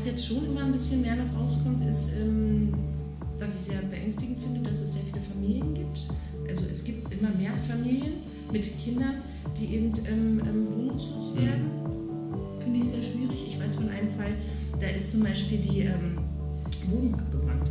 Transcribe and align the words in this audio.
Was 0.00 0.06
jetzt 0.06 0.26
schon 0.28 0.46
immer 0.46 0.64
ein 0.64 0.72
bisschen 0.72 1.02
mehr 1.02 1.14
noch 1.14 1.38
rauskommt, 1.38 1.86
ist, 1.86 2.12
ähm, 2.18 2.72
was 3.38 3.54
ich 3.56 3.66
sehr 3.66 3.82
beängstigend 3.82 4.38
finde, 4.42 4.60
dass 4.70 4.80
es 4.80 4.94
sehr 4.94 5.02
viele 5.02 5.20
Familien 5.20 5.74
gibt. 5.74 6.08
Also 6.48 6.64
es 6.72 6.82
gibt 6.84 7.12
immer 7.12 7.28
mehr 7.36 7.52
Familien 7.68 8.14
mit 8.50 8.64
Kindern, 8.78 9.16
die 9.60 9.74
eben 9.74 9.92
ähm, 10.08 10.40
ähm, 10.40 10.68
wohnungslos 10.74 11.34
mhm. 11.34 11.40
werden. 11.42 11.70
Finde 12.64 12.78
ich 12.78 12.86
sehr 12.86 13.02
schwierig. 13.12 13.46
Ich 13.46 13.60
weiß 13.60 13.74
von 13.76 13.90
einem 13.90 14.10
Fall, 14.12 14.32
da 14.80 14.86
ist 14.86 15.12
zum 15.12 15.22
Beispiel 15.22 15.58
die 15.58 15.80
ähm, 15.80 16.16
Wohnung 16.88 17.14
abgebrannt. 17.16 17.68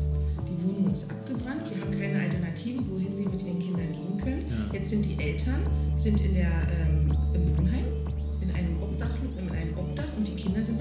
Die 0.48 0.68
Wohnung 0.68 0.94
ist 0.94 1.10
abgebrannt, 1.10 1.66
sie 1.66 1.82
haben 1.82 1.92
keine 1.92 2.26
Alternative, 2.26 2.84
wohin 2.92 3.16
sie 3.16 3.26
mit 3.26 3.42
ihren 3.42 3.58
Kindern 3.58 3.90
gehen 3.90 4.22
können. 4.24 4.46
Ja. 4.52 4.74
Jetzt 4.78 4.92
sind 4.92 5.04
die 5.04 5.20
Eltern 5.20 5.66
sind 5.98 6.22
in 6.22 6.36
der, 6.36 6.52
ähm, 6.80 7.12
im 7.34 7.58
Wohnheim, 7.58 7.86
in 8.40 8.52
einem 8.52 8.84
Obdach, 8.84 9.16
in 9.36 9.50
einem 9.50 9.78
Obdach 9.80 10.16
und 10.16 10.28
die 10.28 10.36
Kinder 10.36 10.64
sind 10.64 10.79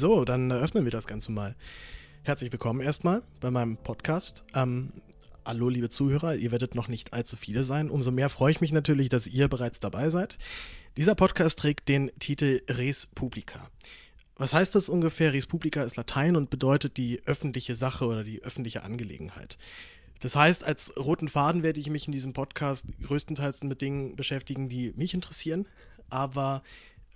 So, 0.00 0.24
dann 0.24 0.50
eröffnen 0.50 0.84
wir 0.84 0.90
das 0.90 1.06
Ganze 1.06 1.30
mal. 1.30 1.54
Herzlich 2.22 2.50
willkommen 2.50 2.80
erstmal 2.80 3.22
bei 3.38 3.50
meinem 3.50 3.76
Podcast. 3.76 4.44
Ähm, 4.54 4.94
hallo, 5.44 5.68
liebe 5.68 5.90
Zuhörer, 5.90 6.36
ihr 6.36 6.50
werdet 6.52 6.74
noch 6.74 6.88
nicht 6.88 7.12
allzu 7.12 7.36
viele 7.36 7.64
sein. 7.64 7.90
Umso 7.90 8.10
mehr 8.10 8.30
freue 8.30 8.50
ich 8.50 8.62
mich 8.62 8.72
natürlich, 8.72 9.10
dass 9.10 9.26
ihr 9.26 9.46
bereits 9.48 9.78
dabei 9.78 10.08
seid. 10.08 10.38
Dieser 10.96 11.14
Podcast 11.14 11.58
trägt 11.58 11.90
den 11.90 12.10
Titel 12.18 12.62
Res 12.66 13.08
Publica. 13.14 13.68
Was 14.36 14.54
heißt 14.54 14.74
das 14.74 14.88
ungefähr? 14.88 15.34
Res 15.34 15.46
Publica 15.46 15.82
ist 15.82 15.96
Latein 15.96 16.34
und 16.34 16.48
bedeutet 16.48 16.96
die 16.96 17.20
öffentliche 17.26 17.74
Sache 17.74 18.06
oder 18.06 18.24
die 18.24 18.42
öffentliche 18.42 18.84
Angelegenheit. 18.84 19.58
Das 20.20 20.34
heißt, 20.34 20.64
als 20.64 20.96
roten 20.96 21.28
Faden 21.28 21.62
werde 21.62 21.78
ich 21.78 21.90
mich 21.90 22.06
in 22.06 22.12
diesem 22.12 22.32
Podcast 22.32 22.86
größtenteils 23.02 23.64
mit 23.64 23.82
Dingen 23.82 24.16
beschäftigen, 24.16 24.70
die 24.70 24.94
mich 24.96 25.12
interessieren, 25.12 25.66
aber 26.08 26.62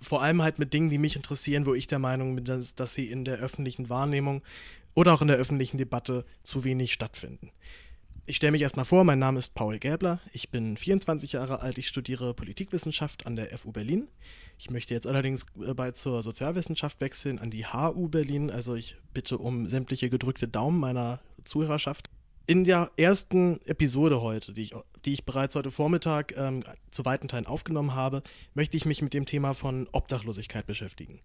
vor 0.01 0.21
allem 0.21 0.41
halt 0.41 0.59
mit 0.59 0.73
Dingen, 0.73 0.89
die 0.89 0.97
mich 0.97 1.15
interessieren, 1.15 1.65
wo 1.65 1.73
ich 1.73 1.87
der 1.87 1.99
Meinung 1.99 2.35
bin, 2.35 2.45
dass, 2.45 2.75
dass 2.75 2.93
sie 2.93 3.09
in 3.09 3.25
der 3.25 3.37
öffentlichen 3.37 3.89
Wahrnehmung 3.89 4.41
oder 4.93 5.13
auch 5.13 5.21
in 5.21 5.27
der 5.27 5.37
öffentlichen 5.37 5.77
Debatte 5.77 6.25
zu 6.43 6.63
wenig 6.63 6.93
stattfinden. 6.93 7.51
Ich 8.27 8.37
stelle 8.37 8.53
mich 8.53 8.63
erstmal 8.63 8.85
vor, 8.85 9.03
mein 9.03 9.19
Name 9.19 9.37
ist 9.37 9.53
Paul 9.53 9.77
Gäbler, 9.77 10.19
ich 10.33 10.49
bin 10.49 10.77
24 10.77 11.33
Jahre 11.33 11.61
alt, 11.61 11.77
ich 11.77 11.87
studiere 11.87 12.33
Politikwissenschaft 12.33 13.27
an 13.27 13.35
der 13.35 13.55
FU 13.55 13.71
Berlin. 13.71 14.07
Ich 14.57 14.71
möchte 14.71 14.95
jetzt 14.95 15.05
allerdings 15.05 15.45
äh, 15.63 15.75
bald 15.75 15.95
zur 15.95 16.23
Sozialwissenschaft 16.23 16.99
wechseln, 17.01 17.37
an 17.37 17.51
die 17.51 17.67
HU 17.67 18.07
Berlin, 18.07 18.49
also 18.49 18.73
ich 18.73 18.97
bitte 19.13 19.37
um 19.37 19.67
sämtliche 19.67 20.09
gedrückte 20.09 20.47
Daumen 20.47 20.79
meiner 20.79 21.19
Zuhörerschaft. 21.43 22.09
In 22.47 22.63
der 22.63 22.91
ersten 22.95 23.59
Episode 23.65 24.21
heute, 24.21 24.53
die 24.53 24.63
ich, 24.63 24.75
die 25.03 25.13
ich 25.13 25.25
bereits 25.25 25.55
heute 25.55 25.71
Vormittag 25.71 26.37
ähm, 26.37 26.63
zu 26.91 27.03
weiten 27.03 27.27
Teilen 27.27 27.47
aufgenommen 27.47 27.95
habe, 27.95 28.21
möchte 28.53 28.77
ich 28.77 28.85
mich 28.85 29.01
mit 29.01 29.15
dem 29.15 29.25
Thema 29.25 29.53
von 29.53 29.87
Obdachlosigkeit 29.91 30.67
beschäftigen. 30.67 31.21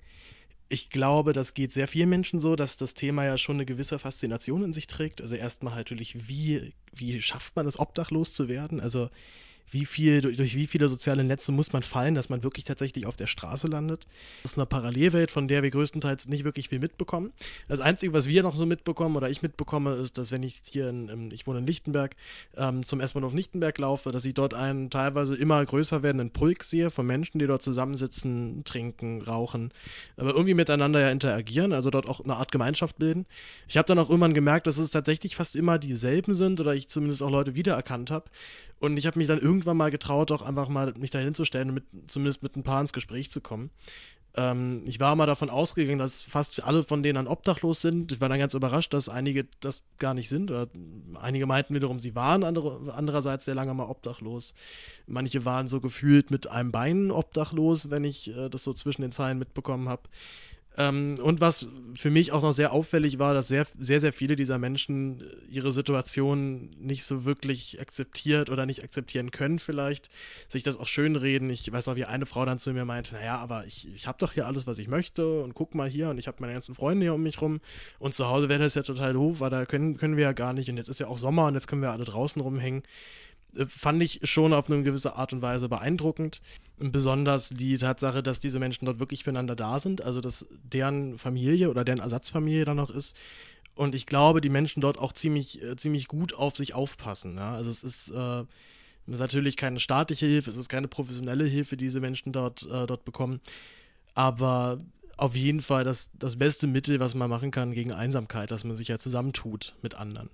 Ich 0.71 0.89
glaube, 0.89 1.35
das 1.35 1.53
geht 1.53 1.73
sehr 1.73 1.89
vielen 1.89 2.09
Menschen 2.09 2.41
so, 2.41 2.57
dass 2.57 2.79
das 2.79 2.95
Thema 2.95 3.25
ja 3.25 3.37
schon 3.37 3.57
eine 3.57 3.67
gewisse 3.67 3.99
Faszination 3.99 4.65
in 4.65 4.73
sich 4.73 4.87
trägt. 4.87 5.21
Also 5.21 5.35
erstmal 5.35 5.75
natürlich, 5.75 6.27
wie, 6.29 6.73
wie 6.95 7.21
schafft 7.21 7.55
man 7.55 7.67
es, 7.67 7.79
obdachlos 7.79 8.33
zu 8.33 8.49
werden? 8.49 8.81
Also 8.81 9.11
wie 9.71 9.87
viel, 9.87 10.21
durch, 10.21 10.37
durch, 10.37 10.55
wie 10.57 10.67
viele 10.67 10.89
soziale 10.89 11.25
Netze 11.25 11.53
muss 11.53 11.73
man 11.73 11.83
fallen, 11.83 12.15
dass 12.15 12.29
man 12.29 12.43
wirklich 12.43 12.65
tatsächlich 12.65 13.07
auf 13.07 13.17
der 13.17 13.27
Straße 13.27 13.67
landet. 13.67 14.07
Das 14.43 14.53
ist 14.53 14.59
eine 14.59 14.67
Parallelwelt, 14.67 15.31
von 15.31 15.49
der 15.49 15.63
wir 15.63 15.71
größtenteils 15.71 16.29
nicht 16.29 16.45
wirklich 16.45 16.69
viel 16.69 16.79
mitbekommen. 16.79 17.33
Das 17.69 17.81
Einzige, 17.81 18.13
was 18.13 18.27
wir 18.27 18.43
noch 18.43 18.57
so 18.57 18.67
mitbekommen 18.67 19.17
oder 19.17 19.31
ich 19.31 19.43
mitbekomme, 19.43 19.95
ist, 19.95 20.19
dass 20.19 20.33
wenn 20.33 20.43
ich 20.43 20.63
hier 20.71 20.89
in, 20.89 21.31
ich 21.33 21.47
wohne 21.47 21.61
in 21.61 21.67
Lichtenberg, 21.67 22.17
ähm, 22.57 22.85
zum 22.85 23.01
S-Bahnhof 23.01 23.35
Lichtenberg 23.35 23.79
laufe, 23.79 24.11
dass 24.11 24.25
ich 24.25 24.35
dort 24.35 24.55
einen 24.55 24.91
teilweise 24.91 25.37
immer 25.37 25.65
größer 25.65 26.03
werdenden 26.03 26.31
Pulk 26.31 26.65
sehe 26.65 26.91
von 26.91 27.07
Menschen, 27.07 27.39
die 27.39 27.47
dort 27.47 27.63
zusammensitzen, 27.63 28.65
trinken, 28.65 29.23
rauchen, 29.23 29.73
aber 30.17 30.31
irgendwie 30.31 30.55
miteinander 30.55 31.01
ja 31.01 31.11
interagieren, 31.11 31.73
also 31.73 31.91
dort 31.91 32.09
auch 32.09 32.21
eine 32.21 32.37
Art 32.37 32.53
Gemeinschaft 32.53 32.99
bilden. 32.99 33.27
Ich 33.69 33.77
habe 33.77 33.87
dann 33.87 33.99
auch 33.99 34.11
irgendwann 34.11 34.35
gemerkt, 34.35 34.67
dass 34.67 34.79
es 34.79 34.91
tatsächlich 34.91 35.37
fast 35.37 35.57
immer 35.57 35.79
dieselben 35.79 36.35
sind 36.35 36.61
oder 36.61 36.75
ich 36.75 36.89
zumindest 36.89 37.23
auch 37.23 37.31
Leute 37.31 37.55
wiedererkannt 37.55 38.11
habe. 38.11 38.31
Und 38.81 38.97
ich 38.97 39.07
habe 39.07 39.19
mich 39.19 39.29
dann 39.29 39.39
irgendwann 39.39 39.77
mal 39.77 39.91
getraut, 39.91 40.33
auch 40.33 40.43
einfach 40.43 40.69
mal 40.69 40.95
mich 40.99 41.11
da 41.11 41.19
hinzustellen 41.19 41.69
und 41.69 41.75
mit, 41.75 41.85
zumindest 42.09 42.43
mit 42.43 42.57
ein 42.57 42.63
paar 42.63 42.81
ins 42.81 42.95
Gespräch 42.95 43.31
zu 43.31 43.41
kommen. 43.41 43.71
Ähm, 44.37 44.85
ich 44.87 45.01
war 45.01 45.17
mal 45.17 45.27
davon 45.27 45.51
ausgegangen, 45.51 45.99
dass 45.99 46.23
fast 46.23 46.63
alle 46.63 46.83
von 46.83 47.03
denen 47.03 47.17
dann 47.17 47.27
obdachlos 47.27 47.83
sind. 47.83 48.13
Ich 48.13 48.21
war 48.21 48.29
dann 48.29 48.39
ganz 48.39 48.55
überrascht, 48.55 48.95
dass 48.95 49.09
einige 49.09 49.47
das 49.61 49.83
gar 49.99 50.15
nicht 50.15 50.29
sind. 50.29 50.51
Oder 50.51 50.69
einige 51.21 51.47
meinten 51.47 51.75
wiederum, 51.75 52.01
sie 52.01 52.15
waren 52.15 52.43
andere, 52.43 52.95
andererseits 52.95 53.45
sehr 53.45 53.55
lange 53.55 53.75
mal 53.75 53.89
obdachlos. 53.89 54.55
Manche 55.07 55.45
waren 55.45 55.69
so 55.69 55.81
gefühlt 55.81 56.31
mit 56.31 56.47
einem 56.47 56.73
Bein 56.73 57.11
obdachlos, 57.11 57.91
wenn 57.91 58.05
ich 58.05 58.35
äh, 58.35 58.49
das 58.49 58.65
so 58.65 58.73
zwischen 58.73 59.03
den 59.03 59.13
Zeilen 59.13 59.39
mitbekommen 59.39 59.89
habe. 59.89 60.03
Ähm, 60.81 61.19
und 61.23 61.43
was 61.43 61.67
für 61.95 62.11
mich 62.11 62.33
auch 62.33 62.43
noch 62.43 62.53
sehr 62.53 62.73
auffällig 62.73 63.19
war, 63.19 63.35
dass 63.35 63.49
sehr, 63.49 63.67
sehr, 63.79 64.01
sehr 64.01 64.15
viele 64.15 64.35
dieser 64.35 64.57
Menschen 64.59 65.21
äh, 65.21 65.25
ihre 65.51 65.73
Situation 65.73 66.71
nicht 66.79 67.05
so 67.05 67.27
wirklich 67.27 67.81
akzeptiert 67.81 68.49
oder 68.49 68.65
nicht 68.65 68.83
akzeptieren 68.83 69.31
können 69.31 69.59
vielleicht, 69.59 70.09
sich 70.49 70.63
das 70.63 70.79
auch 70.79 70.87
schönreden. 70.87 71.51
Ich 71.51 71.71
weiß 71.71 71.87
noch, 71.87 71.97
wie 71.97 72.07
eine 72.07 72.25
Frau 72.25 72.47
dann 72.47 72.59
zu 72.59 72.73
mir 72.73 72.87
meinte, 72.87 73.15
naja, 73.15 73.37
aber 73.37 73.67
ich, 73.67 73.89
ich 73.95 74.07
habe 74.07 74.17
doch 74.19 74.33
hier 74.33 74.47
alles, 74.47 74.67
was 74.67 74.79
ich 74.79 74.89
möchte 74.89 75.43
und 75.43 75.55
guck 75.55 75.75
mal 75.75 75.89
hier 75.89 76.09
und 76.09 76.19
ich 76.19 76.29
habe 76.29 76.39
meine 76.41 76.55
ganzen 76.55 76.75
Freunde 76.75 77.05
hier 77.05 77.15
um 77.15 77.23
mich 77.23 77.43
rum 77.43 77.61
und 77.99 78.15
zu 78.15 78.29
Hause 78.29 78.49
wäre 78.49 78.63
das 78.63 78.75
ja 78.75 78.83
total 78.83 79.13
doof, 79.13 79.41
weil 79.41 79.51
da 79.51 79.67
können, 79.67 79.99
können 79.99 80.17
wir 80.17 80.25
ja 80.25 80.33
gar 80.33 80.55
nicht 80.55 80.71
und 80.71 80.79
jetzt 80.79 80.89
ist 80.89 81.01
ja 81.01 81.09
auch 81.09 81.19
Sommer 81.19 81.47
und 81.47 81.55
jetzt 81.55 81.69
können 81.69 81.83
wir 81.83 81.93
alle 81.93 82.05
draußen 82.05 82.41
rumhängen. 82.41 82.85
Äh, 83.57 83.67
fand 83.67 84.03
ich 84.03 84.21
schon 84.25 84.53
auf 84.53 84.71
eine 84.71 84.83
gewisse 84.83 85.17
Art 85.17 85.33
und 85.33 85.43
Weise 85.43 85.69
beeindruckend. 85.69 86.41
Besonders 86.79 87.51
die 87.51 87.79
Tatsache, 87.79 88.23
dass 88.23 88.41
diese 88.41 88.59
Menschen 88.59 88.87
dort 88.87 89.01
wirklich 89.01 89.25
füreinander 89.25 89.57
da 89.57 89.79
sind, 89.79 90.03
also 90.03 90.21
dass 90.21 90.47
deren 90.63 91.19
Familie 91.19 91.71
oder 91.71 91.85
deren 91.85 92.01
Ersatzfamilie 92.01 92.65
da 92.65 92.75
noch 92.75 92.91
ist. 92.91 93.17
Und 93.75 93.95
ich 93.95 94.07
glaube, 94.07 94.41
die 94.41 94.49
Menschen 94.49 94.81
dort 94.81 94.99
auch 94.99 95.13
ziemlich, 95.13 95.63
äh, 95.63 95.77
ziemlich 95.77 96.09
gut 96.09 96.35
auf 96.35 96.57
sich 96.57 96.75
aufpassen. 96.75 97.37
Ja? 97.37 97.55
Also 97.55 97.71
es 97.71 97.83
ist, 97.83 98.11
äh, 98.11 98.41
ist 99.07 99.21
natürlich 99.21 99.57
keine 99.57 99.81
staatliche 99.81 100.27
Hilfe, 100.27 100.51
es 100.51 100.57
ist 100.57 100.69
keine 100.69 100.89
professionelle 100.89 101.45
Hilfe, 101.45 101.77
die 101.77 101.87
diese 101.87 102.01
Menschen 102.01 102.33
dort, 102.33 102.63
äh, 102.63 102.87
dort 102.87 103.05
bekommen. 103.05 103.41
Aber 104.15 104.81
auf 105.17 105.37
jeden 105.37 105.61
Fall 105.61 105.85
das, 105.85 106.11
das 106.15 106.37
beste 106.37 106.67
Mittel, 106.67 107.01
was 107.01 107.15
man 107.15 107.29
machen 107.29 107.51
kann 107.51 107.73
gegen 107.73 107.93
Einsamkeit, 107.93 108.51
dass 108.51 108.65
man 108.65 108.77
sich 108.77 108.89
ja 108.89 108.99
zusammentut 108.99 109.75
mit 109.83 109.95
anderen 109.95 110.31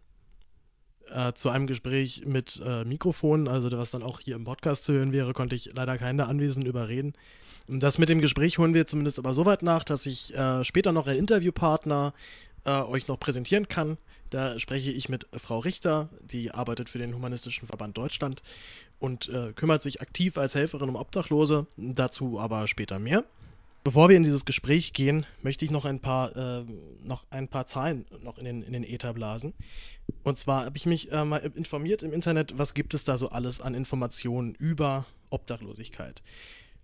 äh, 1.12 1.32
zu 1.32 1.50
einem 1.50 1.66
Gespräch 1.66 2.22
mit 2.26 2.62
äh, 2.64 2.84
Mikrofon, 2.84 3.48
also 3.48 3.70
was 3.72 3.90
dann 3.90 4.02
auch 4.02 4.20
hier 4.20 4.36
im 4.36 4.44
Podcast 4.44 4.84
zu 4.84 4.92
hören 4.92 5.12
wäre, 5.12 5.32
konnte 5.32 5.56
ich 5.56 5.70
leider 5.74 5.98
keinen 5.98 6.18
der 6.18 6.28
Anwesenden 6.28 6.68
überreden. 6.68 7.14
Das 7.68 7.98
mit 7.98 8.08
dem 8.08 8.20
Gespräch 8.20 8.58
holen 8.58 8.74
wir 8.74 8.86
zumindest 8.86 9.18
aber 9.18 9.34
so 9.34 9.44
weit 9.44 9.62
nach, 9.62 9.82
dass 9.82 10.06
ich 10.06 10.34
äh, 10.34 10.64
später 10.64 10.92
noch 10.92 11.06
einen 11.06 11.18
Interviewpartner 11.18 12.14
äh, 12.64 12.70
euch 12.82 13.08
noch 13.08 13.18
präsentieren 13.18 13.68
kann. 13.68 13.98
Da 14.30 14.58
spreche 14.58 14.90
ich 14.90 15.08
mit 15.08 15.26
Frau 15.36 15.58
Richter, 15.58 16.08
die 16.20 16.50
arbeitet 16.50 16.88
für 16.88 16.98
den 16.98 17.14
Humanistischen 17.14 17.66
Verband 17.66 17.96
Deutschland 17.96 18.42
und 18.98 19.28
äh, 19.28 19.52
kümmert 19.52 19.82
sich 19.82 20.00
aktiv 20.00 20.38
als 20.38 20.54
Helferin 20.54 20.88
um 20.88 20.96
Obdachlose. 20.96 21.66
Dazu 21.76 22.38
aber 22.38 22.66
später 22.66 22.98
mehr. 22.98 23.24
Bevor 23.86 24.08
wir 24.08 24.16
in 24.16 24.24
dieses 24.24 24.44
Gespräch 24.44 24.94
gehen, 24.94 25.26
möchte 25.42 25.64
ich 25.64 25.70
noch 25.70 25.84
ein 25.84 26.00
paar, 26.00 26.34
äh, 26.34 26.64
noch 27.04 27.24
ein 27.30 27.46
paar 27.46 27.68
Zahlen 27.68 28.04
noch 28.20 28.36
in 28.36 28.44
den, 28.44 28.62
in 28.64 28.72
den 28.72 28.82
Äther 28.82 29.14
blasen. 29.14 29.54
Und 30.24 30.38
zwar 30.38 30.64
habe 30.64 30.76
ich 30.76 30.86
mich 30.86 31.12
äh, 31.12 31.24
mal 31.24 31.36
informiert 31.54 32.02
im 32.02 32.12
Internet, 32.12 32.58
was 32.58 32.74
gibt 32.74 32.94
es 32.94 33.04
da 33.04 33.16
so 33.16 33.28
alles 33.28 33.60
an 33.60 33.74
Informationen 33.74 34.56
über 34.56 35.06
Obdachlosigkeit. 35.30 36.24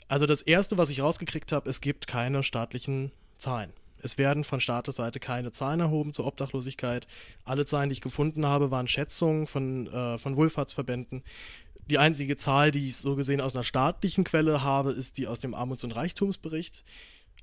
Also 0.06 0.26
das 0.26 0.42
Erste, 0.42 0.78
was 0.78 0.90
ich 0.90 1.00
rausgekriegt 1.00 1.50
habe, 1.50 1.68
es 1.68 1.80
gibt 1.80 2.06
keine 2.06 2.44
staatlichen 2.44 3.10
Zahlen. 3.36 3.72
Es 3.98 4.16
werden 4.16 4.44
von 4.44 4.60
Staatesseite 4.60 5.18
keine 5.18 5.50
Zahlen 5.50 5.80
erhoben 5.80 6.12
zur 6.12 6.26
Obdachlosigkeit. 6.26 7.08
Alle 7.44 7.66
Zahlen, 7.66 7.88
die 7.88 7.94
ich 7.94 8.00
gefunden 8.00 8.46
habe, 8.46 8.70
waren 8.70 8.86
Schätzungen 8.86 9.48
von, 9.48 9.88
äh, 9.88 10.18
von 10.18 10.36
Wohlfahrtsverbänden. 10.36 11.24
Die 11.90 11.98
einzige 11.98 12.36
Zahl, 12.36 12.70
die 12.70 12.88
ich 12.88 12.96
so 12.96 13.16
gesehen 13.16 13.40
aus 13.40 13.54
einer 13.54 13.64
staatlichen 13.64 14.24
Quelle 14.24 14.62
habe, 14.62 14.92
ist 14.92 15.18
die 15.18 15.26
aus 15.26 15.40
dem 15.40 15.54
Armuts- 15.54 15.84
und 15.84 15.92
Reichtumsbericht. 15.92 16.84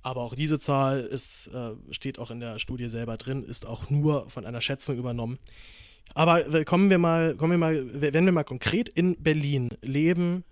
Aber 0.02 0.22
auch 0.22 0.34
diese 0.34 0.60
Zahl 0.60 1.02
ist, 1.02 1.48
äh, 1.48 1.72
steht 1.92 2.20
auch 2.20 2.32
in 2.32 2.40
der 2.40 2.58
Studie 2.58 2.90
selber 2.90 3.18
drin, 3.18 3.44
ist 3.44 3.66
auch 3.66 3.90
nur 3.90 4.30
von 4.30 4.46
einer 4.46 4.62
Schätzung 4.62 4.98
übernommen. 4.98 5.40
Aber 6.16 6.64
kommen 6.66 6.90
wir 6.90 6.98
mal, 6.98 7.36
kommen 7.36 7.52
wir 7.52 7.58
mal, 7.58 8.02
wenn 8.02 8.26
wir 8.26 8.32
mal 8.32 8.44
konkret 8.44 8.90
in 8.90 9.22
Berlin 9.22 9.70
leben 9.82 10.44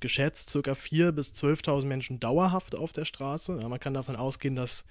geschätzt 0.00 0.50
circa 0.50 0.72
4.000 0.72 1.12
bis 1.12 1.32
12.000 1.32 1.86
Menschen 1.86 2.20
dauerhaft 2.20 2.74
auf 2.74 2.92
der 2.92 3.06
Straße. 3.06 3.58
Ja, 3.60 3.68
man 3.68 3.80
kann 3.80 3.94
davon 3.94 4.16
ausgehen, 4.16 4.56
dass 4.56 4.84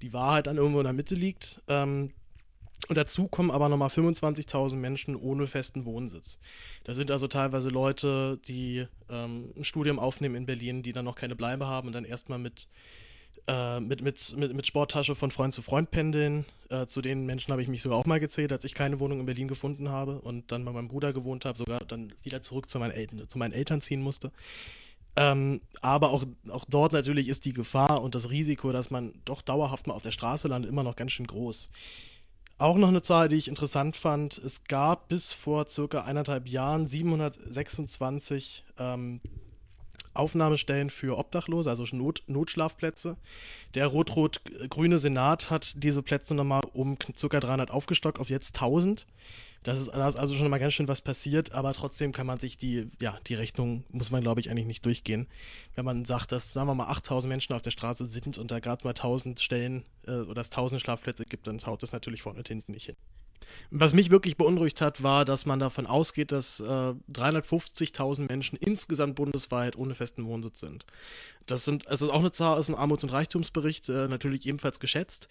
die 0.00 0.12
Wahrheit 0.12 0.46
dann 0.46 0.56
irgendwo 0.56 0.78
in 0.78 0.84
der 0.84 0.92
Mitte 0.92 1.14
liegt. 1.14 1.60
Ähm, 1.68 2.12
und 2.88 2.96
dazu 2.96 3.28
kommen 3.28 3.50
aber 3.50 3.68
nochmal 3.68 3.88
25.000 3.88 4.74
Menschen 4.74 5.14
ohne 5.16 5.46
festen 5.46 5.84
Wohnsitz. 5.84 6.38
Da 6.84 6.94
sind 6.94 7.10
also 7.10 7.28
teilweise 7.28 7.68
Leute, 7.68 8.38
die 8.46 8.86
ähm, 9.08 9.52
ein 9.56 9.64
Studium 9.64 9.98
aufnehmen 9.98 10.34
in 10.34 10.46
Berlin, 10.46 10.82
die 10.82 10.92
dann 10.92 11.04
noch 11.04 11.14
keine 11.14 11.36
Bleibe 11.36 11.66
haben 11.66 11.86
und 11.86 11.94
dann 11.94 12.04
erstmal 12.04 12.38
mit, 12.38 12.66
äh, 13.46 13.78
mit, 13.78 14.02
mit, 14.02 14.36
mit, 14.36 14.54
mit 14.54 14.66
Sporttasche 14.66 15.14
von 15.14 15.30
Freund 15.30 15.54
zu 15.54 15.62
Freund 15.62 15.90
pendeln. 15.92 16.44
Äh, 16.70 16.86
zu 16.86 17.02
den 17.02 17.24
Menschen 17.24 17.52
habe 17.52 17.62
ich 17.62 17.68
mich 17.68 17.82
sogar 17.82 17.98
auch 17.98 18.06
mal 18.06 18.18
gezählt, 18.18 18.52
als 18.52 18.64
ich 18.64 18.74
keine 18.74 18.98
Wohnung 18.98 19.20
in 19.20 19.26
Berlin 19.26 19.48
gefunden 19.48 19.88
habe 19.88 20.20
und 20.20 20.50
dann 20.50 20.64
bei 20.64 20.72
meinem 20.72 20.88
Bruder 20.88 21.12
gewohnt 21.12 21.44
habe, 21.44 21.56
sogar 21.56 21.80
dann 21.86 22.12
wieder 22.24 22.42
zurück 22.42 22.68
zu 22.68 22.80
meinen 22.80 22.92
Eltern, 22.92 23.28
zu 23.28 23.38
meinen 23.38 23.52
Eltern 23.52 23.80
ziehen 23.80 24.02
musste. 24.02 24.32
Ähm, 25.14 25.60
aber 25.82 26.10
auch, 26.10 26.24
auch 26.48 26.64
dort 26.68 26.92
natürlich 26.92 27.28
ist 27.28 27.44
die 27.44 27.52
Gefahr 27.52 28.02
und 28.02 28.14
das 28.14 28.30
Risiko, 28.30 28.72
dass 28.72 28.90
man 28.90 29.12
doch 29.24 29.42
dauerhaft 29.42 29.86
mal 29.86 29.94
auf 29.94 30.02
der 30.02 30.10
Straße 30.10 30.48
landet, 30.48 30.70
immer 30.70 30.82
noch 30.82 30.96
ganz 30.96 31.12
schön 31.12 31.26
groß. 31.26 31.68
Auch 32.62 32.76
noch 32.76 32.86
eine 32.86 33.02
Zahl, 33.02 33.28
die 33.28 33.34
ich 33.34 33.48
interessant 33.48 33.96
fand. 33.96 34.38
Es 34.38 34.62
gab 34.62 35.08
bis 35.08 35.32
vor 35.32 35.68
circa 35.68 36.02
eineinhalb 36.02 36.46
Jahren 36.46 36.86
726 36.86 38.64
ähm, 38.78 39.20
Aufnahmestellen 40.14 40.90
für 40.90 41.18
Obdachlose, 41.18 41.70
also 41.70 41.84
Not 41.94 42.22
Notschlafplätze. 42.26 43.16
Der 43.74 43.86
rot-rot-grüne 43.86 44.98
Senat 44.98 45.50
hat 45.50 45.82
diese 45.82 46.02
Plätze 46.02 46.34
nochmal 46.34 46.62
um 46.72 46.98
ca. 46.98 47.40
300 47.40 47.70
aufgestockt 47.70 48.18
auf 48.18 48.30
jetzt 48.30 48.56
1000. 48.56 49.06
Das 49.62 49.80
ist, 49.80 49.88
da 49.88 50.08
ist 50.08 50.16
also 50.16 50.34
schon 50.34 50.50
mal 50.50 50.58
ganz 50.58 50.74
schön 50.74 50.88
was 50.88 51.00
passiert, 51.00 51.52
aber 51.52 51.72
trotzdem 51.72 52.10
kann 52.10 52.26
man 52.26 52.38
sich 52.38 52.58
die, 52.58 52.88
ja, 53.00 53.18
die 53.28 53.34
Rechnung 53.34 53.84
muss 53.90 54.10
man, 54.10 54.20
glaube 54.20 54.40
ich, 54.40 54.50
eigentlich 54.50 54.66
nicht 54.66 54.84
durchgehen. 54.84 55.28
Wenn 55.76 55.84
man 55.84 56.04
sagt, 56.04 56.32
dass, 56.32 56.52
sagen 56.52 56.68
wir 56.68 56.74
mal, 56.74 56.88
8000 56.88 57.28
Menschen 57.28 57.54
auf 57.54 57.62
der 57.62 57.70
Straße 57.70 58.06
sind 58.06 58.38
und 58.38 58.50
da 58.50 58.58
gerade 58.58 58.82
mal 58.84 58.90
1000 58.90 59.38
Stellen 59.38 59.84
äh, 60.06 60.14
oder 60.22 60.40
es 60.40 60.50
1000 60.50 60.80
Schlafplätze 60.80 61.24
gibt, 61.24 61.46
dann 61.46 61.60
haut 61.64 61.82
das 61.82 61.92
natürlich 61.92 62.22
vorne 62.22 62.38
und 62.38 62.48
hinten 62.48 62.72
nicht 62.72 62.86
hin. 62.86 62.96
Was 63.70 63.94
mich 63.94 64.10
wirklich 64.10 64.36
beunruhigt 64.36 64.80
hat, 64.80 65.02
war, 65.02 65.24
dass 65.24 65.46
man 65.46 65.58
davon 65.58 65.86
ausgeht, 65.86 66.32
dass 66.32 66.60
äh, 66.60 66.64
350.000 66.64 68.28
Menschen 68.28 68.56
insgesamt 68.58 69.14
bundesweit 69.16 69.76
ohne 69.76 69.94
festen 69.94 70.26
Wohnsitz 70.26 70.60
sind. 70.60 70.84
Das 71.46 71.64
sind, 71.64 71.86
es 71.86 72.02
ist 72.02 72.10
auch 72.10 72.20
eine 72.20 72.32
Zahl 72.32 72.58
aus 72.58 72.66
dem 72.66 72.74
Armuts- 72.74 73.04
und 73.04 73.10
Reichtumsbericht, 73.10 73.88
äh, 73.88 74.08
natürlich 74.08 74.46
ebenfalls 74.46 74.80
geschätzt. 74.80 75.28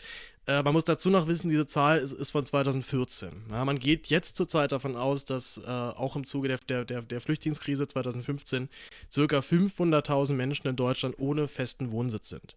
Äh, 0.48 0.64
man 0.64 0.74
muss 0.74 0.84
dazu 0.84 1.10
noch 1.10 1.28
wissen, 1.28 1.50
diese 1.50 1.68
Zahl 1.68 2.00
ist, 2.00 2.14
ist 2.14 2.32
von 2.32 2.46
2014. 2.46 3.30
Ja, 3.52 3.64
man 3.64 3.80
geht 3.80 4.08
jetzt 4.08 4.36
zurzeit 4.36 4.72
davon 4.72 4.96
aus, 4.96 5.26
dass 5.26 5.58
äh, 5.58 5.68
auch 5.68 6.16
im 6.16 6.26
Zuge 6.26 6.58
der, 6.68 6.86
der, 6.86 7.02
der 7.02 7.22
Flüchtlingskrise 7.22 7.88
2015 7.88 8.70
circa 9.12 9.40
500.000 9.40 10.34
Menschen 10.34 10.68
in 10.68 10.76
Deutschland 10.76 11.16
ohne 11.20 11.48
festen 11.48 11.92
Wohnsitz 11.92 12.30
sind. 12.30 12.56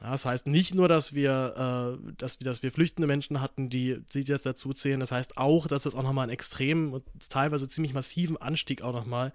Das 0.00 0.26
heißt 0.26 0.46
nicht 0.46 0.74
nur, 0.74 0.88
dass 0.88 1.14
wir, 1.14 1.98
äh, 1.98 2.12
dass, 2.18 2.38
dass 2.38 2.62
wir 2.62 2.70
flüchtende 2.70 3.06
Menschen 3.06 3.40
hatten, 3.40 3.70
die 3.70 4.02
sie 4.08 4.20
jetzt 4.20 4.46
dazu 4.46 4.72
zählen. 4.72 5.00
Das 5.00 5.10
heißt 5.10 5.38
auch, 5.38 5.66
dass 5.66 5.86
es 5.86 5.94
auch 5.94 6.02
nochmal 6.02 6.24
einen 6.24 6.32
extremen 6.32 6.92
und 6.92 7.04
teilweise 7.28 7.66
ziemlich 7.66 7.94
massiven 7.94 8.36
Anstieg 8.36 8.82
auch 8.82 8.92
nochmal 8.92 9.32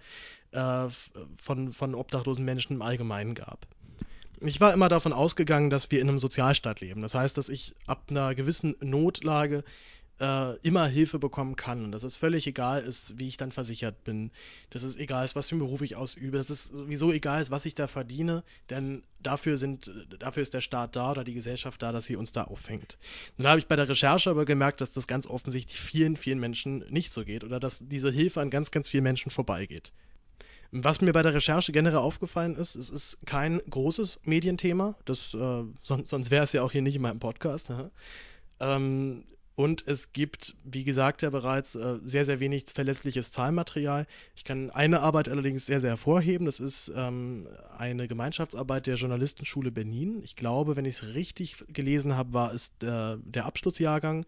äh, 0.51 0.87
von, 1.37 1.73
von 1.73 1.95
obdachlosen 1.95 2.45
Menschen 2.45 2.73
im 2.73 2.81
Allgemeinen 2.81 3.33
gab. 3.33 3.65
Ich 4.39 4.59
war 4.59 4.73
immer 4.73 4.89
davon 4.89 5.13
ausgegangen, 5.13 5.69
dass 5.69 5.91
wir 5.91 6.01
in 6.01 6.09
einem 6.09 6.19
Sozialstaat 6.19 6.81
leben. 6.81 7.01
Das 7.01 7.13
heißt, 7.13 7.37
dass 7.37 7.49
ich 7.49 7.75
ab 7.85 8.05
einer 8.09 8.33
gewissen 8.33 8.75
Notlage 8.81 9.63
äh, 10.19 10.57
immer 10.59 10.87
Hilfe 10.87 11.19
bekommen 11.19 11.55
kann 11.55 11.83
und 11.83 11.91
dass 11.91 12.03
es 12.03 12.15
völlig 12.15 12.45
egal 12.47 12.83
ist, 12.83 13.17
wie 13.17 13.27
ich 13.27 13.37
dann 13.37 13.51
versichert 13.51 14.03
bin, 14.03 14.31
dass 14.69 14.83
es 14.83 14.97
egal 14.97 15.25
ist, 15.25 15.35
was 15.35 15.49
für 15.49 15.55
einen 15.55 15.61
Beruf 15.61 15.81
ich 15.81 15.95
ausübe, 15.95 16.37
dass 16.37 16.49
es 16.49 16.65
sowieso 16.65 17.11
egal 17.11 17.41
ist, 17.41 17.51
was 17.51 17.65
ich 17.65 17.75
da 17.75 17.87
verdiene, 17.87 18.43
denn 18.69 19.03
dafür 19.21 19.57
sind, 19.57 19.91
dafür 20.19 20.43
ist 20.43 20.53
der 20.53 20.61
Staat 20.61 20.95
da 20.95 21.11
oder 21.11 21.23
die 21.23 21.33
Gesellschaft 21.33 21.81
da, 21.81 21.91
dass 21.91 22.05
sie 22.05 22.15
uns 22.15 22.31
da 22.31 22.43
auffängt. 22.43 22.97
Dann 23.37 23.47
habe 23.47 23.59
ich 23.59 23.67
bei 23.67 23.75
der 23.75 23.89
Recherche 23.89 24.29
aber 24.29 24.45
gemerkt, 24.45 24.81
dass 24.81 24.91
das 24.91 25.07
ganz 25.07 25.25
offensichtlich 25.25 25.79
vielen, 25.79 26.15
vielen 26.15 26.39
Menschen 26.39 26.85
nicht 26.89 27.11
so 27.13 27.25
geht 27.25 27.43
oder 27.43 27.59
dass 27.59 27.79
diese 27.81 28.11
Hilfe 28.11 28.41
an 28.41 28.49
ganz, 28.49 28.71
ganz 28.71 28.89
vielen 28.89 29.03
Menschen 29.03 29.31
vorbeigeht. 29.31 29.91
Was 30.73 31.01
mir 31.01 31.11
bei 31.11 31.21
der 31.21 31.33
Recherche 31.33 31.73
generell 31.73 31.97
aufgefallen 31.97 32.55
ist, 32.55 32.75
es 32.75 32.89
ist 32.89 33.17
kein 33.25 33.59
großes 33.69 34.21
Medienthema, 34.23 34.95
das, 35.03 35.33
äh, 35.33 35.63
sonst, 35.81 36.09
sonst 36.09 36.31
wäre 36.31 36.45
es 36.45 36.53
ja 36.53 36.63
auch 36.63 36.71
hier 36.71 36.81
nicht 36.81 36.95
in 36.95 37.01
meinem 37.01 37.19
Podcast. 37.19 37.73
Ähm, 38.61 39.25
und 39.61 39.87
es 39.87 40.11
gibt, 40.11 40.55
wie 40.63 40.83
gesagt, 40.83 41.21
ja 41.21 41.29
bereits 41.29 41.75
äh, 41.75 41.99
sehr, 42.03 42.25
sehr 42.25 42.39
wenig 42.39 42.65
verlässliches 42.73 43.29
Zahlmaterial. 43.29 44.07
Ich 44.35 44.43
kann 44.43 44.71
eine 44.71 45.01
Arbeit 45.01 45.29
allerdings 45.29 45.67
sehr, 45.67 45.79
sehr 45.79 45.91
hervorheben. 45.91 46.47
Das 46.47 46.59
ist 46.59 46.91
ähm, 46.95 47.47
eine 47.77 48.07
Gemeinschaftsarbeit 48.07 48.87
der 48.87 48.95
Journalistenschule 48.95 49.69
Benin. 49.69 50.23
Ich 50.23 50.35
glaube, 50.35 50.75
wenn 50.75 50.85
ich 50.85 50.95
es 50.95 51.13
richtig 51.13 51.63
gelesen 51.67 52.17
habe, 52.17 52.33
war 52.33 52.51
es 52.55 52.75
der, 52.79 53.17
der, 53.17 53.45
Abschlussjahrgang. 53.45 54.25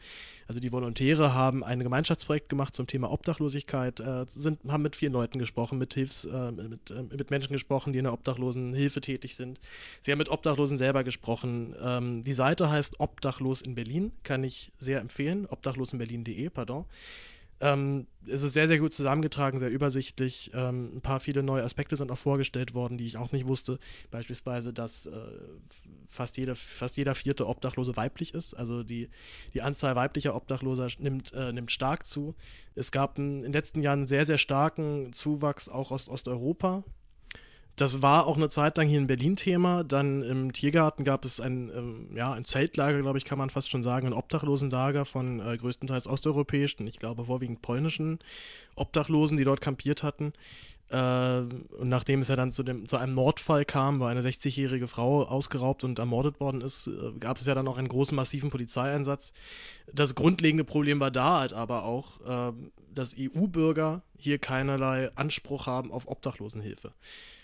Also 0.47 0.59
die 0.59 0.71
Volontäre 0.71 1.33
haben 1.33 1.63
ein 1.63 1.80
Gemeinschaftsprojekt 1.80 2.50
gemacht 2.50 2.75
zum 2.75 2.85
Thema 2.85 3.12
Obdachlosigkeit, 3.12 4.01
äh, 4.01 4.25
sind, 4.27 4.59
haben 4.68 4.83
mit 4.83 4.95
vielen 4.95 5.13
Leuten 5.13 5.39
gesprochen, 5.39 5.80
mit, 5.80 5.95
Hilfs-, 5.95 6.25
äh, 6.25 6.51
mit, 6.51 6.91
äh, 6.91 7.01
mit, 7.09 7.31
Menschen 7.31 7.53
gesprochen, 7.53 7.91
die 7.91 7.97
in 7.97 8.06
der 8.06 8.13
Obdachlosenhilfe 8.13 9.01
tätig 9.01 9.35
sind. 9.35 9.59
Sie 10.03 10.12
haben 10.12 10.19
mit 10.19 10.30
Obdachlosen 10.30 10.77
selber 10.77 11.03
gesprochen. 11.03 11.74
Ähm, 11.81 12.21
die 12.21 12.35
Seite 12.35 12.69
heißt 12.69 13.00
Obdachlos 13.00 13.63
in 13.63 13.74
Berlin, 13.74 14.12
kann 14.21 14.44
ich 14.44 14.71
sehr 14.77 15.01
empfehlen 15.01 15.23
empfehlen, 15.24 15.48
obdachlosenberlin.de, 15.48 16.50
pardon. 16.50 16.86
Ähm, 17.60 18.08
es 18.28 18.44
ist 18.44 18.54
sehr, 18.54 18.68
sehr 18.68 18.80
gut 18.80 18.94
zusammengetragen, 18.94 19.60
sehr 19.60 19.70
übersichtlich. 19.70 20.52
Ähm, 20.54 20.98
ein 20.98 21.02
paar 21.02 21.20
viele 21.20 21.44
neue 21.44 21.64
Aspekte 21.64 21.96
sind 21.96 22.12
auch 22.12 22.18
vorgestellt 22.18 22.74
worden, 22.74 22.98
die 22.98 23.06
ich 23.06 23.16
auch 23.16 23.31
nicht 23.31 23.48
wusste. 23.48 23.80
Beispielsweise, 24.12 24.74
dass 24.74 25.06
äh, 25.06 25.12
fast, 26.08 26.36
jede, 26.38 26.56
fast 26.56 26.98
jeder 26.98 27.16
vierte 27.16 27.48
Obdachlose 27.48 27.96
weiblich 27.96 28.34
ist. 28.34 28.54
Also 28.54 28.84
die, 28.84 29.10
die 29.54 29.62
Anzahl 29.62 29.96
weiblicher 29.96 30.36
Obdachloser 30.36 30.88
nimmt, 31.00 31.31
äh, 31.34 31.54
nimmt 31.54 31.72
stark 31.72 32.06
zu. 32.06 32.36
Es 32.76 32.92
gab 32.92 33.18
in 33.18 33.44
den 33.44 33.54
letzten 33.54 33.81
Jahren 33.81 34.00
einen 34.00 34.08
sehr, 34.08 34.26
sehr 34.26 34.40
starken 34.40 35.14
Zuwachs 35.14 35.69
auch 35.69 35.92
aus 35.92 36.10
Osteuropa. 36.10 36.84
Das 37.75 38.04
war 38.04 38.28
auch 38.28 38.38
eine 38.38 38.50
Zeit 38.50 38.78
lang 38.78 38.88
hier 38.88 39.00
in 39.00 39.08
Berlin 39.08 39.36
Thema. 39.36 39.84
Dann 39.84 40.22
im 40.22 40.54
Tiergarten 40.54 41.04
gab 41.04 41.25
es 41.25 41.40
ein, 41.40 41.72
ähm, 41.75 42.16
ja, 42.16 42.31
ein 42.31 42.46
Zeltlager, 42.46 43.02
glaube 43.02 43.18
ich, 43.18 43.25
kann 43.25 43.40
man 43.40 43.50
fast 43.50 43.72
schon 43.72 43.81
sagen, 43.81 44.08
ein 44.08 44.14
Obdachlosenlager 44.14 45.06
von 45.06 45.40
äh, 45.40 45.58
größtenteils 45.58 46.08
osteuropäischen, 46.08 46.86
ich 46.86 46.98
glaube 46.98 47.25
vorwiegend 47.25 47.64
polnischen 47.64 48.20
Obdachlosen, 48.75 49.38
die 49.38 49.44
dort 49.44 49.62
kampiert 49.62 50.04
hatten. 50.04 50.34
Äh, 50.90 50.98
und 50.98 51.90
nachdem 51.90 52.19
es 52.19 52.28
ja 52.28 52.36
dann 52.36 52.52
zu, 52.52 52.62
dem, 52.62 52.88
zu 52.88 52.97
einem 52.97 53.16
Mordfall 53.16 53.66
kam, 53.66 54.00
wo 54.00 54.06
eine 54.06 54.21
60-jährige 54.21 54.88
Frau 54.88 55.24
ausgeraubt 55.24 55.83
und 55.83 55.97
ermordet 55.97 56.40
worden 56.40 56.62
ist, 56.62 56.86
äh, 56.86 57.18
gab 57.19 57.38
es 57.38 57.47
ja 57.47 57.56
dann 57.56 57.68
auch 57.68 57.80
einen 57.80 57.88
großen, 57.88 58.16
massiven 58.16 58.52
Polizeieinsatz. 58.52 59.33
Das 59.92 60.14
grundlegende 60.14 60.64
Problem 60.64 61.00
war 61.00 61.09
da 61.09 61.40
halt 61.40 61.54
aber 61.54 61.86
auch, 61.86 62.21
äh, 62.21 62.54
dass 62.94 63.16
EU-Bürger 63.18 64.04
hier 64.16 64.38
keinerlei 64.38 65.09
Anspruch 65.16 65.66
haben 65.66 65.92
auf 65.92 66.07
Obdachlosenhilfe. 66.07 66.94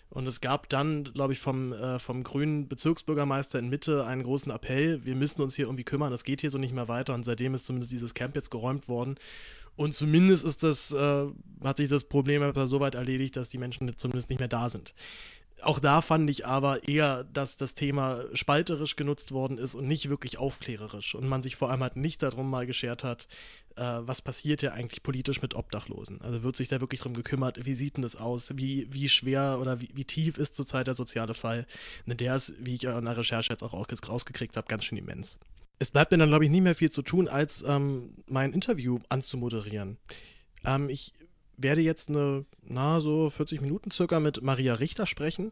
Und 0.10 0.26
es 0.26 0.42
gab 0.42 0.70
dann, 0.70 1.04
glaube 1.04 1.34
ich, 1.34 1.40
vom, 1.40 1.72
äh, 1.72 2.00
vom 2.00 2.24
grünen 2.24 2.68
Bezirksbürgermeister 2.68 3.60
in 3.60 3.70
Mitte 3.70 4.06
einen 4.06 4.24
großen 4.24 4.52
Appell, 4.52 5.06
wir 5.06 5.16
müssen 5.16 5.42
uns 5.44 5.56
hier 5.56 5.66
irgendwie 5.66 5.84
kümmern, 5.84 6.10
das 6.10 6.24
geht 6.24 6.42
hier 6.42 6.50
so 6.50 6.58
nicht 6.58 6.74
mehr 6.74 6.88
weiter. 6.88 7.14
Und 7.14 7.24
seitdem 7.24 7.54
ist 7.54 7.68
zumindest 7.68 7.92
dieses 7.92 8.16
Camp 8.16 8.36
jetzt 8.36 8.50
geräumt 8.50 8.88
worden. 8.88 9.16
Und 9.76 9.94
zumindest 9.94 10.44
ist 10.44 10.64
das, 10.64 10.92
äh, 10.92 11.28
hat 11.64 11.78
sich 11.78 11.90
das 11.90 12.04
Problem 12.04 12.42
aber 12.42 12.68
so 12.68 12.80
weit 12.80 12.96
erledigt, 12.96 13.38
dass 13.38 13.50
die 13.50 13.60
Menschen 13.60 13.96
zumindest 13.98 14.30
nicht 14.30 14.40
mehr 14.40 14.48
da 14.48 14.68
sind. 14.68 14.94
Auch 15.62 15.80
da 15.80 16.02
fand 16.02 16.30
ich 16.30 16.46
aber 16.46 16.88
eher, 16.88 17.26
dass 17.26 17.58
das 17.58 17.76
Thema 17.76 18.24
spalterisch 18.34 18.96
genutzt 18.96 19.32
worden 19.32 19.58
ist 19.58 19.76
und 19.76 19.88
nicht 19.88 20.10
wirklich 20.10 20.38
aufklärerisch. 20.38 21.16
Und 21.16 21.28
man 21.28 21.44
sich 21.44 21.56
vor 21.56 21.70
allem 21.70 21.82
halt 21.82 21.96
nicht 21.96 22.24
darum 22.24 22.50
mal 22.50 22.66
geschert 22.66 23.04
hat, 23.04 23.28
äh, 23.76 23.82
was 23.82 24.22
passiert 24.22 24.62
ja 24.62 24.74
eigentlich 24.74 25.04
politisch 25.04 25.42
mit 25.42 25.56
Obdachlosen. 25.56 26.22
Also 26.22 26.44
wird 26.44 26.56
sich 26.56 26.68
da 26.68 26.82
wirklich 26.82 27.00
darum 27.00 27.14
gekümmert, 27.14 27.66
wie 27.66 27.74
sieht 27.74 27.98
denn 27.98 28.04
das 28.04 28.16
aus, 28.16 28.52
wie, 28.56 28.88
wie 28.92 29.10
schwer 29.10 29.60
oder 29.62 29.82
wie, 29.82 29.90
wie 29.94 30.06
tief 30.06 30.38
ist 30.38 30.56
zurzeit 30.56 30.88
der 30.88 30.96
soziale 30.96 31.34
Fall. 31.34 31.66
Ne, 32.06 32.16
der 32.16 32.36
ist, 32.36 32.54
wie 32.60 32.76
ich 32.76 32.84
in 32.84 33.06
der 33.06 33.18
Recherche 33.18 33.52
jetzt 33.52 33.64
auch 33.64 33.74
rausgekriegt 33.74 34.58
habe, 34.58 34.68
ganz 34.68 34.86
schön 34.86 34.98
immens. 34.98 35.38
Es 35.80 35.92
bleibt 35.92 36.12
mir 36.12 36.18
dann, 36.18 36.30
glaube 36.30 36.44
ich, 36.44 36.52
nicht 36.52 36.64
mehr 36.64 36.76
viel 36.76 36.92
zu 36.92 37.02
tun, 37.02 37.28
als 37.28 37.64
ähm, 37.66 38.16
mein 38.28 38.52
Interview 38.52 39.00
anzumoderieren. 39.08 39.98
Ähm, 40.66 40.90
ich 40.90 41.14
werde 41.62 41.82
jetzt 41.82 42.10
eine, 42.10 42.46
na, 42.62 43.00
so 43.00 43.30
40 43.30 43.62
Minuten 43.62 43.92
circa 43.92 44.20
mit 44.20 44.42
Maria 44.42 44.74
Richter 44.74 45.06
sprechen. 45.06 45.52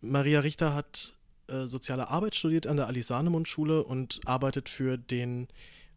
Maria 0.00 0.40
Richter 0.40 0.74
hat 0.74 1.14
äh, 1.48 1.66
soziale 1.66 2.08
Arbeit 2.08 2.34
studiert 2.34 2.66
an 2.66 2.76
der 2.76 2.86
Alice 2.86 3.08
Sahnemund 3.08 3.48
Schule 3.48 3.84
und 3.84 4.20
arbeitet 4.24 4.68
für 4.68 4.96
den 4.96 5.48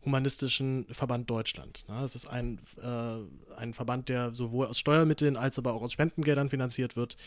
Humanistischen 0.06 0.86
Verband 0.90 1.30
Deutschland. 1.30 1.84
Ja, 1.88 2.02
das 2.02 2.16
ist 2.16 2.28
ein, 2.28 2.60
äh, 2.82 3.58
ein 3.58 3.74
Verband, 3.74 4.10
der 4.10 4.32
sowohl 4.34 4.68
aus 4.68 4.80
Steuermitteln 4.80 5.36
als 5.36 5.58
aber 5.58 5.74
auch 5.74 5.82
aus 5.82 5.92
Spendengeldern 5.92 6.50
finanziert 6.50 6.96
wird. 6.96 7.18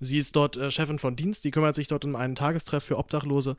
Sie 0.00 0.18
ist 0.18 0.36
dort 0.36 0.56
äh, 0.56 0.70
Chefin 0.70 0.98
von 0.98 1.16
Dienst, 1.16 1.44
die 1.44 1.50
kümmert 1.50 1.74
sich 1.74 1.88
dort 1.88 2.04
um 2.04 2.14
einen 2.14 2.34
Tagestreff 2.34 2.84
für 2.84 2.98
Obdachlose. 2.98 3.56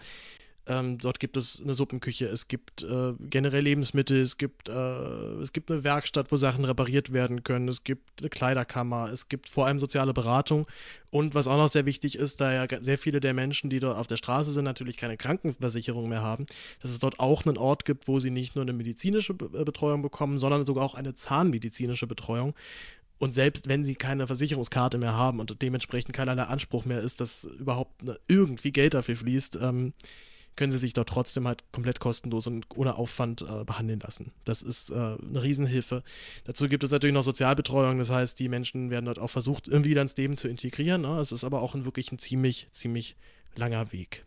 Ähm, 0.67 0.97
dort 0.97 1.19
gibt 1.19 1.37
es 1.37 1.61
eine 1.61 1.75
Suppenküche, 1.75 2.25
es 2.25 2.47
gibt 2.47 2.81
äh, 2.83 3.13
generell 3.19 3.61
Lebensmittel, 3.61 4.21
es 4.21 4.37
gibt, 4.37 4.67
äh, 4.67 4.73
es 5.41 5.53
gibt 5.53 5.69
eine 5.69 5.83
Werkstatt, 5.83 6.31
wo 6.31 6.37
Sachen 6.37 6.65
repariert 6.65 7.13
werden 7.13 7.43
können, 7.43 7.67
es 7.67 7.83
gibt 7.83 8.21
eine 8.21 8.29
Kleiderkammer, 8.29 9.11
es 9.11 9.29
gibt 9.29 9.47
vor 9.47 9.67
allem 9.67 9.77
soziale 9.77 10.13
Beratung. 10.13 10.65
Und 11.11 11.35
was 11.35 11.47
auch 11.47 11.57
noch 11.57 11.69
sehr 11.69 11.85
wichtig 11.85 12.17
ist, 12.17 12.41
da 12.41 12.51
ja 12.51 12.81
sehr 12.81 12.97
viele 12.97 13.19
der 13.19 13.33
Menschen, 13.33 13.69
die 13.69 13.79
dort 13.79 13.97
auf 13.97 14.07
der 14.07 14.17
Straße 14.17 14.51
sind, 14.51 14.65
natürlich 14.65 14.97
keine 14.97 15.17
Krankenversicherung 15.17 16.09
mehr 16.09 16.23
haben, 16.23 16.47
dass 16.81 16.91
es 16.91 16.99
dort 16.99 17.19
auch 17.19 17.45
einen 17.45 17.57
Ort 17.57 17.85
gibt, 17.85 18.07
wo 18.07 18.19
sie 18.19 18.31
nicht 18.31 18.55
nur 18.55 18.63
eine 18.63 18.73
medizinische 18.73 19.33
äh, 19.33 19.63
Betreuung 19.63 20.01
bekommen, 20.01 20.39
sondern 20.39 20.65
sogar 20.65 20.83
auch 20.83 20.95
eine 20.95 21.13
zahnmedizinische 21.13 22.07
Betreuung. 22.07 22.55
Und 23.17 23.33
selbst 23.33 23.69
wenn 23.69 23.85
sie 23.85 23.95
keine 23.95 24.27
Versicherungskarte 24.27 24.97
mehr 24.97 25.13
haben 25.13 25.39
und 25.39 25.61
dementsprechend 25.61 26.13
keinerlei 26.13 26.43
Anspruch 26.43 26.85
mehr 26.85 27.01
ist, 27.01 27.21
dass 27.21 27.45
überhaupt 27.45 28.03
ne, 28.03 28.19
irgendwie 28.27 28.71
Geld 28.71 28.93
dafür 28.93 29.15
fließt, 29.15 29.59
ähm, 29.61 29.93
können 30.55 30.71
sie 30.71 30.77
sich 30.77 30.93
dort 30.93 31.09
trotzdem 31.09 31.47
halt 31.47 31.63
komplett 31.71 31.99
kostenlos 31.99 32.47
und 32.47 32.65
ohne 32.75 32.95
Aufwand 32.95 33.41
äh, 33.41 33.63
behandeln 33.63 33.99
lassen. 33.99 34.31
Das 34.45 34.61
ist 34.61 34.89
äh, 34.89 34.93
eine 34.95 35.43
Riesenhilfe. 35.43 36.03
Dazu 36.45 36.67
gibt 36.67 36.83
es 36.83 36.91
natürlich 36.91 37.13
noch 37.13 37.23
Sozialbetreuung, 37.23 37.99
das 37.99 38.09
heißt, 38.09 38.39
die 38.39 38.49
Menschen 38.49 38.89
werden 38.89 39.05
dort 39.05 39.19
auch 39.19 39.29
versucht, 39.29 39.67
irgendwie 39.67 39.91
wieder 39.91 40.01
ins 40.01 40.15
Leben 40.17 40.37
zu 40.37 40.47
integrieren. 40.47 41.01
Ne? 41.01 41.19
Es 41.19 41.31
ist 41.31 41.43
aber 41.43 41.61
auch 41.61 41.75
ein 41.75 41.85
wirklich 41.85 42.11
ein 42.11 42.19
ziemlich, 42.19 42.67
ziemlich 42.71 43.15
langer 43.55 43.91
Weg. 43.91 44.25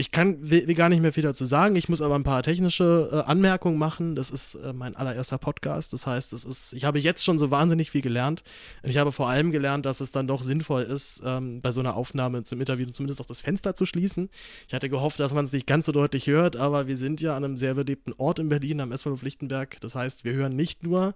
Ich 0.00 0.12
kann 0.12 0.38
will, 0.48 0.64
gar 0.72 0.88
nicht 0.88 1.02
mehr 1.02 1.12
viel 1.12 1.24
dazu 1.24 1.44
sagen. 1.44 1.76
Ich 1.76 1.90
muss 1.90 2.00
aber 2.00 2.14
ein 2.14 2.22
paar 2.22 2.42
technische 2.42 3.10
äh, 3.12 3.30
Anmerkungen 3.30 3.76
machen. 3.76 4.14
Das 4.16 4.30
ist 4.30 4.54
äh, 4.54 4.72
mein 4.72 4.96
allererster 4.96 5.36
Podcast. 5.36 5.92
Das 5.92 6.06
heißt, 6.06 6.32
das 6.32 6.46
ist, 6.46 6.72
ich 6.72 6.84
habe 6.84 6.98
jetzt 6.98 7.22
schon 7.22 7.38
so 7.38 7.50
wahnsinnig 7.50 7.90
viel 7.90 8.00
gelernt. 8.00 8.42
Und 8.82 8.88
ich 8.88 8.96
habe 8.96 9.12
vor 9.12 9.28
allem 9.28 9.50
gelernt, 9.50 9.84
dass 9.84 10.00
es 10.00 10.10
dann 10.10 10.26
doch 10.26 10.42
sinnvoll 10.42 10.84
ist, 10.84 11.20
ähm, 11.22 11.60
bei 11.60 11.70
so 11.70 11.80
einer 11.80 11.96
Aufnahme 11.96 12.44
zum 12.44 12.60
Interview 12.60 12.86
zumindest 12.86 13.20
auch 13.20 13.26
das 13.26 13.42
Fenster 13.42 13.74
zu 13.74 13.84
schließen. 13.84 14.30
Ich 14.68 14.72
hatte 14.72 14.88
gehofft, 14.88 15.20
dass 15.20 15.34
man 15.34 15.44
es 15.44 15.52
nicht 15.52 15.66
ganz 15.66 15.84
so 15.84 15.92
deutlich 15.92 16.28
hört, 16.28 16.56
aber 16.56 16.86
wir 16.86 16.96
sind 16.96 17.20
ja 17.20 17.36
an 17.36 17.44
einem 17.44 17.58
sehr 17.58 17.74
belebten 17.74 18.14
Ort 18.16 18.38
in 18.38 18.48
Berlin, 18.48 18.80
am 18.80 18.92
S-Bahnhof 18.92 19.20
Lichtenberg. 19.20 19.78
Das 19.82 19.94
heißt, 19.94 20.24
wir 20.24 20.32
hören 20.32 20.56
nicht 20.56 20.82
nur 20.82 21.14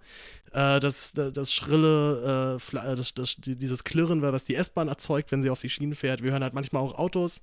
äh, 0.52 0.78
das, 0.78 1.14
das, 1.14 1.32
das, 1.32 1.54
schrille, 1.54 2.58
äh, 2.60 2.76
äh, 2.76 2.96
das, 2.96 3.14
das, 3.14 3.36
dieses 3.38 3.82
Klirren, 3.84 4.20
was 4.20 4.44
die 4.44 4.56
S-Bahn 4.56 4.88
erzeugt, 4.88 5.32
wenn 5.32 5.42
sie 5.42 5.48
auf 5.48 5.62
die 5.62 5.70
Schienen 5.70 5.94
fährt. 5.94 6.22
Wir 6.22 6.32
hören 6.32 6.42
halt 6.42 6.52
manchmal 6.52 6.82
auch 6.82 6.98
Autos 6.98 7.40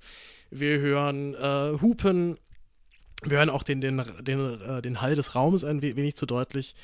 wir 0.52 0.78
hören 0.78 1.34
äh, 1.34 1.80
Hupen, 1.80 2.36
wir 3.24 3.38
hören 3.38 3.50
auch 3.50 3.62
den, 3.62 3.80
den, 3.80 4.02
den, 4.20 4.60
äh, 4.60 4.82
den 4.82 5.00
Hall 5.00 5.14
des 5.14 5.34
Raumes 5.34 5.64
ein 5.64 5.82
wenig 5.82 6.16
zu 6.16 6.26
deutlich. 6.26 6.74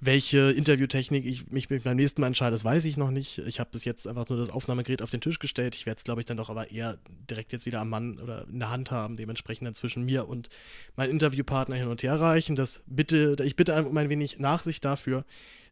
Welche 0.00 0.52
Interviewtechnik 0.52 1.26
ich 1.26 1.50
mich 1.50 1.68
beim 1.68 1.96
nächsten 1.96 2.20
Mal 2.20 2.28
entscheide, 2.28 2.52
das 2.52 2.64
weiß 2.64 2.84
ich 2.84 2.96
noch 2.96 3.10
nicht. 3.10 3.38
Ich 3.38 3.58
habe 3.58 3.70
bis 3.72 3.84
jetzt 3.84 4.06
einfach 4.06 4.28
nur 4.28 4.38
das 4.38 4.50
Aufnahmegerät 4.50 5.02
auf 5.02 5.10
den 5.10 5.20
Tisch 5.20 5.40
gestellt. 5.40 5.74
Ich 5.74 5.86
werde 5.86 5.98
es, 5.98 6.04
glaube 6.04 6.20
ich, 6.20 6.26
dann 6.26 6.36
doch 6.36 6.50
aber 6.50 6.70
eher 6.70 6.98
direkt 7.28 7.52
jetzt 7.52 7.66
wieder 7.66 7.80
am 7.80 7.88
Mann 7.88 8.20
oder 8.20 8.46
in 8.46 8.60
der 8.60 8.70
Hand 8.70 8.92
haben, 8.92 9.16
dementsprechend 9.16 9.66
dann 9.66 9.74
zwischen 9.74 10.04
mir 10.04 10.28
und 10.28 10.50
meinem 10.94 11.10
Interviewpartner 11.10 11.74
hin 11.74 11.88
und 11.88 12.02
her 12.04 12.20
reichen. 12.20 12.54
Das 12.54 12.84
bitte, 12.86 13.34
ich 13.42 13.56
bitte 13.56 13.74
um 13.84 13.96
ein 13.96 14.08
wenig 14.08 14.38
Nachsicht 14.38 14.84
dafür. 14.84 15.24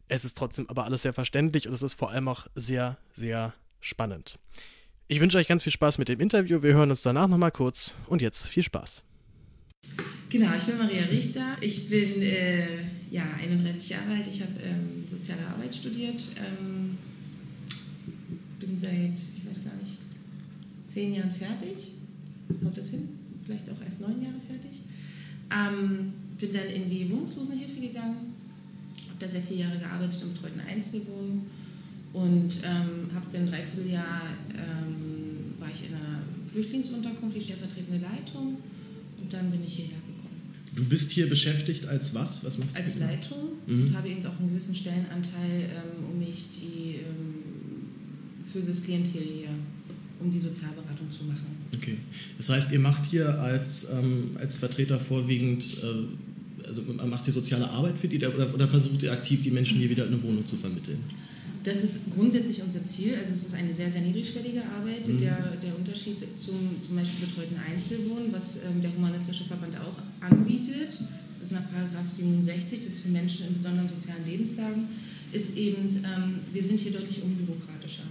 Es 0.09 0.25
ist 0.25 0.35
trotzdem 0.35 0.69
aber 0.69 0.83
alles 0.83 1.03
sehr 1.03 1.13
verständlich 1.13 1.67
und 1.67 1.73
es 1.73 1.83
ist 1.83 1.93
vor 1.93 2.11
allem 2.11 2.27
auch 2.27 2.47
sehr, 2.55 2.97
sehr 3.13 3.53
spannend. 3.79 4.39
Ich 5.09 5.21
wünsche 5.21 5.37
euch 5.37 5.47
ganz 5.47 5.63
viel 5.63 5.71
Spaß 5.71 5.99
mit 5.99 6.09
dem 6.09 6.19
Interview. 6.19 6.61
Wir 6.61 6.73
hören 6.73 6.89
uns 6.89 7.01
danach 7.01 7.29
nochmal 7.29 7.51
kurz 7.51 7.95
und 8.07 8.21
jetzt 8.21 8.47
viel 8.47 8.63
Spaß. 8.63 9.03
Genau, 10.29 10.49
ich 10.57 10.65
bin 10.65 10.77
Maria 10.77 11.03
Richter. 11.05 11.55
Ich 11.61 11.87
bin 11.89 12.21
äh, 12.21 12.83
ja, 13.09 13.23
31 13.39 13.89
Jahre 13.89 14.15
alt. 14.15 14.27
Ich 14.27 14.41
habe 14.41 14.51
ähm, 14.61 15.05
soziale 15.09 15.47
Arbeit 15.47 15.73
studiert. 15.73 16.21
Ähm, 16.35 16.97
bin 18.59 18.75
seit, 18.75 18.91
ich 18.91 19.49
weiß 19.49 19.63
gar 19.63 19.75
nicht, 19.81 19.95
zehn 20.87 21.13
Jahren 21.13 21.33
fertig. 21.33 21.93
Haut 22.65 22.77
das 22.77 22.89
hin? 22.89 23.07
Vielleicht 23.45 23.69
auch 23.69 23.81
erst 23.81 24.01
neun 24.01 24.21
Jahre 24.21 24.41
fertig. 24.45 24.81
Ähm, 25.49 26.11
bin 26.37 26.51
dann 26.51 26.67
in 26.67 26.89
die 26.89 27.09
Wohnungslosenhilfe 27.09 27.79
gegangen. 27.79 28.33
Habe 29.07 29.19
da 29.19 29.27
sehr 29.29 29.41
viele 29.43 29.61
Jahre 29.61 29.79
gearbeitet 29.79 30.21
im 30.21 30.33
betreuten 30.33 30.59
Einzelwohnen 30.59 31.49
und 32.17 32.49
ähm, 32.63 33.13
habe 33.13 33.27
dann 33.31 33.47
dreiviertel 33.47 33.91
Jahr 33.91 34.23
ähm, 34.49 35.53
war 35.59 35.69
ich 35.69 35.87
in 35.87 35.95
einer 35.95 36.23
Flüchtlingsunterkunft, 36.51 37.37
die 37.37 37.41
stellvertretende 37.41 37.99
Leitung 37.99 38.57
und 39.21 39.31
dann 39.31 39.51
bin 39.51 39.63
ich 39.63 39.73
hierher 39.73 39.99
gekommen. 39.99 40.53
Du 40.75 40.83
bist 40.85 41.11
hier 41.11 41.29
beschäftigt 41.29 41.87
als 41.87 42.15
was? 42.15 42.43
Was 42.43 42.57
machst 42.57 42.75
du? 42.75 42.81
Als 42.81 42.97
Leitung 42.97 43.49
mhm. 43.67 43.87
und 43.87 43.97
habe 43.97 44.09
eben 44.09 44.25
auch 44.25 44.39
einen 44.39 44.49
gewissen 44.49 44.73
Stellenanteil, 44.73 45.69
ähm, 45.69 46.11
um 46.11 46.19
mich 46.19 46.45
die 46.59 47.01
ähm, 47.05 47.35
für 48.51 48.61
das 48.61 48.83
Klientel 48.83 49.21
hier, 49.21 49.49
um 50.19 50.31
die 50.31 50.39
Sozialberatung 50.39 51.11
zu 51.11 51.25
machen. 51.25 51.57
Okay. 51.75 51.97
Das 52.37 52.49
heißt, 52.49 52.71
ihr 52.71 52.79
macht 52.79 53.05
hier 53.05 53.39
als, 53.39 53.87
ähm, 53.91 54.31
als 54.39 54.55
Vertreter 54.55 54.99
vorwiegend 54.99 55.63
äh, 55.83 56.67
also 56.67 56.81
macht 56.81 57.25
die 57.25 57.31
soziale 57.31 57.69
Arbeit 57.69 57.97
für 57.97 58.09
die 58.09 58.17
oder, 58.17 58.53
oder 58.53 58.67
versucht 58.67 59.01
ihr 59.03 59.11
aktiv 59.13 59.41
die 59.41 59.51
Menschen 59.51 59.77
hier 59.77 59.89
wieder 59.89 60.05
in 60.05 60.13
eine 60.13 60.23
Wohnung 60.23 60.45
zu 60.45 60.57
vermitteln? 60.57 60.99
Das 61.67 61.83
ist 61.83 61.99
grundsätzlich 62.15 62.63
unser 62.63 62.87
Ziel. 62.87 63.15
Also 63.19 63.33
es 63.33 63.47
ist 63.47 63.53
eine 63.53 63.73
sehr, 63.73 63.91
sehr 63.91 63.99
niedrigschwellige 63.99 64.63
Arbeit. 64.63 65.05
Mhm. 65.05 65.19
Der, 65.19 65.57
der 65.61 65.75
Unterschied 65.75 66.15
zum 66.37 66.81
zum 66.81 66.95
Beispiel 66.95 67.27
betreuten 67.27 67.57
Einzelwohnen, 67.59 68.31
was 68.31 68.59
ähm, 68.63 68.81
der 68.81 68.95
Humanistische 68.95 69.43
Verband 69.43 69.75
auch 69.75 69.99
anbietet, 70.23 70.97
das 71.33 71.43
ist 71.43 71.51
nach 71.51 71.69
Paragraph 71.69 72.07
67, 72.07 72.79
das 72.79 72.87
ist 72.87 72.99
für 73.01 73.09
Menschen 73.09 73.47
in 73.49 73.55
besonderen 73.55 73.89
sozialen 73.89 74.25
Lebenslagen, 74.25 74.87
ist 75.33 75.57
eben, 75.57 75.89
ähm, 75.89 76.39
wir 76.53 76.63
sind 76.63 76.79
hier 76.79 76.93
deutlich 76.93 77.21
unbürokratischer. 77.21 78.03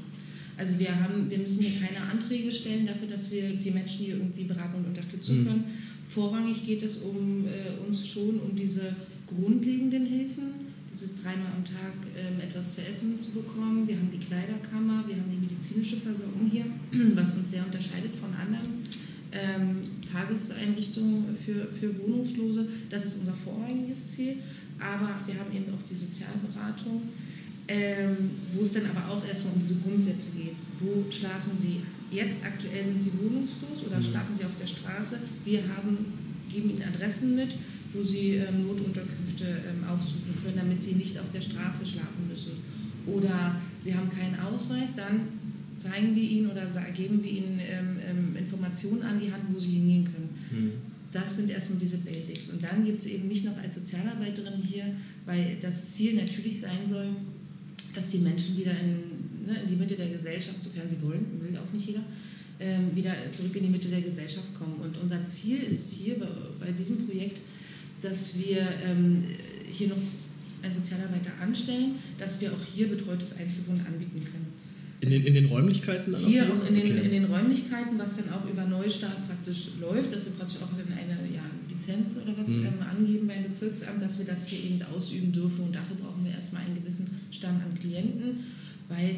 Also 0.59 0.79
wir, 0.79 0.95
haben, 0.95 1.31
wir 1.31 1.39
müssen 1.39 1.65
hier 1.65 1.81
keine 1.81 2.11
Anträge 2.11 2.53
stellen 2.53 2.87
dafür, 2.87 3.09
dass 3.09 3.31
wir 3.31 3.57
die 3.57 3.71
Menschen 3.71 4.05
hier 4.05 4.17
irgendwie 4.17 4.45
beraten 4.45 4.77
und 4.77 4.87
unterstützen 4.89 5.41
mhm. 5.41 5.47
können. 5.47 5.65
Vorrangig 6.11 6.67
geht 6.67 6.83
es 6.83 6.99
um 6.99 7.47
äh, 7.47 7.87
uns 7.87 8.07
schon 8.07 8.39
um 8.39 8.55
diese 8.55 8.95
grundlegenden 9.27 10.05
Hilfen, 10.05 10.56
es 10.97 11.03
ist 11.03 11.23
dreimal 11.23 11.53
am 11.55 11.63
Tag 11.63 11.93
ähm, 12.17 12.41
etwas 12.41 12.75
zu 12.75 12.81
essen 12.81 13.21
zu 13.21 13.33
bekommen. 13.33 13.87
Wir 13.87 13.97
haben 13.97 14.11
die 14.11 14.19
Kleiderkammer, 14.19 15.05
wir 15.07 15.17
haben 15.17 15.31
die 15.31 15.37
medizinische 15.37 15.99
Versorgung 15.99 16.49
hier, 16.51 16.65
was 17.15 17.37
uns 17.37 17.51
sehr 17.51 17.63
unterscheidet 17.67 18.13
von 18.17 18.33
anderen 18.33 18.81
ähm, 19.31 19.77
Tageseinrichtungen 20.11 21.37
für, 21.37 21.69
für 21.79 21.93
Wohnungslose. 22.01 22.67
Das 22.89 23.05
ist 23.05 23.19
unser 23.19 23.35
vorrangiges 23.35 24.09
Ziel. 24.09 24.37
Aber 24.81 25.09
wir 25.27 25.35
haben 25.39 25.53
eben 25.55 25.73
auch 25.75 25.85
die 25.89 25.95
Sozialberatung, 25.95 27.03
ähm, 27.69 28.31
wo 28.55 28.63
es 28.63 28.73
dann 28.73 28.87
aber 28.87 29.13
auch 29.13 29.27
erstmal 29.27 29.53
um 29.53 29.61
diese 29.61 29.77
Grundsätze 29.81 30.33
geht. 30.33 30.57
Wo 30.81 31.05
schlafen 31.13 31.53
Sie? 31.55 31.83
Jetzt 32.11 32.39
aktuell 32.43 32.87
sind 32.87 33.03
Sie 33.03 33.13
wohnungslos 33.21 33.85
oder 33.87 33.99
mhm. 33.99 34.03
schlafen 34.03 34.35
Sie 34.35 34.45
auf 34.45 34.57
der 34.59 34.67
Straße? 34.67 35.21
Wir 35.45 35.61
haben, 35.61 35.99
geben 36.49 36.71
Ihnen 36.71 36.85
Adressen 36.85 37.37
mit 37.37 37.51
wo 37.97 38.03
sie 38.03 38.37
ähm, 38.37 38.67
Notunterkünfte 38.67 39.45
ähm, 39.45 39.89
aufsuchen 39.89 40.35
können, 40.43 40.57
damit 40.57 40.83
sie 40.83 40.93
nicht 40.93 41.19
auf 41.19 41.31
der 41.33 41.41
Straße 41.41 41.87
schlafen 41.87 42.29
müssen. 42.29 42.53
Oder 43.07 43.57
sie 43.81 43.95
haben 43.95 44.11
keinen 44.11 44.39
Ausweis, 44.39 44.91
dann 44.97 45.21
zeigen 45.81 46.15
wir 46.15 46.23
ihnen 46.23 46.51
oder 46.51 46.67
geben 46.95 47.23
wir 47.23 47.31
ihnen 47.31 47.61
ähm, 47.61 47.97
ähm, 48.09 48.37
Informationen 48.37 49.03
an 49.03 49.21
die 49.21 49.31
Hand, 49.31 49.45
wo 49.53 49.59
sie 49.59 49.73
hingehen 49.73 50.05
können. 50.05 50.29
Mhm. 50.51 50.73
Das 51.13 51.37
sind 51.37 51.51
erstmal 51.51 51.79
diese 51.79 51.99
Basics. 51.99 52.51
Und 52.51 52.63
dann 52.63 52.85
gibt 52.85 53.01
es 53.01 53.07
eben 53.07 53.29
mich 53.29 53.45
noch 53.45 53.57
als 53.59 53.77
Sozialarbeiterin 53.77 54.61
hier, 54.63 54.85
weil 55.25 55.57
das 55.61 55.93
Ziel 55.93 56.15
natürlich 56.15 56.61
sein 56.61 56.85
soll, 56.85 57.09
dass 57.95 58.11
die 58.11 58.19
Menschen 58.19 58.59
wieder 58.59 58.73
in, 58.73 59.47
ne, 59.47 59.63
in 59.63 59.69
die 59.69 59.77
Mitte 59.77 59.95
der 59.95 60.11
Gesellschaft, 60.11 60.63
sofern 60.63 60.89
sie 60.89 61.01
wollen, 61.03 61.25
will 61.41 61.57
auch 61.57 61.73
nicht 61.73 61.87
jeder, 61.87 62.03
ähm, 62.59 62.95
wieder 62.95 63.15
zurück 63.31 63.55
in 63.57 63.65
die 63.65 63.71
Mitte 63.71 63.89
der 63.89 64.03
Gesellschaft 64.03 64.55
kommen. 64.59 64.77
Und 64.83 64.97
unser 64.99 65.27
Ziel 65.27 65.63
ist 65.63 65.93
hier 65.93 66.19
bei, 66.19 66.27
bei 66.61 66.73
diesem 66.73 67.07
Projekt, 67.07 67.41
dass 68.03 68.39
wir 68.39 68.67
ähm, 68.85 69.25
hier 69.71 69.89
noch 69.89 69.97
einen 70.63 70.75
Sozialarbeiter 70.75 71.31
anstellen, 71.41 71.97
dass 72.19 72.41
wir 72.41 72.53
auch 72.53 72.65
hier 72.75 72.89
betreutes 72.89 73.37
Einzelwohnen 73.37 73.85
anbieten 73.87 74.21
können. 74.21 74.53
In 75.01 75.11
den, 75.11 75.25
in 75.25 75.35
den 75.35 75.47
Räumlichkeiten 75.47 76.13
dann 76.13 76.25
Hier 76.25 76.45
auch, 76.45 76.63
auch 76.63 76.69
in, 76.69 76.75
den, 76.75 76.85
okay. 76.85 77.05
in 77.05 77.11
den 77.11 77.25
Räumlichkeiten, 77.27 77.99
was 77.99 78.17
dann 78.17 78.33
auch 78.33 78.49
über 78.49 78.65
Neustart 78.65 79.27
praktisch 79.29 79.73
läuft, 79.79 80.15
dass 80.15 80.25
wir 80.25 80.33
praktisch 80.33 80.57
auch 80.63 80.73
in 80.73 80.91
eine 80.91 81.35
ja, 81.35 81.45
Lizenz 81.69 82.17
oder 82.17 82.33
was 82.37 82.49
mhm. 82.49 82.67
ähm, 82.67 82.81
angeben 82.81 83.29
beim 83.29 83.45
Bezirksamt, 83.45 84.01
dass 84.03 84.19
wir 84.19 84.25
das 84.25 84.49
hier 84.49 84.65
eben 84.65 84.81
ausüben 84.83 85.33
dürfen. 85.33 85.65
Und 85.65 85.75
dafür 85.75 85.97
brauchen 85.97 86.25
wir 86.25 86.33
erstmal 86.33 86.63
einen 86.63 86.77
gewissen 86.77 87.11
Stamm 87.31 87.57
an 87.57 87.79
Klienten, 87.79 88.41
weil 88.89 89.17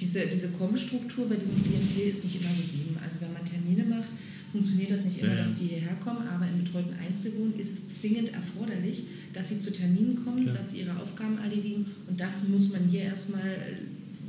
diese, 0.00 0.26
diese 0.26 0.50
Kommenstruktur 0.50 1.28
bei 1.28 1.36
diesem 1.36 1.64
Klientel 1.64 2.14
ist 2.14 2.24
nicht 2.24 2.40
immer 2.40 2.54
gegeben. 2.54 2.96
Also 3.02 3.20
wenn 3.22 3.32
man 3.32 3.44
Termine 3.44 3.84
macht, 3.84 4.10
funktioniert 4.52 4.90
das 4.90 5.04
nicht 5.04 5.18
immer, 5.18 5.32
ja, 5.32 5.38
ja. 5.38 5.44
dass 5.44 5.54
die 5.56 5.66
hierher 5.66 5.94
kommen, 5.96 6.26
aber 6.26 6.46
im 6.48 6.64
betreuten 6.64 6.94
Einzelwohnen 6.98 7.58
ist 7.58 7.72
es 7.72 8.00
zwingend 8.00 8.32
erforderlich, 8.32 9.04
dass 9.32 9.48
sie 9.48 9.60
zu 9.60 9.72
Terminen 9.72 10.24
kommen, 10.24 10.42
Klar. 10.42 10.56
dass 10.56 10.72
sie 10.72 10.80
ihre 10.80 10.96
Aufgaben 10.96 11.38
erledigen 11.38 11.86
und 12.08 12.18
das 12.18 12.48
muss 12.48 12.72
man 12.72 12.88
hier 12.88 13.02
erstmal 13.02 13.58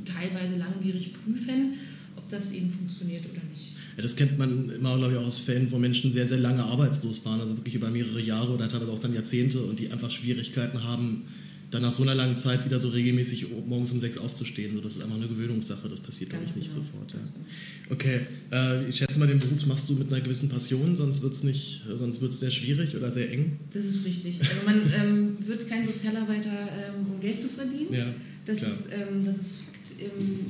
teilweise 0.04 0.56
langwierig 0.56 1.12
prüfen, 1.24 1.74
ob 2.16 2.28
das 2.28 2.52
eben 2.52 2.70
funktioniert 2.70 3.24
oder 3.24 3.42
nicht. 3.50 3.72
Ja, 3.96 4.02
das 4.02 4.16
kennt 4.16 4.38
man 4.38 4.70
immer, 4.70 4.96
glaube 4.96 5.12
ich, 5.12 5.18
aus 5.18 5.38
Fällen, 5.38 5.70
wo 5.70 5.78
Menschen 5.78 6.12
sehr, 6.12 6.26
sehr 6.26 6.38
lange 6.38 6.62
arbeitslos 6.62 7.24
waren, 7.24 7.40
also 7.40 7.56
wirklich 7.56 7.74
über 7.74 7.90
mehrere 7.90 8.20
Jahre 8.20 8.52
oder 8.52 8.68
teilweise 8.68 8.92
auch 8.92 8.98
dann 8.98 9.14
Jahrzehnte 9.14 9.60
und 9.60 9.78
die 9.78 9.90
einfach 9.90 10.10
Schwierigkeiten 10.10 10.84
haben, 10.84 11.24
dann 11.70 11.82
nach 11.82 11.92
so 11.92 12.02
einer 12.02 12.14
langen 12.14 12.36
Zeit 12.36 12.64
wieder 12.64 12.80
so 12.80 12.88
regelmäßig 12.88 13.46
morgens 13.66 13.92
um 13.92 14.00
sechs 14.00 14.18
aufzustehen. 14.18 14.74
So, 14.74 14.80
das 14.80 14.96
ist 14.96 15.02
einfach 15.02 15.16
eine 15.16 15.28
Gewöhnungssache, 15.28 15.88
das 15.88 16.00
passiert, 16.00 16.30
glaube 16.30 16.44
ich, 16.46 16.56
nicht 16.56 16.70
genau. 16.70 16.82
sofort. 16.82 17.12
Ja. 17.12 17.18
Genau. 17.18 17.46
Okay, 17.90 18.26
äh, 18.52 18.88
ich 18.88 18.96
schätze 18.96 19.18
mal, 19.18 19.28
den 19.28 19.38
Beruf 19.38 19.64
machst 19.66 19.88
du 19.88 19.94
mit 19.94 20.12
einer 20.12 20.20
gewissen 20.20 20.48
Passion, 20.48 20.96
sonst 20.96 21.22
wird 21.22 21.32
es 21.32 21.44
nicht, 21.44 21.82
sonst 21.86 22.20
wird 22.20 22.32
es 22.32 22.40
sehr 22.40 22.50
schwierig 22.50 22.96
oder 22.96 23.10
sehr 23.10 23.30
eng. 23.30 23.58
Das 23.72 23.84
ist 23.84 24.04
richtig. 24.04 24.40
Also 24.40 24.52
man 24.66 24.80
ähm, 25.00 25.38
wird 25.46 25.68
kein 25.68 25.86
Sozialarbeiter, 25.86 26.50
ähm, 26.50 27.12
um 27.12 27.20
Geld 27.20 27.40
zu 27.40 27.48
verdienen. 27.48 27.92
Ja, 27.92 28.14
das, 28.46 28.56
klar. 28.56 28.72
Ist, 28.72 28.86
ähm, 28.92 29.24
das 29.24 29.36
ist 29.36 29.54
Fakt. 29.64 30.00
Ähm, 30.00 30.46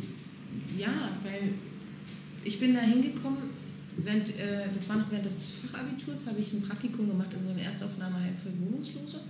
ja, 0.78 1.18
weil 1.22 1.54
ich 2.44 2.58
bin 2.58 2.74
da 2.74 2.80
hingekommen, 2.80 3.50
während, 3.98 4.30
äh, 4.30 4.68
das 4.72 4.88
war 4.88 4.96
noch 4.96 5.10
während 5.10 5.26
des 5.26 5.52
Fachabiturs, 5.62 6.26
habe 6.26 6.40
ich 6.40 6.52
ein 6.52 6.62
Praktikum 6.62 7.08
gemacht 7.08 7.28
in 7.34 7.44
so 7.44 7.50
einer 7.50 7.62
Erstaufnahmeheim 7.62 8.34
für 8.42 8.50
Wohnungslose. 8.58 9.20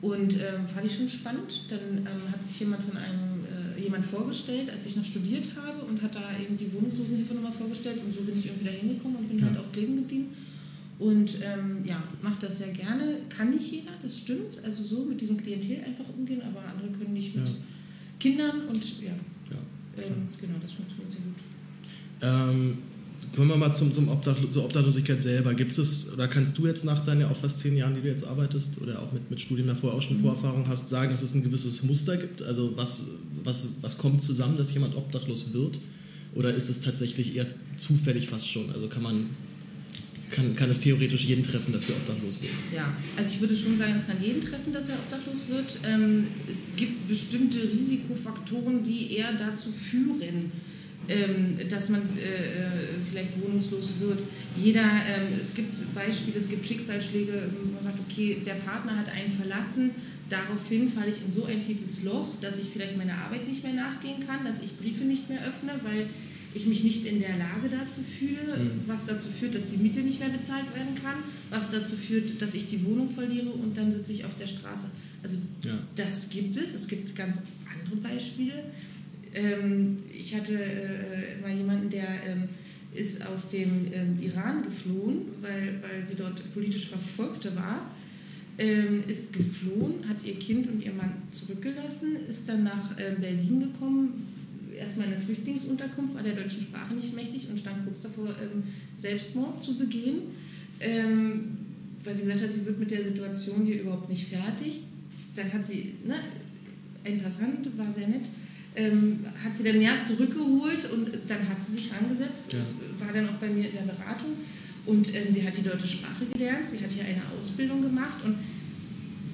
Und 0.00 0.34
ähm, 0.34 0.68
fand 0.72 0.86
ich 0.86 0.96
schon 0.96 1.08
spannend. 1.08 1.64
Dann 1.68 1.98
ähm, 1.98 2.32
hat 2.32 2.44
sich 2.44 2.60
jemand 2.60 2.84
von 2.84 2.96
einem 2.96 3.44
äh, 3.44 3.80
jemand 3.80 4.04
vorgestellt, 4.04 4.70
als 4.70 4.86
ich 4.86 4.96
noch 4.96 5.04
studiert 5.04 5.48
habe 5.56 5.84
und 5.84 6.00
hat 6.02 6.14
da 6.14 6.38
eben 6.40 6.56
die 6.56 6.72
Wohnungslosenhilfe 6.72 7.34
nochmal 7.34 7.52
vorgestellt 7.52 8.00
und 8.04 8.14
so 8.14 8.22
bin 8.22 8.38
ich 8.38 8.46
irgendwie 8.46 8.66
da 8.66 8.70
hingekommen 8.70 9.18
und 9.18 9.28
bin 9.28 9.38
ja. 9.38 9.46
halt 9.46 9.58
auch 9.58 9.72
kleben 9.72 9.96
geblieben. 9.96 10.28
Und 10.98 11.38
ähm, 11.42 11.84
ja, 11.84 12.02
mache 12.22 12.46
das 12.46 12.58
sehr 12.58 12.72
gerne. 12.72 13.16
Kann 13.28 13.50
nicht 13.50 13.70
jeder, 13.70 13.92
das 14.02 14.18
stimmt. 14.18 14.62
Also 14.64 14.82
so 14.82 15.04
mit 15.04 15.20
diesem 15.20 15.36
Klientel 15.36 15.84
einfach 15.84 16.08
umgehen, 16.16 16.42
aber 16.42 16.64
andere 16.64 16.90
können 16.90 17.12
nicht 17.12 17.36
mit 17.36 17.46
ja. 17.46 17.54
Kindern 18.18 18.66
und 18.66 19.00
ja, 19.00 19.10
ja 19.50 20.04
ähm, 20.04 20.28
genau, 20.40 20.54
das 20.60 20.72
funktioniert 20.72 21.12
sehr 21.12 21.22
gut. 21.22 22.78
Kommen 23.34 23.50
wir 23.50 23.56
mal 23.56 23.74
zum, 23.74 23.92
zum 23.92 24.08
Obdach, 24.08 24.36
zur 24.50 24.64
Obdachlosigkeit 24.64 25.22
selber. 25.22 25.54
Gibt 25.54 25.76
es, 25.78 26.12
oder 26.12 26.28
kannst 26.28 26.56
du 26.58 26.66
jetzt 26.66 26.84
nach 26.84 27.04
deinen 27.04 27.24
auch 27.24 27.36
fast 27.36 27.58
zehn 27.58 27.76
Jahren, 27.76 27.94
die 27.94 28.00
du 28.00 28.08
jetzt 28.08 28.24
arbeitest, 28.24 28.80
oder 28.80 29.00
auch 29.00 29.12
mit, 29.12 29.30
mit 29.30 29.40
Studien 29.40 29.66
davor 29.66 29.94
auch 29.94 30.02
schon 30.02 30.16
mhm. 30.16 30.22
Vorerfahrung 30.22 30.66
hast, 30.68 30.88
sagen, 30.88 31.10
dass 31.10 31.22
es 31.22 31.34
ein 31.34 31.42
gewisses 31.42 31.82
Muster 31.82 32.16
gibt? 32.16 32.42
Also 32.42 32.76
was, 32.76 33.04
was, 33.44 33.68
was 33.80 33.98
kommt 33.98 34.22
zusammen, 34.22 34.56
dass 34.56 34.72
jemand 34.72 34.96
obdachlos 34.96 35.52
wird? 35.52 35.78
Oder 36.34 36.52
ist 36.54 36.68
es 36.68 36.80
tatsächlich 36.80 37.36
eher 37.36 37.46
zufällig 37.76 38.28
fast 38.28 38.48
schon? 38.48 38.70
Also 38.70 38.88
kann 38.88 39.02
man 39.02 39.26
kann, 40.30 40.54
kann 40.54 40.70
es 40.70 40.80
theoretisch 40.80 41.24
jeden 41.24 41.42
treffen, 41.42 41.72
dass 41.72 41.88
wir 41.88 41.96
obdachlos 41.96 42.40
wird? 42.40 42.52
Ja, 42.74 42.94
also 43.16 43.30
ich 43.32 43.40
würde 43.40 43.56
schon 43.56 43.76
sagen, 43.76 43.94
es 43.96 44.06
kann 44.06 44.22
jeden 44.22 44.40
treffen, 44.40 44.72
dass 44.72 44.88
er 44.88 44.96
obdachlos 44.96 45.48
wird. 45.48 45.78
Ähm, 45.84 46.26
es 46.50 46.76
gibt 46.76 47.08
bestimmte 47.08 47.62
Risikofaktoren, 47.62 48.84
die 48.84 49.14
eher 49.14 49.32
dazu 49.32 49.70
führen, 49.72 50.52
dass 51.70 51.88
man 51.88 52.02
äh, 52.18 52.20
äh, 52.20 52.70
vielleicht 53.08 53.40
wohnungslos 53.40 54.00
wird. 54.00 54.22
Jeder, 54.56 54.82
ähm, 54.82 55.38
es 55.40 55.54
gibt 55.54 55.94
Beispiele, 55.94 56.38
es 56.38 56.50
gibt 56.50 56.66
Schicksalsschläge, 56.66 57.50
wo 57.62 57.72
man 57.72 57.82
sagt, 57.82 57.98
okay, 57.98 58.42
der 58.44 58.54
Partner 58.54 58.98
hat 58.98 59.08
einen 59.08 59.32
verlassen, 59.32 59.92
daraufhin 60.28 60.90
falle 60.90 61.10
ich 61.10 61.24
in 61.24 61.32
so 61.32 61.46
ein 61.46 61.62
tiefes 61.62 62.04
Loch, 62.04 62.34
dass 62.42 62.58
ich 62.58 62.68
vielleicht 62.68 62.98
meiner 62.98 63.16
Arbeit 63.16 63.48
nicht 63.48 63.64
mehr 63.64 63.72
nachgehen 63.72 64.26
kann, 64.26 64.44
dass 64.44 64.60
ich 64.62 64.76
Briefe 64.76 65.04
nicht 65.04 65.30
mehr 65.30 65.40
öffne, 65.46 65.80
weil 65.82 66.10
ich 66.54 66.66
mich 66.66 66.84
nicht 66.84 67.06
in 67.06 67.20
der 67.20 67.36
Lage 67.38 67.68
dazu 67.70 68.00
fühle, 68.02 68.56
mhm. 68.56 68.80
was 68.86 69.06
dazu 69.06 69.28
führt, 69.28 69.54
dass 69.54 69.66
die 69.66 69.76
Miete 69.76 70.00
nicht 70.00 70.20
mehr 70.20 70.30
bezahlt 70.30 70.74
werden 70.74 70.94
kann, 70.94 71.22
was 71.50 71.70
dazu 71.70 71.96
führt, 71.96 72.40
dass 72.40 72.54
ich 72.54 72.66
die 72.66 72.84
Wohnung 72.84 73.10
verliere 73.10 73.50
und 73.50 73.76
dann 73.76 73.92
sitze 73.92 74.12
ich 74.12 74.24
auf 74.24 74.36
der 74.38 74.46
Straße. 74.46 74.88
Also 75.22 75.36
ja. 75.64 75.78
das 75.96 76.30
gibt 76.30 76.56
es. 76.56 76.74
Es 76.74 76.88
gibt 76.88 77.14
ganz 77.16 77.38
andere 77.82 77.96
Beispiele. 77.96 78.64
Ähm, 79.34 79.98
ich 80.12 80.34
hatte 80.34 80.54
äh, 80.54 81.40
mal 81.42 81.54
jemanden, 81.54 81.90
der 81.90 82.08
ähm, 82.26 82.48
ist 82.94 83.26
aus 83.26 83.50
dem 83.50 83.86
ähm, 83.92 84.18
Iran 84.20 84.62
geflohen, 84.62 85.22
weil, 85.40 85.82
weil 85.82 86.06
sie 86.06 86.14
dort 86.14 86.42
politisch 86.54 86.88
Verfolgte 86.88 87.54
war. 87.54 87.90
Ähm, 88.56 89.04
ist 89.06 89.32
geflohen, 89.32 90.08
hat 90.08 90.16
ihr 90.24 90.36
Kind 90.38 90.66
und 90.66 90.82
ihr 90.82 90.92
Mann 90.92 91.12
zurückgelassen, 91.32 92.16
ist 92.28 92.48
dann 92.48 92.64
nach 92.64 92.90
ähm, 92.98 93.20
Berlin 93.20 93.60
gekommen, 93.60 94.26
erstmal 94.76 95.06
in 95.06 95.12
eine 95.12 95.22
Flüchtlingsunterkunft, 95.22 96.14
war 96.14 96.24
der 96.24 96.34
deutschen 96.34 96.62
Sprache 96.62 96.94
nicht 96.94 97.14
mächtig 97.14 97.48
und 97.48 97.60
stand 97.60 97.84
kurz 97.84 98.02
davor, 98.02 98.30
ähm, 98.30 98.64
Selbstmord 98.98 99.62
zu 99.62 99.78
begehen, 99.78 100.22
weil 100.80 102.14
sie 102.14 102.22
gesagt 102.22 102.42
hat, 102.42 102.52
sie 102.52 102.64
wird 102.66 102.78
mit 102.78 102.90
der 102.90 103.02
Situation 103.02 103.66
hier 103.66 103.82
überhaupt 103.82 104.08
nicht 104.08 104.28
fertig. 104.28 104.82
Dann 105.34 105.52
hat 105.52 105.66
sie, 105.66 105.94
ne, 106.06 106.14
ein 107.04 107.20
Passant, 107.20 107.76
war 107.76 107.92
sehr 107.92 108.06
nett, 108.06 108.22
ähm, 108.78 109.26
hat 109.42 109.56
sie 109.56 109.64
dann 109.64 109.80
ja 109.80 110.02
zurückgeholt 110.02 110.90
und 110.92 111.10
dann 111.26 111.48
hat 111.48 111.62
sie 111.64 111.74
sich 111.74 111.90
rangesetzt. 111.92 112.52
Ja. 112.52 112.58
Das 112.58 112.82
war 112.98 113.12
dann 113.12 113.28
auch 113.28 113.40
bei 113.40 113.48
mir 113.48 113.66
in 113.66 113.72
der 113.72 113.92
Beratung. 113.92 114.34
Und 114.86 115.14
ähm, 115.14 115.32
sie 115.32 115.46
hat 115.46 115.56
die 115.56 115.62
deutsche 115.62 115.88
Sprache 115.88 116.24
gelernt, 116.32 116.70
sie 116.70 116.82
hat 116.82 116.90
hier 116.90 117.04
eine 117.04 117.22
Ausbildung 117.36 117.82
gemacht 117.82 118.24
und 118.24 118.36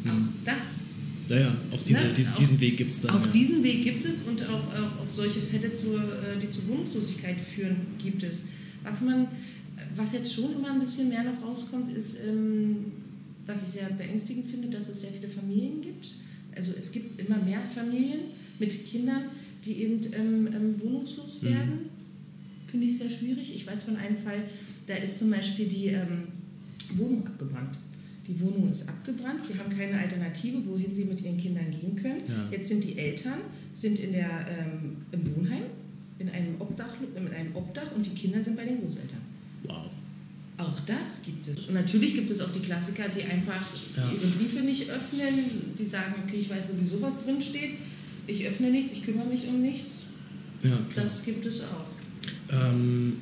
mhm. 0.03 0.11
auch 0.11 0.29
das. 0.45 0.81
Ja, 1.29 1.39
ja, 1.39 1.55
auf 1.71 1.83
diese, 1.85 2.03
ne, 2.03 2.13
diese, 2.17 2.35
diesen 2.35 2.61
Weg 2.61 2.77
gibt 2.77 2.91
es 2.91 3.01
dann. 3.01 3.15
Auf 3.15 3.27
ja. 3.27 3.33
diesen 3.33 3.63
Weg 3.63 3.83
gibt 3.83 4.05
es 4.05 4.25
und 4.25 4.43
auch, 4.49 4.67
auch 4.75 5.01
auf 5.01 5.11
solche 5.15 5.41
Fälle, 5.41 5.73
zur, 5.75 5.97
äh, 5.97 6.39
die 6.43 6.51
zur 6.51 6.69
Wohnungslosigkeit 6.69 7.37
führen, 7.55 7.77
gibt 7.99 8.23
es. 8.25 8.43
Was 8.83 9.01
man, 9.03 9.29
was 9.95 10.13
jetzt 10.13 10.35
schon 10.35 10.57
immer 10.57 10.73
ein 10.73 10.81
bisschen 10.81 11.09
mehr 11.09 11.23
noch 11.23 11.41
rauskommt, 11.43 11.97
ist, 11.97 12.19
ähm, 12.27 12.93
was 13.47 13.63
ich 13.63 13.75
sehr 13.75 13.89
beängstigend 13.91 14.49
finde, 14.49 14.69
dass 14.69 14.89
es 14.89 15.03
sehr 15.03 15.13
viele 15.13 15.29
Familien 15.29 15.81
gibt. 15.81 16.09
Also 16.57 16.73
es 16.79 16.91
gibt 16.93 17.19
immer 17.21 17.37
mehr 17.39 17.61
Familien 17.75 18.21
mit 18.59 18.87
Kindern, 18.87 19.25
die 19.65 19.83
eben 19.83 20.01
ähm, 20.13 20.47
ähm, 20.47 20.81
wohnungslos 20.81 21.43
mhm. 21.43 21.47
werden. 21.49 21.71
Mhm. 21.71 22.71
Finde 22.71 22.87
ich 22.87 22.99
sehr 22.99 23.11
schwierig. 23.11 23.55
Ich 23.55 23.67
weiß 23.67 23.85
von 23.85 23.97
einem 23.97 24.19
Fall, 24.19 24.43
da 24.87 24.95
ist 24.95 25.19
zum 25.19 25.31
Beispiel 25.31 25.67
die 25.67 25.89
ähm, 25.89 26.29
Wohnung 26.97 27.27
abgebrannt. 27.27 27.79
Die 28.27 28.41
Wohnung 28.41 28.71
ist 28.71 28.89
abgebrannt, 28.89 29.45
sie 29.45 29.59
haben 29.59 29.71
keine 29.71 29.99
Alternative, 29.99 30.59
wohin 30.67 30.95
sie 30.95 31.05
mit 31.05 31.23
ihren 31.23 31.37
Kindern 31.37 31.67
gehen 31.71 31.95
können. 31.95 32.23
Ja. 32.27 32.49
Jetzt 32.51 32.69
sind 32.69 32.83
die 32.83 32.97
Eltern 32.99 33.41
sind 33.75 33.99
in 33.99 34.13
der, 34.13 34.47
ähm, 34.49 34.97
im 35.11 35.37
Wohnheim, 35.37 35.65
in 36.19 36.31
einem, 36.31 36.61
Obdach, 36.61 36.95
in 37.15 37.29
einem 37.29 37.55
Obdach 37.55 37.93
und 37.95 38.07
die 38.07 38.15
Kinder 38.15 38.43
sind 38.43 38.57
bei 38.57 38.65
den 38.65 38.81
Großeltern. 38.81 39.19
Wow. 39.65 39.91
Auch 40.57 40.81
das 40.87 41.23
gibt 41.23 41.49
es. 41.49 41.69
Und 41.69 41.75
natürlich 41.75 42.15
gibt 42.15 42.31
es 42.31 42.41
auch 42.41 42.53
die 42.53 42.61
Klassiker, 42.61 43.09
die 43.09 43.25
einfach 43.25 43.67
ja. 43.97 44.11
ihre 44.11 44.27
Briefe 44.27 44.61
nicht 44.61 44.89
öffnen, 44.89 45.75
die 45.77 45.85
sagen, 45.85 46.15
okay, 46.25 46.37
ich 46.37 46.49
weiß 46.49 46.69
sowieso, 46.69 47.03
was 47.03 47.23
drin 47.25 47.43
steht 47.43 47.73
ich 48.27 48.47
öffne 48.47 48.71
nichts, 48.71 48.93
ich 48.93 49.05
kümmere 49.05 49.27
mich 49.27 49.47
um 49.49 49.61
nichts. 49.61 50.05
Ja, 50.63 50.79
das 50.97 51.25
gibt 51.25 51.45
es 51.45 51.63
auch. 51.63 51.87
Ähm, 52.51 53.15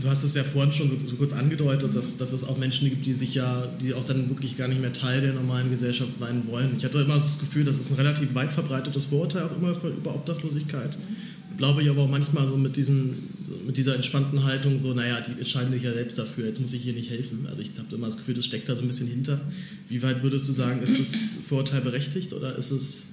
du 0.00 0.08
hast 0.08 0.24
es 0.24 0.34
ja 0.34 0.44
vorhin 0.44 0.72
schon 0.72 0.88
so, 0.88 0.96
so 1.06 1.16
kurz 1.16 1.32
angedeutet, 1.32 1.90
mhm. 1.90 1.94
dass, 1.94 2.16
dass 2.16 2.32
es 2.32 2.44
auch 2.44 2.58
Menschen 2.58 2.88
gibt, 2.88 3.06
die 3.06 3.14
sich 3.14 3.34
ja, 3.34 3.66
die 3.80 3.94
auch 3.94 4.04
dann 4.04 4.28
wirklich 4.28 4.56
gar 4.56 4.68
nicht 4.68 4.80
mehr 4.80 4.92
Teil 4.92 5.20
der 5.20 5.32
normalen 5.32 5.70
Gesellschaft 5.70 6.12
sein 6.18 6.42
wollen. 6.46 6.74
Ich 6.76 6.84
hatte 6.84 7.00
immer 7.00 7.14
das 7.14 7.38
Gefühl, 7.38 7.64
das 7.64 7.76
ist 7.76 7.90
ein 7.90 7.96
relativ 7.96 8.34
weit 8.34 8.52
verbreitetes 8.52 9.06
Vorurteil 9.06 9.44
auch 9.44 9.56
immer 9.56 9.74
für, 9.74 9.88
über 9.88 10.14
Obdachlosigkeit. 10.14 10.96
Mhm. 10.98 11.56
Glaube 11.56 11.82
ich 11.82 11.90
aber 11.90 12.02
auch 12.02 12.08
manchmal 12.08 12.46
so 12.46 12.56
mit, 12.56 12.76
diesem, 12.76 13.30
mit 13.66 13.76
dieser 13.76 13.96
entspannten 13.96 14.44
Haltung, 14.44 14.78
so, 14.78 14.94
naja, 14.94 15.20
die 15.20 15.32
entscheiden 15.32 15.72
sich 15.72 15.82
ja 15.82 15.92
selbst 15.92 16.18
dafür, 16.18 16.46
jetzt 16.46 16.60
muss 16.60 16.72
ich 16.72 16.82
hier 16.82 16.92
nicht 16.92 17.10
helfen. 17.10 17.46
Also 17.48 17.62
ich 17.62 17.70
habe 17.76 17.94
immer 17.94 18.06
das 18.06 18.16
Gefühl, 18.16 18.34
das 18.34 18.44
steckt 18.44 18.68
da 18.68 18.76
so 18.76 18.82
ein 18.82 18.86
bisschen 18.86 19.08
hinter. 19.08 19.40
Wie 19.88 20.02
weit 20.02 20.22
würdest 20.22 20.48
du 20.48 20.52
sagen, 20.52 20.82
ist 20.82 20.98
das 20.98 21.12
Vorurteil 21.48 21.80
berechtigt 21.80 22.32
oder 22.32 22.56
ist 22.56 22.70
es 22.70 23.06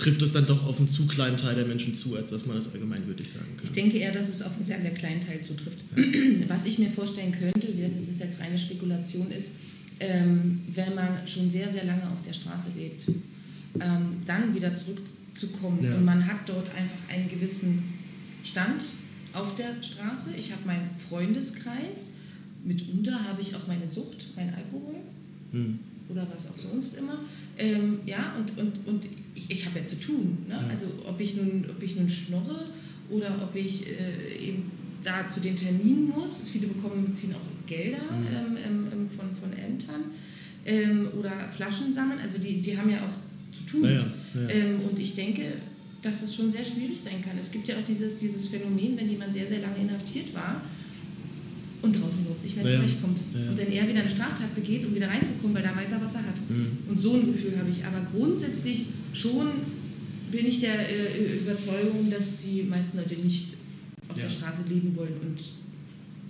trifft 0.00 0.22
es 0.22 0.32
dann 0.32 0.46
doch 0.46 0.66
auf 0.66 0.78
einen 0.78 0.88
zu 0.88 1.06
kleinen 1.06 1.36
Teil 1.36 1.54
der 1.54 1.66
Menschen 1.66 1.94
zu, 1.94 2.16
als 2.16 2.30
dass 2.30 2.46
man 2.46 2.56
das 2.56 2.72
allgemeingültig 2.72 3.30
sagen 3.30 3.56
kann. 3.56 3.66
Ich 3.66 3.72
denke 3.72 3.98
eher, 3.98 4.12
dass 4.12 4.28
es 4.28 4.42
auf 4.42 4.56
einen 4.56 4.64
sehr, 4.64 4.80
sehr 4.80 4.92
kleinen 4.92 5.20
Teil 5.20 5.40
zutrifft. 5.42 5.78
Ja. 5.94 6.02
Was 6.48 6.64
ich 6.64 6.78
mir 6.78 6.90
vorstellen 6.90 7.32
könnte, 7.32 7.68
das 7.68 8.08
ist 8.08 8.20
jetzt 8.20 8.40
reine 8.40 8.58
Spekulation, 8.58 9.30
ist, 9.30 9.50
ähm, 10.00 10.58
wenn 10.74 10.94
man 10.94 11.08
schon 11.26 11.50
sehr, 11.50 11.70
sehr 11.70 11.84
lange 11.84 12.02
auf 12.04 12.24
der 12.26 12.32
Straße 12.32 12.70
lebt, 12.74 13.06
ähm, 13.78 14.22
dann 14.26 14.54
wieder 14.54 14.74
zurückzukommen 14.74 15.84
ja. 15.84 15.94
und 15.94 16.04
man 16.06 16.26
hat 16.26 16.48
dort 16.48 16.74
einfach 16.74 16.98
einen 17.10 17.28
gewissen 17.28 17.82
Stand 18.42 18.82
auf 19.34 19.56
der 19.56 19.82
Straße. 19.82 20.30
Ich 20.38 20.52
habe 20.52 20.64
meinen 20.64 20.88
Freundeskreis, 21.10 22.14
mitunter 22.64 23.22
habe 23.24 23.42
ich 23.42 23.54
auch 23.54 23.66
meine 23.66 23.88
Sucht, 23.90 24.28
mein 24.36 24.54
Alkohol. 24.54 24.96
Hm 25.52 25.78
oder 26.10 26.26
was 26.32 26.48
auch 26.48 26.58
sonst 26.58 26.96
immer. 26.96 27.20
Ähm, 27.58 28.00
ja, 28.06 28.36
und, 28.38 28.58
und, 28.58 28.86
und 28.86 29.06
ich, 29.34 29.50
ich 29.50 29.66
habe 29.66 29.78
ja 29.80 29.86
zu 29.86 29.96
tun. 29.96 30.38
Ne? 30.48 30.54
Ja. 30.54 30.68
Also 30.68 30.86
ob 31.06 31.20
ich, 31.20 31.36
nun, 31.36 31.64
ob 31.70 31.82
ich 31.82 31.96
nun 31.96 32.08
schnorre 32.08 32.66
oder 33.08 33.40
ob 33.42 33.54
ich 33.54 33.86
äh, 33.86 34.48
eben 34.48 34.70
da 35.02 35.28
zu 35.28 35.40
den 35.40 35.56
Terminen 35.56 36.08
muss. 36.08 36.44
Viele 36.50 36.68
bekommen, 36.68 37.06
beziehen 37.06 37.34
auch 37.34 37.66
Gelder 37.66 37.98
mhm. 37.98 38.26
ähm, 38.34 38.56
ähm, 38.56 38.86
ähm, 38.92 39.10
von, 39.10 39.34
von 39.34 39.52
Ämtern 39.52 40.04
ähm, 40.66 41.08
oder 41.18 41.48
Flaschen 41.54 41.94
sammeln. 41.94 42.20
Also 42.20 42.38
die, 42.38 42.60
die 42.60 42.76
haben 42.76 42.90
ja 42.90 42.98
auch 42.98 43.56
zu 43.56 43.64
tun. 43.64 43.84
Ja. 43.84 44.48
Ähm, 44.48 44.78
und 44.80 44.98
ich 44.98 45.14
denke, 45.14 45.44
dass 46.02 46.22
es 46.22 46.34
schon 46.34 46.50
sehr 46.50 46.64
schwierig 46.64 46.98
sein 47.00 47.22
kann. 47.22 47.38
Es 47.38 47.50
gibt 47.50 47.68
ja 47.68 47.76
auch 47.76 47.84
dieses, 47.86 48.18
dieses 48.18 48.48
Phänomen, 48.48 48.96
wenn 48.96 49.08
jemand 49.08 49.34
sehr, 49.34 49.46
sehr 49.46 49.60
lange 49.60 49.76
inhaftiert 49.76 50.34
war, 50.34 50.62
und 51.82 51.92
draußen 51.92 52.20
überhaupt 52.20 52.44
nicht 52.44 52.56
mehr 52.56 52.70
ja, 52.70 52.78
zurechtkommt. 52.78 53.20
Ja. 53.34 53.50
Und 53.50 53.58
dann 53.58 53.72
er 53.72 53.88
wieder 53.88 54.00
eine 54.00 54.10
Straftat 54.10 54.54
begeht, 54.54 54.84
um 54.86 54.94
wieder 54.94 55.08
reinzukommen, 55.08 55.54
weil 55.54 55.62
da 55.62 55.74
weiß 55.74 55.92
er, 55.92 56.02
was 56.02 56.14
er 56.14 56.26
hat. 56.26 56.50
Mhm. 56.50 56.78
Und 56.88 57.00
so 57.00 57.14
ein 57.14 57.26
Gefühl 57.26 57.56
habe 57.58 57.70
ich. 57.70 57.84
Aber 57.84 58.06
grundsätzlich 58.12 58.86
schon 59.12 59.48
bin 60.30 60.46
ich 60.46 60.60
der 60.60 60.88
äh, 60.88 61.38
Überzeugung, 61.38 62.10
dass 62.10 62.42
die 62.44 62.62
meisten 62.62 62.98
Leute 62.98 63.14
nicht 63.14 63.54
auf 64.08 64.16
ja. 64.16 64.24
der 64.24 64.30
Straße 64.30 64.62
leben 64.68 64.94
wollen 64.96 65.14
und 65.22 65.40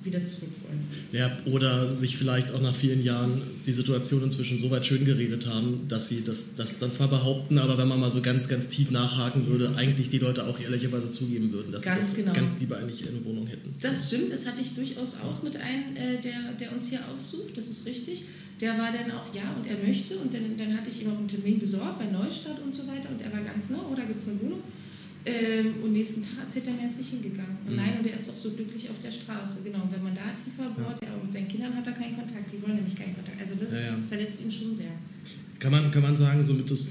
wieder 0.02 0.24
zurück 0.24 0.50
wollen. 0.62 0.86
Ja, 1.12 1.36
oder 1.52 1.92
sich 1.92 2.16
vielleicht 2.16 2.52
auch 2.52 2.60
nach 2.60 2.74
vielen 2.74 3.04
Jahren 3.04 3.42
die 3.66 3.72
Situation 3.72 4.22
inzwischen 4.22 4.58
so 4.58 4.70
weit 4.70 4.86
schön 4.86 5.04
geredet 5.04 5.46
haben, 5.46 5.86
dass 5.88 6.08
sie 6.08 6.24
das, 6.24 6.54
das 6.56 6.78
dann 6.78 6.92
zwar 6.92 7.08
behaupten, 7.08 7.58
aber 7.58 7.76
wenn 7.78 7.88
man 7.88 8.00
mal 8.00 8.10
so 8.10 8.22
ganz, 8.22 8.48
ganz 8.48 8.68
tief 8.68 8.90
nachhaken 8.90 9.46
würde, 9.46 9.74
eigentlich 9.76 10.08
die 10.08 10.18
Leute 10.18 10.46
auch 10.46 10.58
ehrlicherweise 10.58 11.10
zugeben 11.10 11.52
würden, 11.52 11.72
dass 11.72 11.82
ganz 11.82 12.10
sie 12.10 12.16
genau. 12.16 12.32
ganz 12.32 12.58
lieber 12.60 12.78
eigentlich 12.78 13.06
eine 13.08 13.24
Wohnung 13.24 13.46
hätten. 13.46 13.74
Das 13.80 14.06
stimmt, 14.06 14.32
das 14.32 14.46
hatte 14.46 14.60
ich 14.60 14.74
durchaus 14.74 15.16
auch 15.16 15.42
mit 15.42 15.56
einem, 15.56 15.96
äh, 15.96 16.20
der, 16.20 16.52
der 16.58 16.72
uns 16.72 16.88
hier 16.88 17.00
aufsucht, 17.12 17.56
das 17.56 17.68
ist 17.68 17.86
richtig. 17.86 18.24
Der 18.60 18.76
war 18.76 18.92
dann 18.92 19.10
auch, 19.12 19.34
ja, 19.34 19.54
und 19.56 19.66
er 19.66 19.78
möchte, 19.78 20.18
und 20.18 20.34
dann, 20.34 20.56
dann 20.58 20.76
hatte 20.76 20.90
ich 20.90 21.02
ihm 21.02 21.10
auch 21.10 21.18
einen 21.18 21.28
Termin 21.28 21.58
besorgt 21.58 21.98
bei 21.98 22.04
Neustadt 22.04 22.60
und 22.62 22.74
so 22.74 22.86
weiter, 22.86 23.08
und 23.08 23.20
er 23.22 23.32
war 23.32 23.40
ganz, 23.40 23.70
ne, 23.70 23.78
oh, 23.90 23.94
da 23.94 24.04
gibt 24.04 24.20
es 24.20 24.28
eine 24.28 24.40
Wohnung. 24.40 24.60
Ähm, 25.26 25.74
und 25.85 25.92
nächsten 25.92 26.22
Tag 26.22 26.44
erzählt 26.46 26.66
er 26.68 26.72
mir, 26.72 26.83
er 26.83 26.88
ist 26.90 26.98
nicht 26.98 27.11
hingegangen. 27.11 27.59
Und 27.66 27.72
Mhm. 27.72 27.76
nein, 27.76 27.98
und 28.00 28.06
er 28.06 28.16
ist 28.18 28.28
doch 28.28 28.37
so 28.37 28.50
glücklich 28.52 28.88
auf 28.88 28.96
der 29.02 29.12
Straße. 29.12 29.61
Genau, 29.64 29.83
und 29.83 29.92
wenn 29.92 30.02
man 30.02 30.14
da 30.14 30.22
tiefer 30.42 30.70
bohrt, 30.70 31.02
ja, 31.02 31.12
und 31.14 31.24
mit 31.24 31.33
seinen 31.33 31.48
Kindern 31.48 31.74
hat 31.76 31.87
er 31.87 31.92
keinen 31.92 32.16
Kontakt, 32.16 32.50
die 32.52 32.62
wollen 32.62 32.76
nämlich 32.76 32.96
keinen 32.96 33.14
Kontakt. 33.14 33.38
Also 33.40 33.54
das 33.56 33.70
Ja, 33.72 33.80
ja. 33.92 33.98
verletzt 34.09 34.42
ihn 34.42 34.50
schon 34.52 34.76
sehr. 34.76 34.92
Kann 35.59 35.72
man, 35.72 35.90
kann 35.90 36.00
man 36.00 36.16
sagen, 36.16 36.42
somit 36.42 36.70
das, 36.70 36.88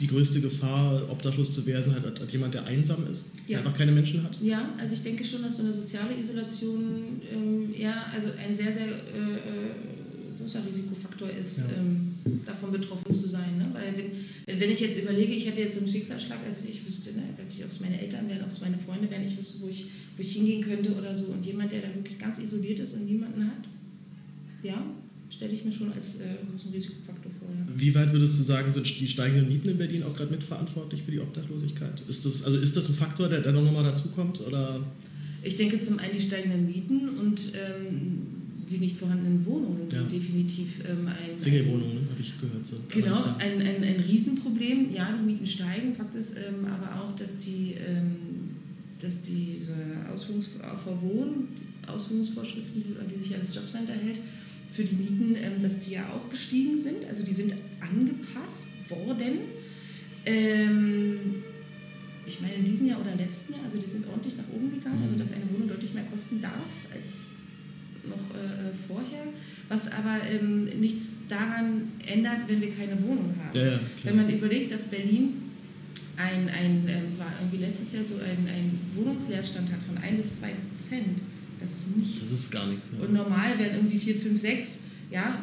die 0.00 0.06
größte 0.06 0.40
Gefahr, 0.40 1.10
obdachlos 1.10 1.50
zu 1.50 1.66
werden, 1.66 1.92
hat, 1.92 2.20
hat 2.20 2.30
jemand, 2.32 2.54
der 2.54 2.64
einsam 2.64 3.04
ist, 3.10 3.32
Ja. 3.48 3.58
der 3.58 3.66
einfach 3.66 3.76
keine 3.78 3.90
Menschen 3.90 4.22
hat? 4.22 4.38
Ja, 4.40 4.68
also 4.78 4.94
ich 4.94 5.02
denke 5.02 5.24
schon, 5.24 5.42
dass 5.42 5.56
so 5.56 5.64
eine 5.64 5.72
soziale 5.72 6.16
Isolation 6.16 7.20
ähm, 7.32 7.74
eher, 7.76 8.06
also 8.14 8.28
ein 8.38 8.54
sehr, 8.54 8.72
sehr 8.72 8.86
äh, 8.86 8.88
äh, 8.88 10.40
großer 10.40 10.60
Risikofaktor 10.64 11.30
ist, 11.30 11.58
Ja. 11.58 11.64
ähm, 11.80 12.14
davon 12.44 12.72
betroffen 12.72 13.12
zu 13.12 13.28
sein. 13.28 13.58
Ne? 13.58 13.68
Weil 13.72 13.94
wenn, 13.96 14.60
wenn 14.60 14.70
ich 14.70 14.80
jetzt 14.80 15.00
überlege, 15.00 15.32
ich 15.32 15.46
hätte 15.46 15.60
jetzt 15.60 15.78
einen 15.78 15.88
Schicksalsschlag, 15.88 16.38
also 16.46 16.62
ich 16.68 16.86
wüsste, 16.86 17.12
ne, 17.12 17.22
ich 17.32 17.42
weiß 17.42 17.50
nicht, 17.50 17.64
ob 17.64 17.70
es 17.70 17.80
meine 17.80 18.00
Eltern 18.00 18.28
wären, 18.28 18.42
ob 18.42 18.50
es 18.50 18.60
meine 18.60 18.78
Freunde 18.78 19.10
wären, 19.10 19.24
ich 19.24 19.36
wüsste, 19.36 19.64
wo 19.64 19.68
ich, 19.68 19.86
wo 20.16 20.22
ich 20.22 20.32
hingehen 20.32 20.62
könnte 20.62 20.92
oder 20.94 21.14
so. 21.14 21.26
Und 21.28 21.44
jemand, 21.44 21.72
der 21.72 21.82
da 21.82 21.94
wirklich 21.94 22.18
ganz 22.18 22.38
isoliert 22.38 22.80
ist 22.80 22.94
und 22.94 23.06
niemanden 23.06 23.46
hat, 23.46 23.68
ja, 24.62 24.84
stelle 25.30 25.52
ich 25.52 25.64
mir 25.64 25.72
schon 25.72 25.92
als 25.92 26.06
äh, 26.20 26.38
großen 26.50 26.72
Risikofaktor 26.72 27.32
vor. 27.38 27.48
Ja. 27.50 27.66
Wie 27.76 27.94
weit 27.94 28.12
würdest 28.12 28.38
du 28.38 28.42
sagen, 28.42 28.70
sind 28.70 28.86
die 29.00 29.08
steigenden 29.08 29.48
Mieten 29.48 29.68
in 29.68 29.78
Berlin 29.78 30.02
auch 30.02 30.14
gerade 30.14 30.30
mitverantwortlich 30.30 31.02
für 31.02 31.10
die 31.10 31.20
Obdachlosigkeit? 31.20 32.02
Ist 32.08 32.24
das, 32.24 32.44
also 32.44 32.58
ist 32.58 32.76
das 32.76 32.88
ein 32.88 32.94
Faktor, 32.94 33.28
der, 33.28 33.52
noch 33.52 33.62
nochmal 33.62 33.84
dazukommt? 33.84 34.40
Oder? 34.40 34.80
Ich 35.42 35.56
denke 35.56 35.80
zum 35.80 35.98
einen 35.98 36.16
die 36.16 36.22
steigenden 36.22 36.66
Mieten 36.66 37.18
und 37.18 37.40
ähm, 37.54 38.45
die 38.70 38.78
nicht 38.78 38.96
vorhandenen 38.98 39.44
Wohnungen 39.46 39.82
Ja. 39.90 40.00
sind 40.00 40.12
definitiv 40.12 40.80
ähm, 40.88 41.06
ein. 41.08 41.38
Single-Wohnungen, 41.38 41.94
ne? 41.94 42.00
habe 42.10 42.20
ich 42.20 42.32
gehört. 42.40 42.72
Aber 42.72 43.00
Genau, 43.00 43.22
ein, 43.38 43.60
ein, 43.66 43.82
ein 43.84 44.00
Riesenproblem. 44.00 44.92
Ja, 44.92 45.12
die 45.16 45.24
Mieten 45.24 45.46
steigen. 45.46 45.94
Fakt 45.94 46.14
ist 46.16 46.34
ähm, 46.36 46.64
aber 46.66 47.00
auch, 47.00 47.14
dass 47.16 47.38
die, 47.38 47.74
ähm, 47.74 48.16
dass 49.00 49.22
diese 49.22 49.74
Ausführungs 50.12 50.50
Wohn 51.02 51.48
Ausführungsvorschriften, 51.86 52.82
die, 52.82 52.98
an 52.98 53.06
die 53.08 53.22
sich 53.22 53.30
ja 53.30 53.38
das 53.38 53.54
Jobcenter 53.54 53.92
hält, 53.92 54.18
für 54.72 54.82
die 54.84 54.96
Mieten, 54.96 55.36
ähm, 55.36 55.62
dass 55.62 55.80
die 55.80 55.92
ja 55.92 56.08
auch 56.12 56.28
gestiegen 56.28 56.76
sind. 56.76 57.04
Also 57.08 57.22
die 57.24 57.32
sind 57.32 57.54
angepasst 57.80 58.70
worden. 58.88 59.38
Ähm, 60.24 61.18
ich 62.26 62.40
meine, 62.40 62.54
in 62.54 62.64
diesem 62.64 62.88
Jahr 62.88 63.00
oder 63.00 63.14
letzten 63.14 63.52
Jahr, 63.54 63.62
also 63.64 63.78
die 63.78 63.86
sind 63.88 64.06
ordentlich 64.08 64.36
nach 64.36 64.48
oben 64.52 64.70
gegangen, 64.74 65.00
also 65.02 65.14
Mhm. 65.14 65.18
dass 65.20 65.32
eine 65.32 65.44
Wohnung 65.52 65.68
deutlich 65.68 65.94
mehr 65.94 66.04
kosten 66.10 66.40
darf 66.42 66.66
als 66.92 67.35
noch 68.08 68.34
äh, 68.34 68.68
äh, 68.68 68.72
vorher, 68.86 69.24
was 69.68 69.90
aber 69.92 70.20
ähm, 70.30 70.64
nichts 70.80 71.04
daran 71.28 71.92
ändert, 72.06 72.48
wenn 72.48 72.60
wir 72.60 72.70
keine 72.70 73.00
Wohnung 73.02 73.34
haben. 73.42 73.56
Ja, 73.56 73.66
ja. 73.72 73.80
Wenn 74.04 74.16
man 74.16 74.30
überlegt, 74.30 74.72
dass 74.72 74.88
Berlin 74.88 75.34
ein, 76.16 76.48
ein 76.48 76.84
ähm, 76.88 77.18
war 77.18 77.32
irgendwie 77.40 77.64
letztes 77.64 77.92
Jahr 77.92 78.04
so 78.04 78.16
ein, 78.16 78.46
ein 78.48 78.78
Wohnungsleerstand 78.94 79.70
hat 79.70 79.82
von 79.82 79.98
1 79.98 80.22
bis 80.22 80.40
2 80.40 80.46
Prozent, 80.48 81.20
das 81.60 81.72
ist 81.72 81.96
nichts. 81.96 82.20
das 82.20 82.32
ist 82.32 82.50
gar 82.50 82.66
nichts. 82.66 82.90
Und 83.00 83.12
normal 83.12 83.58
wären 83.58 83.76
irgendwie 83.76 83.98
4, 83.98 84.16
5, 84.16 84.40
6, 84.40 84.78
ja, 85.10 85.38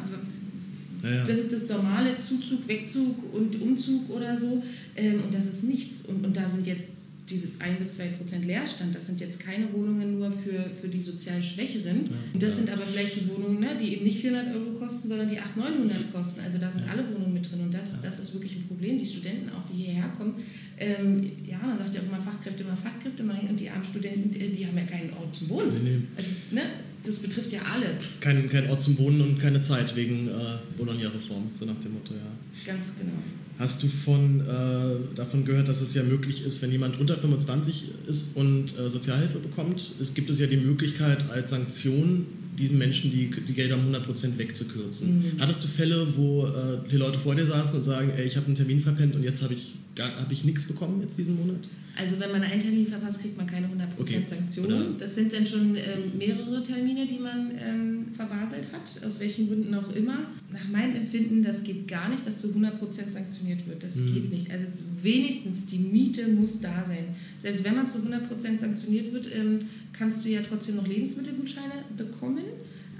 Ja, 1.02 1.10
ja. 1.10 1.24
das 1.24 1.38
ist 1.38 1.52
das 1.52 1.68
normale 1.68 2.20
Zuzug, 2.20 2.66
Wegzug 2.66 3.34
und 3.34 3.60
Umzug 3.60 4.10
oder 4.10 4.38
so. 4.38 4.62
Ähm, 4.96 5.22
und 5.24 5.34
das 5.34 5.46
ist 5.46 5.64
nichts. 5.64 6.06
Und, 6.06 6.24
und 6.24 6.36
da 6.36 6.48
sind 6.48 6.66
jetzt 6.66 6.93
diese 7.30 7.48
1 7.58 7.78
bis 7.78 7.96
2 7.96 8.08
Prozent 8.18 8.44
Leerstand. 8.44 8.94
Das 8.94 9.06
sind 9.06 9.18
jetzt 9.20 9.40
keine 9.40 9.72
Wohnungen 9.72 10.18
nur 10.18 10.30
für, 10.30 10.68
für 10.80 10.88
die 10.88 11.00
sozial 11.00 11.42
Schwächeren. 11.42 12.04
Ja, 12.04 12.12
das 12.40 12.50
ja. 12.50 12.56
sind 12.56 12.70
aber 12.70 12.82
vielleicht 12.82 13.16
die 13.16 13.28
Wohnungen, 13.30 13.60
ne, 13.60 13.76
die 13.80 13.94
eben 13.94 14.04
nicht 14.04 14.20
400 14.20 14.54
Euro 14.54 14.72
kosten, 14.78 15.08
sondern 15.08 15.28
die 15.30 15.38
800, 15.38 15.78
900 15.78 16.12
kosten. 16.12 16.40
Also 16.40 16.58
da 16.58 16.70
sind 16.70 16.84
Ja. 16.84 16.92
alle 16.92 17.04
Wohnungen 17.14 17.32
mit 17.32 17.50
drin. 17.50 17.60
Und 17.62 17.72
das, 17.72 18.02
das 18.02 18.18
ist 18.20 18.34
wirklich 18.34 18.56
ein 18.56 18.66
Problem. 18.68 18.98
Die 18.98 19.06
Studenten 19.06 19.48
auch, 19.50 19.64
die 19.66 19.84
hierher 19.84 20.08
kommen, 20.16 20.34
ähm, 20.78 21.30
ja, 21.46 21.58
man 21.58 21.78
sagt 21.78 21.94
ja 21.94 22.00
auch 22.02 22.06
immer 22.08 22.22
Fachkräfte, 22.22 22.62
immer 22.64 22.76
Fachkräfte. 22.76 23.22
immer- 23.22 23.40
Und 23.48 23.58
die 23.58 23.70
armen 23.70 23.84
Studenten, 23.86 24.34
äh, 24.38 24.48
die 24.50 24.66
haben 24.66 24.76
ja 24.76 24.84
keinen 24.84 25.10
Ort 25.14 25.34
zum 25.34 25.48
Wohnen. 25.48 26.08
Also, 26.16 26.28
ne, 26.50 26.62
das 27.06 27.16
betrifft 27.16 27.52
ja 27.52 27.60
alle. 27.62 27.86
Kein, 28.20 28.48
kein 28.48 28.68
Ort 28.70 28.82
zum 28.82 28.96
Wohnen 28.98 29.20
und 29.20 29.38
keine 29.38 29.60
Zeit 29.62 29.94
wegen 29.96 30.28
äh, 30.28 30.32
Bologna-Reform, 30.78 31.50
so 31.54 31.64
nach 31.64 31.78
dem 31.80 31.92
Motto, 31.94 32.14
ja. 32.14 32.20
Ganz 32.66 32.92
genau. 32.98 33.12
Hast 33.58 33.82
du 33.82 33.86
von, 33.88 34.40
äh, 34.40 35.14
davon 35.14 35.44
gehört, 35.44 35.68
dass 35.68 35.80
es 35.80 35.94
ja 35.94 36.02
möglich 36.02 36.44
ist, 36.44 36.60
wenn 36.62 36.72
jemand 36.72 36.98
unter 36.98 37.16
25 37.16 37.84
ist 38.08 38.36
und 38.36 38.76
äh, 38.78 38.90
Sozialhilfe 38.90 39.38
bekommt, 39.38 39.92
es 40.00 40.12
gibt 40.14 40.28
es 40.30 40.40
ja 40.40 40.46
die 40.48 40.56
Möglichkeit 40.56 41.30
als 41.30 41.50
Sanktion, 41.50 42.26
diesen 42.58 42.78
Menschen 42.78 43.10
die, 43.12 43.30
die 43.30 43.52
Gelder 43.52 43.76
um 43.76 43.92
100% 43.94 44.38
wegzukürzen. 44.38 45.18
Mhm. 45.18 45.40
Hattest 45.40 45.62
du 45.62 45.68
Fälle, 45.68 46.06
wo 46.16 46.46
äh, 46.46 46.78
die 46.90 46.96
Leute 46.96 47.18
vor 47.18 47.34
dir 47.34 47.46
saßen 47.46 47.76
und 47.76 47.84
sagen, 47.84 48.10
ey, 48.16 48.24
ich 48.26 48.36
habe 48.36 48.46
einen 48.46 48.54
Termin 48.56 48.80
verpennt 48.80 49.14
und 49.14 49.22
jetzt 49.22 49.42
habe 49.42 49.54
ich, 49.54 49.74
gar- 49.94 50.14
hab 50.20 50.30
ich 50.32 50.44
nichts 50.44 50.64
bekommen 50.64 51.00
jetzt 51.02 51.18
diesen 51.18 51.36
Monat? 51.36 51.60
Also 51.96 52.18
wenn 52.18 52.32
man 52.32 52.42
einen 52.42 52.60
Termin 52.60 52.86
verpasst, 52.86 53.20
kriegt 53.22 53.36
man 53.36 53.46
keine 53.46 53.66
100% 53.68 53.70
Okay. 53.98 54.22
Sanktionen. 54.28 54.96
Das 54.98 55.14
sind 55.14 55.32
dann 55.32 55.46
schon 55.46 55.76
ähm, 55.76 56.18
mehrere 56.18 56.62
Termine, 56.62 57.06
die 57.06 57.18
man 57.18 57.52
ähm, 57.58 58.06
verbaselt 58.16 58.64
hat, 58.72 59.06
aus 59.06 59.20
welchen 59.20 59.46
Gründen 59.48 59.72
auch 59.74 59.94
immer. 59.94 60.26
Nach 60.52 60.68
meinem 60.70 60.96
Empfinden, 60.96 61.42
das 61.44 61.62
geht 61.62 61.86
gar 61.86 62.08
nicht, 62.08 62.26
dass 62.26 62.38
zu 62.38 62.48
100% 62.48 63.12
sanktioniert 63.12 63.66
wird. 63.68 63.82
Das 63.84 63.94
Mhm. 63.94 64.12
geht 64.12 64.32
nicht. 64.32 64.50
Also 64.50 64.64
wenigstens 65.02 65.66
die 65.66 65.78
Miete 65.78 66.26
muss 66.28 66.60
da 66.60 66.84
sein. 66.86 67.14
Selbst 67.40 67.64
wenn 67.64 67.76
man 67.76 67.88
zu 67.88 67.98
100% 67.98 68.58
sanktioniert 68.58 69.12
wird, 69.12 69.28
ähm, 69.34 69.60
kannst 69.92 70.24
du 70.24 70.28
ja 70.30 70.40
trotzdem 70.42 70.76
noch 70.76 70.86
Lebensmittelgutscheine 70.88 71.84
bekommen. 71.96 72.44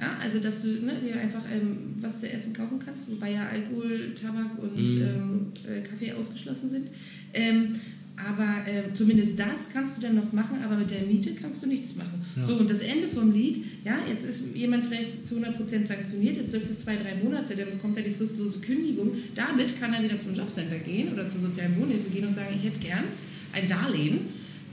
Ja, 0.00 0.18
also 0.20 0.38
dass 0.40 0.62
du 0.62 0.68
ne, 0.68 0.94
dir 1.04 1.18
einfach 1.20 1.44
ähm, 1.52 1.94
was 2.00 2.20
zu 2.20 2.28
essen 2.30 2.52
kaufen 2.52 2.78
kannst, 2.84 3.08
wobei 3.10 3.32
ja 3.32 3.46
Alkohol, 3.48 4.12
Tabak 4.20 4.58
und 4.60 4.76
Mhm. 4.76 5.00
ähm, 5.00 5.46
äh, 5.68 5.80
Kaffee 5.82 6.12
ausgeschlossen 6.12 6.68
sind. 6.68 6.88
Ähm, 7.32 7.76
aber 8.16 8.66
äh, 8.66 8.94
zumindest 8.94 9.38
das 9.38 9.70
kannst 9.72 9.98
du 9.98 10.02
dann 10.02 10.14
noch 10.14 10.32
machen, 10.32 10.58
aber 10.64 10.76
mit 10.76 10.90
der 10.90 11.02
Miete 11.02 11.34
kannst 11.34 11.62
du 11.62 11.66
nichts 11.66 11.96
machen. 11.96 12.24
Ja. 12.36 12.44
So, 12.44 12.56
und 12.56 12.70
das 12.70 12.80
Ende 12.80 13.08
vom 13.08 13.32
Lied, 13.32 13.64
ja, 13.84 13.98
jetzt 14.08 14.24
ist 14.24 14.54
jemand 14.54 14.84
vielleicht 14.84 15.26
zu 15.26 15.36
100% 15.36 15.86
sanktioniert, 15.86 16.36
jetzt 16.36 16.52
läuft 16.52 16.70
es 16.70 16.84
zwei, 16.84 16.96
drei 16.96 17.16
Monate, 17.16 17.56
dann 17.56 17.70
bekommt 17.70 17.96
er 17.96 18.04
die 18.04 18.14
fristlose 18.14 18.60
Kündigung. 18.60 19.12
Damit 19.34 19.80
kann 19.80 19.92
er 19.94 20.02
wieder 20.02 20.20
zum 20.20 20.34
Jobcenter 20.34 20.78
gehen 20.78 21.12
oder 21.12 21.26
zur 21.26 21.40
sozialen 21.40 21.78
Wohnhilfe 21.80 22.10
gehen 22.10 22.26
und 22.26 22.34
sagen, 22.34 22.54
ich 22.56 22.64
hätte 22.64 22.78
gern 22.78 23.04
ein 23.52 23.66
Darlehen. 23.68 24.20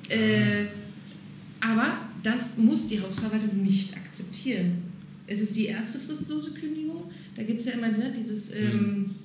Äh, 0.09 0.65
aber 1.61 1.97
das 2.23 2.57
muss 2.57 2.87
die 2.87 2.99
Hausverwaltung 2.99 3.63
nicht 3.63 3.95
akzeptieren. 3.95 4.83
Es 5.27 5.39
ist 5.39 5.55
die 5.55 5.65
erste 5.65 5.99
fristlose 5.99 6.53
Kündigung. 6.53 7.09
Da 7.35 7.43
gibt 7.43 7.61
es 7.61 7.67
ja 7.67 7.73
immer 7.73 7.87
ne, 7.87 8.13
dieses 8.15 8.53
ähm, 8.53 9.15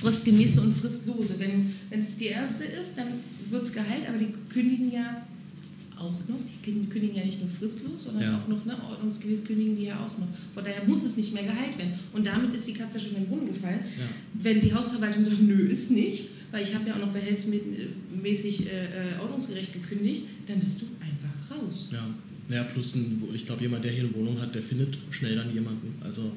fristgemäße 0.00 0.60
und 0.60 0.76
fristlose. 0.78 1.34
Wenn 1.38 1.68
es 2.02 2.16
die 2.18 2.26
erste 2.26 2.64
ist, 2.64 2.96
dann 2.96 3.08
wird 3.50 3.64
es 3.64 3.72
geheilt, 3.72 4.08
aber 4.08 4.18
die 4.18 4.32
kündigen 4.52 4.92
ja 4.92 5.26
auch 5.98 6.12
noch. 6.28 6.38
Die 6.48 6.70
kün- 6.70 6.88
kündigen 6.88 7.16
ja 7.16 7.24
nicht 7.24 7.40
nur 7.40 7.50
fristlos, 7.50 8.04
sondern 8.04 8.22
Ja. 8.22 8.38
auch 8.38 8.48
noch 8.48 8.64
ne, 8.64 8.74
ordnungsgemäß 8.90 9.44
kündigen 9.44 9.76
die 9.76 9.84
ja 9.84 9.96
auch 9.96 10.16
noch. 10.18 10.28
Von 10.54 10.64
daher 10.64 10.82
muss 10.86 11.04
es 11.04 11.16
nicht 11.16 11.34
mehr 11.34 11.42
geheilt 11.42 11.76
werden. 11.76 11.92
Und 12.12 12.26
damit 12.26 12.54
ist 12.54 12.66
die 12.68 12.72
Katze 12.74 12.98
schon 12.98 13.10
in 13.10 13.16
den 13.24 13.26
Brunnen 13.26 13.48
gefallen. 13.52 13.80
Ja. 13.98 14.06
Wenn 14.42 14.60
die 14.60 14.72
Hausverwaltung 14.72 15.24
sagt, 15.24 15.42
nö, 15.42 15.66
ist 15.66 15.90
nicht, 15.90 16.28
weil 16.52 16.62
ich 16.64 16.74
habe 16.74 16.88
ja 16.88 16.94
auch 16.94 17.00
noch 17.00 17.12
behelfsmäßig 17.12 18.66
äh, 18.66 18.84
äh, 19.16 19.20
ordnungsgerecht 19.20 19.72
gekündigt, 19.74 20.24
dann 20.46 20.60
bist 20.60 20.80
du 20.80 20.86
einfach 21.00 21.56
raus. 21.56 21.88
Ja, 21.92 22.06
ja 22.56 22.64
plus 22.64 22.94
ein, 22.94 23.22
ich 23.34 23.44
glaube, 23.46 23.62
jemand, 23.62 23.84
der 23.84 23.92
hier 23.92 24.04
eine 24.04 24.14
Wohnung 24.14 24.40
hat, 24.40 24.54
der 24.54 24.62
findet 24.62 24.96
schnell 25.10 25.36
dann 25.36 25.52
jemanden. 25.52 25.94
Also 26.02 26.32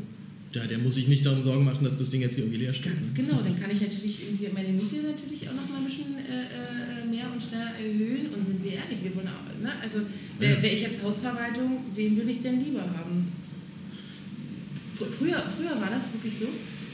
der, 0.53 0.67
der 0.67 0.77
muss 0.77 0.95
sich 0.95 1.07
nicht 1.07 1.25
darum 1.25 1.41
Sorgen 1.41 1.65
machen, 1.65 1.83
dass 1.83 1.97
das 1.97 2.09
Ding 2.09 2.21
jetzt 2.21 2.35
hier 2.35 2.43
irgendwie 2.45 2.63
leer 2.63 2.73
steht. 2.73 2.93
Ganz 2.95 3.13
genau, 3.13 3.41
dann 3.41 3.59
kann 3.59 3.71
ich 3.71 3.81
natürlich 3.81 4.23
irgendwie 4.27 4.49
meine 4.53 4.69
Miete 4.69 4.97
natürlich 5.01 5.49
auch 5.49 5.53
noch 5.57 5.67
mal 5.69 5.79
ein 5.79 5.85
bisschen 5.85 6.13
äh, 6.17 7.01
äh, 7.01 7.05
mehr 7.09 7.31
und 7.33 7.41
schneller 7.41 7.73
erhöhen. 7.73 8.29
Und 8.33 8.45
sind 8.45 8.63
wir 8.63 8.73
ehrlich, 8.73 8.99
wir 9.01 9.15
wollen 9.15 9.27
auch, 9.27 9.43
ne? 9.61 9.71
also 9.81 9.99
wäre 10.39 10.57
Ja. 10.57 10.61
wär 10.61 10.73
ich 10.73 10.81
jetzt 10.83 11.01
Hausverwaltung, 11.03 11.85
wen 11.95 12.15
würde 12.17 12.31
ich 12.31 12.41
denn 12.41 12.63
lieber 12.63 12.81
haben? 12.81 13.31
Fr- 14.97 15.09
Früher, 15.17 15.41
früher 15.57 15.73
war 15.81 15.89
das 15.89 16.13
wirklich 16.13 16.37
so, 16.37 16.47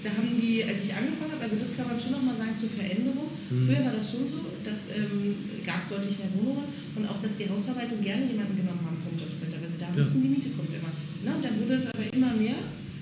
da 0.04 0.10
haben 0.16 0.32
die, 0.40 0.64
als 0.64 0.80
ich 0.88 0.94
angefangen 0.96 1.36
habe, 1.36 1.44
also 1.44 1.56
das 1.60 1.76
kann 1.76 1.88
man 1.92 2.00
schon 2.00 2.16
noch 2.16 2.24
mal 2.24 2.38
sagen 2.40 2.56
zur 2.56 2.70
Veränderung, 2.72 3.28
Mhm. 3.52 3.66
früher 3.68 3.84
war 3.84 3.92
das 3.92 4.08
schon 4.08 4.24
so, 4.30 4.40
dass 4.64 4.88
ähm, 4.96 5.36
gab 5.68 5.90
deutlich 5.92 6.16
mehr 6.22 6.32
Wohnungen 6.40 6.70
und 6.96 7.04
auch, 7.10 7.20
dass 7.20 7.36
die 7.36 7.50
Hausverwaltung 7.50 8.00
gerne 8.00 8.24
jemanden 8.30 8.56
genommen 8.56 8.80
haben 8.88 8.96
vom 9.04 9.12
Jobcenter, 9.20 9.60
weil 9.60 9.68
sie 9.68 9.82
da 9.82 9.90
Ja. 9.92 10.00
wussten, 10.00 10.22
die 10.24 10.30
Miete 10.32 10.54
kommt 10.56 10.70
immer. 10.72 10.94
Ne? 11.26 11.30
Und 11.36 11.44
dann 11.44 11.60
wurde 11.60 11.76
es 11.76 11.92
aber 11.92 12.06
immer 12.16 12.32
mehr 12.40 12.56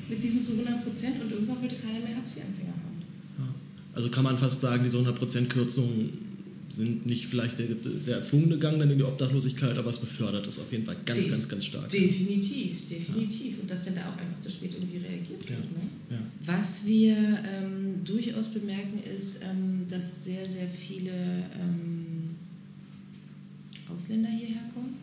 mit 0.10 0.24
diesen 0.24 0.44
zu 0.44 0.54
100 0.54 0.84
Prozent 0.84 1.22
und 1.22 1.32
irgendwann 1.32 1.62
wollte 1.62 1.76
keiner 1.76 2.00
mehr 2.00 2.16
Hartz-IV-Empfänger 2.16 2.74
haben. 2.74 3.02
Ja. 3.40 3.56
Also 3.94 4.10
kann 4.10 4.24
man 4.24 4.38
fast 4.38 4.62
sagen, 4.62 4.84
diese 4.84 4.98
100% 4.98 5.48
Kürzung 5.48 6.10
sind 6.78 7.06
nicht 7.06 7.28
vielleicht 7.28 7.60
der, 7.60 7.68
der 7.68 8.18
erzwungene 8.18 8.60
Gang 8.60 8.78
dann 8.78 8.92
in 8.92 8.98
die 8.98 9.04
Obdachlosigkeit, 9.04 9.78
aber 9.78 9.90
es 9.90 9.98
befördert 9.98 10.46
es 10.46 10.60
auf 10.60 10.72
jeden 10.72 10.86
Fall 10.86 10.96
ganz, 11.06 11.20
De 11.20 11.30
ganz, 11.30 11.50
ganz 11.50 11.66
stark. 11.66 11.90
Definitiv, 11.90 12.88
definitiv. 12.88 13.56
Ja. 13.56 13.62
Und 13.62 13.72
dass 13.72 13.86
dann 13.86 13.96
da 13.96 14.02
auch 14.02 14.18
einfach 14.18 14.40
zu 14.42 14.52
spät 14.52 14.74
irgendwie 14.76 14.98
reagiert 14.98 15.44
ja. 15.44 15.56
wird. 15.56 15.72
Ne? 15.72 15.90
Ja. 16.12 16.20
Was 16.46 16.86
wir 16.86 17.16
ähm, 17.16 18.04
durchaus 18.06 18.50
bemerken, 18.50 19.02
ist, 19.18 19.42
ähm, 19.42 19.86
dass 19.90 20.24
sehr, 20.24 20.48
sehr 20.48 20.68
viele 20.68 21.12
ähm, 21.12 22.36
Ausländer 23.90 24.30
hierher 24.30 24.70
kommen, 24.74 24.96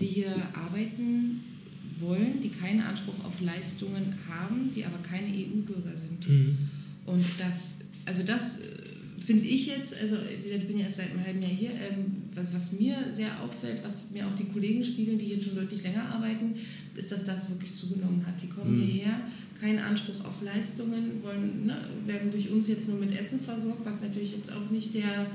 die 0.00 0.06
hier 0.06 0.34
arbeiten 0.54 1.40
wollen, 2.00 2.40
die 2.42 2.50
keinen 2.50 2.80
Anspruch 2.80 3.24
auf 3.24 3.40
Leistungen 3.40 4.14
haben, 4.28 4.70
die 4.74 4.84
aber 4.84 4.98
keine 4.98 5.28
EU-Bürger 5.28 5.96
sind. 5.96 6.28
Mhm. 6.28 6.58
Und 7.06 7.24
das, 7.38 7.78
also 8.04 8.22
das 8.22 8.60
äh, 8.60 9.24
finde 9.24 9.46
ich 9.46 9.66
jetzt, 9.66 9.94
also 10.00 10.16
ich 10.44 10.66
bin 10.66 10.78
ja 10.78 10.86
erst 10.86 10.96
seit 10.96 11.10
einem 11.10 11.24
halben 11.24 11.42
Jahr 11.42 11.50
hier, 11.50 11.70
ähm, 11.70 12.22
was, 12.34 12.52
was, 12.54 12.72
mir 12.72 12.96
sehr 13.12 13.40
auffällt, 13.42 13.80
was 13.84 14.10
mir 14.12 14.26
auch 14.26 14.34
die 14.34 14.44
Kollegen 14.44 14.84
spiegeln, 14.84 15.18
die 15.18 15.26
hier 15.26 15.42
schon 15.42 15.56
deutlich 15.56 15.82
länger 15.82 16.08
arbeiten, 16.08 16.54
ist, 16.96 17.12
dass 17.12 17.24
das 17.24 17.50
wirklich 17.50 17.74
zugenommen 17.74 18.24
hat. 18.26 18.42
Die 18.42 18.48
kommen 18.48 18.78
mhm. 18.78 18.86
hierher, 18.86 19.20
keinen 19.60 19.78
Anspruch 19.78 20.24
auf 20.24 20.42
Leistungen, 20.42 21.22
wollen, 21.22 21.66
ne, 21.66 21.76
werden 22.06 22.30
durch 22.30 22.50
uns 22.50 22.68
jetzt 22.68 22.88
nur 22.88 22.98
mit 22.98 23.18
Essen 23.18 23.40
versorgt, 23.40 23.84
was 23.84 24.00
natürlich 24.00 24.32
jetzt 24.32 24.50
auch 24.50 24.70
nicht 24.70 24.94
der, 24.94 25.26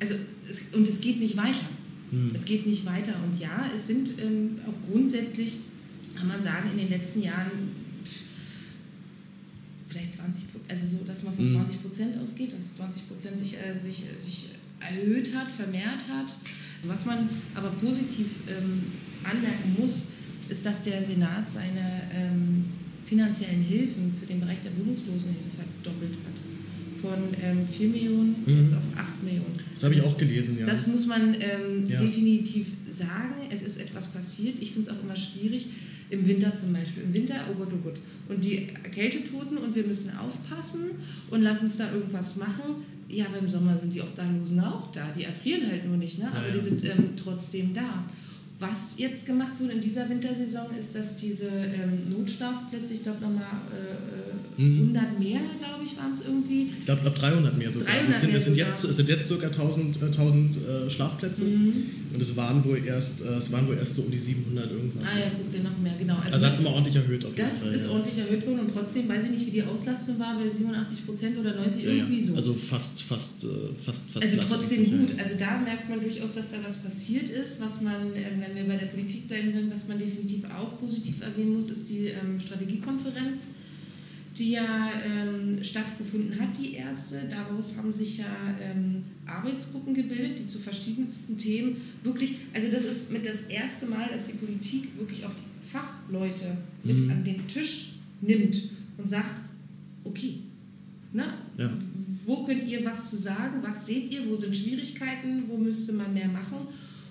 also 0.00 0.14
es, 0.48 0.74
und 0.74 0.88
es 0.88 1.00
geht 1.00 1.20
nicht 1.20 1.36
weiter. 1.36 1.66
Mhm. 2.10 2.32
Es 2.34 2.44
geht 2.44 2.66
nicht 2.66 2.84
weiter. 2.86 3.14
Und 3.24 3.38
ja, 3.38 3.70
es 3.76 3.86
sind 3.86 4.18
ähm, 4.20 4.58
auch 4.66 4.90
grundsätzlich, 4.90 5.60
kann 6.14 6.28
man 6.28 6.42
sagen, 6.42 6.70
in 6.72 6.78
den 6.78 6.90
letzten 6.90 7.22
Jahren 7.22 7.50
vielleicht 9.88 10.14
20 10.14 10.44
also 10.68 10.98
so, 10.98 11.04
dass 11.04 11.22
man 11.22 11.34
von 11.34 11.48
20 11.48 11.76
mhm. 11.76 11.82
Prozent 11.82 12.22
ausgeht, 12.22 12.52
dass 12.52 12.76
20 12.76 13.08
Prozent 13.08 13.38
sich, 13.40 13.54
äh, 13.54 13.78
sich, 13.80 14.04
sich 14.18 14.50
erhöht 14.80 15.34
hat, 15.34 15.50
vermehrt 15.50 16.06
hat. 16.08 16.34
Was 16.84 17.06
man 17.06 17.28
aber 17.54 17.70
positiv 17.70 18.26
ähm, 18.48 18.84
anmerken 19.24 19.76
muss, 19.78 20.04
ist, 20.48 20.64
dass 20.64 20.82
der 20.82 21.04
Senat 21.04 21.50
seine 21.50 22.02
ähm, 22.14 22.66
finanziellen 23.06 23.62
Hilfen 23.62 24.14
für 24.20 24.26
den 24.26 24.40
Bereich 24.40 24.60
der 24.60 24.76
Wohnungslosenhilfe 24.76 25.50
verdoppelt 25.56 26.14
hat. 26.14 26.57
Von 27.00 27.34
ähm, 27.40 27.68
4 27.70 27.88
Millionen 27.88 28.36
mhm. 28.44 28.62
jetzt 28.62 28.74
auf 28.74 28.82
8 28.96 29.22
Millionen. 29.22 29.54
Das 29.72 29.84
habe 29.84 29.94
ich 29.94 30.02
auch 30.02 30.16
gelesen, 30.16 30.58
ja. 30.58 30.66
Das 30.66 30.86
muss 30.86 31.06
man 31.06 31.34
ähm, 31.34 31.86
ja. 31.86 32.00
definitiv 32.00 32.66
sagen. 32.90 33.34
Es 33.50 33.62
ist 33.62 33.80
etwas 33.80 34.08
passiert. 34.08 34.58
Ich 34.60 34.72
finde 34.72 34.90
es 34.90 34.96
auch 34.96 35.02
immer 35.02 35.16
schwierig 35.16 35.68
im 36.10 36.26
Winter 36.26 36.54
zum 36.56 36.72
Beispiel. 36.72 37.04
Im 37.04 37.14
Winter, 37.14 37.34
oh 37.50 37.54
Gott, 37.54 37.68
oh 37.72 37.78
Gott. 37.84 37.96
Und 38.28 38.44
die 38.44 38.68
Kältetoten 38.92 39.58
und 39.58 39.74
wir 39.74 39.84
müssen 39.84 40.10
aufpassen 40.16 40.90
und 41.30 41.42
lass 41.42 41.62
uns 41.62 41.76
da 41.76 41.92
irgendwas 41.92 42.36
machen. 42.36 42.82
Ja, 43.08 43.26
aber 43.26 43.38
im 43.38 43.48
Sommer 43.48 43.78
sind 43.78 43.94
die 43.94 44.02
Obdachlosen 44.02 44.60
auch 44.60 44.92
da. 44.92 45.08
Die 45.16 45.24
erfrieren 45.24 45.70
halt 45.70 45.86
nur 45.86 45.96
nicht, 45.96 46.18
ne? 46.18 46.28
aber 46.30 46.48
ja, 46.48 46.54
ja. 46.54 46.60
die 46.60 46.64
sind 46.64 46.84
ähm, 46.84 47.10
trotzdem 47.16 47.72
da. 47.74 48.04
Was 48.60 48.96
jetzt 48.96 49.24
gemacht 49.24 49.52
wurde 49.60 49.74
in 49.74 49.80
dieser 49.80 50.08
Wintersaison, 50.08 50.66
ist, 50.76 50.92
dass 50.92 51.16
diese 51.16 51.46
ähm, 51.46 52.10
Notschlafplätze, 52.10 52.94
ich 52.94 53.04
glaube 53.04 53.20
nochmal 53.20 53.44
äh, 53.70 54.60
mhm. 54.60 54.94
100 54.96 55.18
mehr, 55.18 55.40
glaube 55.60 55.84
ich, 55.84 55.96
waren 55.96 56.12
es 56.12 56.22
irgendwie. 56.26 56.72
Ich 56.80 56.84
glaube, 56.84 57.02
glaub 57.02 57.14
300 57.14 57.56
mehr 57.56 57.70
sogar. 57.70 57.86
300 57.86 58.10
es, 58.10 58.20
sind, 58.20 58.34
es, 58.34 58.44
sind 58.46 58.56
jetzt, 58.56 58.82
es 58.82 58.96
sind 58.96 59.08
jetzt 59.08 59.28
circa 59.28 59.46
1000, 59.46 60.02
äh, 60.02 60.06
1000 60.06 60.56
äh, 60.56 60.90
Schlafplätze 60.90 61.44
mhm. 61.44 61.84
Und 62.12 62.22
es 62.22 62.36
waren, 62.36 62.64
wohl 62.64 62.84
erst, 62.84 63.20
äh, 63.20 63.38
es 63.38 63.50
waren 63.52 63.66
wohl 63.68 63.76
erst 63.76 63.94
so 63.94 64.02
um 64.02 64.10
die 64.10 64.18
700 64.18 64.70
irgendwas. 64.70 65.04
Ah 65.04 65.18
ja, 65.18 65.30
gut, 65.30 65.62
noch 65.62 65.78
mehr, 65.78 65.94
genau. 65.98 66.16
Also, 66.16 66.32
also 66.32 66.46
hat 66.46 66.54
es 66.54 66.62
mal 66.62 66.72
ordentlich 66.72 66.96
erhöht 66.96 67.24
auf 67.24 67.36
jeden 67.36 67.48
das 67.48 67.58
Fall. 67.58 67.72
Das 67.72 67.80
ist 67.80 67.86
ja. 67.86 67.92
ordentlich 67.92 68.18
erhöht 68.18 68.46
worden 68.46 68.60
und 68.60 68.72
trotzdem 68.72 69.08
weiß 69.08 69.24
ich 69.24 69.30
nicht, 69.30 69.46
wie 69.46 69.50
die 69.50 69.62
Auslastung 69.62 70.18
war, 70.18 70.38
bei 70.38 70.48
87 70.48 71.06
Prozent 71.06 71.38
oder 71.38 71.54
90, 71.54 71.84
ja, 71.84 71.90
irgendwie 71.90 72.22
so. 72.22 72.34
Also 72.34 72.54
fast, 72.54 73.02
fast, 73.02 73.44
äh, 73.44 73.48
fast, 73.76 74.10
fast. 74.10 74.24
Also 74.24 74.36
trotzdem 74.48 74.84
gut. 74.84 75.14
Also 75.18 75.34
da 75.38 75.58
merkt 75.58 75.88
man 75.88 76.00
durchaus, 76.00 76.34
dass 76.34 76.50
da 76.50 76.58
was 76.64 76.76
passiert 76.78 77.30
ist, 77.30 77.60
was 77.60 77.80
man, 77.80 78.14
ähm, 78.14 78.40
wenn 78.40 78.56
wir 78.56 78.64
bei 78.64 78.76
der 78.76 78.86
Politik 78.86 79.28
bleiben 79.28 79.54
wollen, 79.54 79.70
was 79.72 79.88
man 79.88 79.98
definitiv 79.98 80.44
auch 80.44 80.78
positiv 80.78 81.22
erwähnen 81.22 81.54
muss, 81.54 81.70
ist 81.70 81.88
die 81.88 82.08
ähm, 82.08 82.40
Strategiekonferenz, 82.40 83.58
die 84.36 84.52
ja 84.52 84.90
ähm, 85.04 85.62
stattgefunden 85.62 86.38
hat, 86.38 86.48
die 86.58 86.74
erste. 86.74 87.22
Daraus 87.28 87.76
haben 87.76 87.92
sich 87.92 88.18
ja 88.18 88.26
ähm, 88.60 89.02
Arbeitsgruppen 89.26 89.94
gebildet, 89.94 90.38
die 90.38 90.48
zu 90.48 90.58
verschiedensten 90.58 91.38
Themen 91.38 91.76
wirklich, 92.02 92.36
also 92.52 92.70
das 92.70 92.84
ist 92.84 93.10
mit 93.10 93.26
das 93.26 93.42
erste 93.42 93.86
Mal, 93.86 94.08
dass 94.12 94.26
die 94.26 94.36
Politik 94.36 94.96
wirklich 94.98 95.24
auch 95.24 95.32
die 95.32 95.68
Fachleute 95.70 96.58
mit 96.84 97.00
mhm. 97.00 97.10
an 97.10 97.24
den 97.24 97.46
Tisch 97.48 97.94
nimmt 98.20 98.56
und 98.96 99.08
sagt, 99.08 99.30
okay, 100.04 100.40
na, 101.12 101.38
ja. 101.56 101.70
wo 102.26 102.44
könnt 102.44 102.66
ihr 102.66 102.84
was 102.84 103.10
zu 103.10 103.16
sagen, 103.16 103.62
was 103.62 103.86
seht 103.86 104.12
ihr, 104.12 104.28
wo 104.28 104.36
sind 104.36 104.56
Schwierigkeiten, 104.56 105.44
wo 105.48 105.56
müsste 105.56 105.92
man 105.92 106.12
mehr 106.12 106.28
machen 106.28 106.68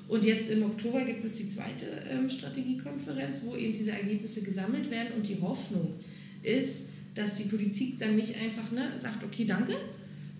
und 0.07 0.23
jetzt 0.23 0.49
im 0.51 0.63
Oktober 0.63 1.03
gibt 1.03 1.23
es 1.23 1.35
die 1.35 1.49
zweite 1.49 1.85
ähm, 2.09 2.29
Strategiekonferenz, 2.29 3.43
wo 3.45 3.55
eben 3.55 3.73
diese 3.73 3.91
Ergebnisse 3.91 4.41
gesammelt 4.41 4.89
werden. 4.89 5.13
Und 5.17 5.27
die 5.27 5.39
Hoffnung 5.41 5.95
ist, 6.43 6.89
dass 7.17 7.35
die 7.35 7.43
Politik 7.43 7.99
dann 7.99 8.15
nicht 8.15 8.35
einfach 8.35 8.71
ne, 8.71 8.91
sagt, 8.99 9.23
okay, 9.23 9.45
danke 9.45 9.73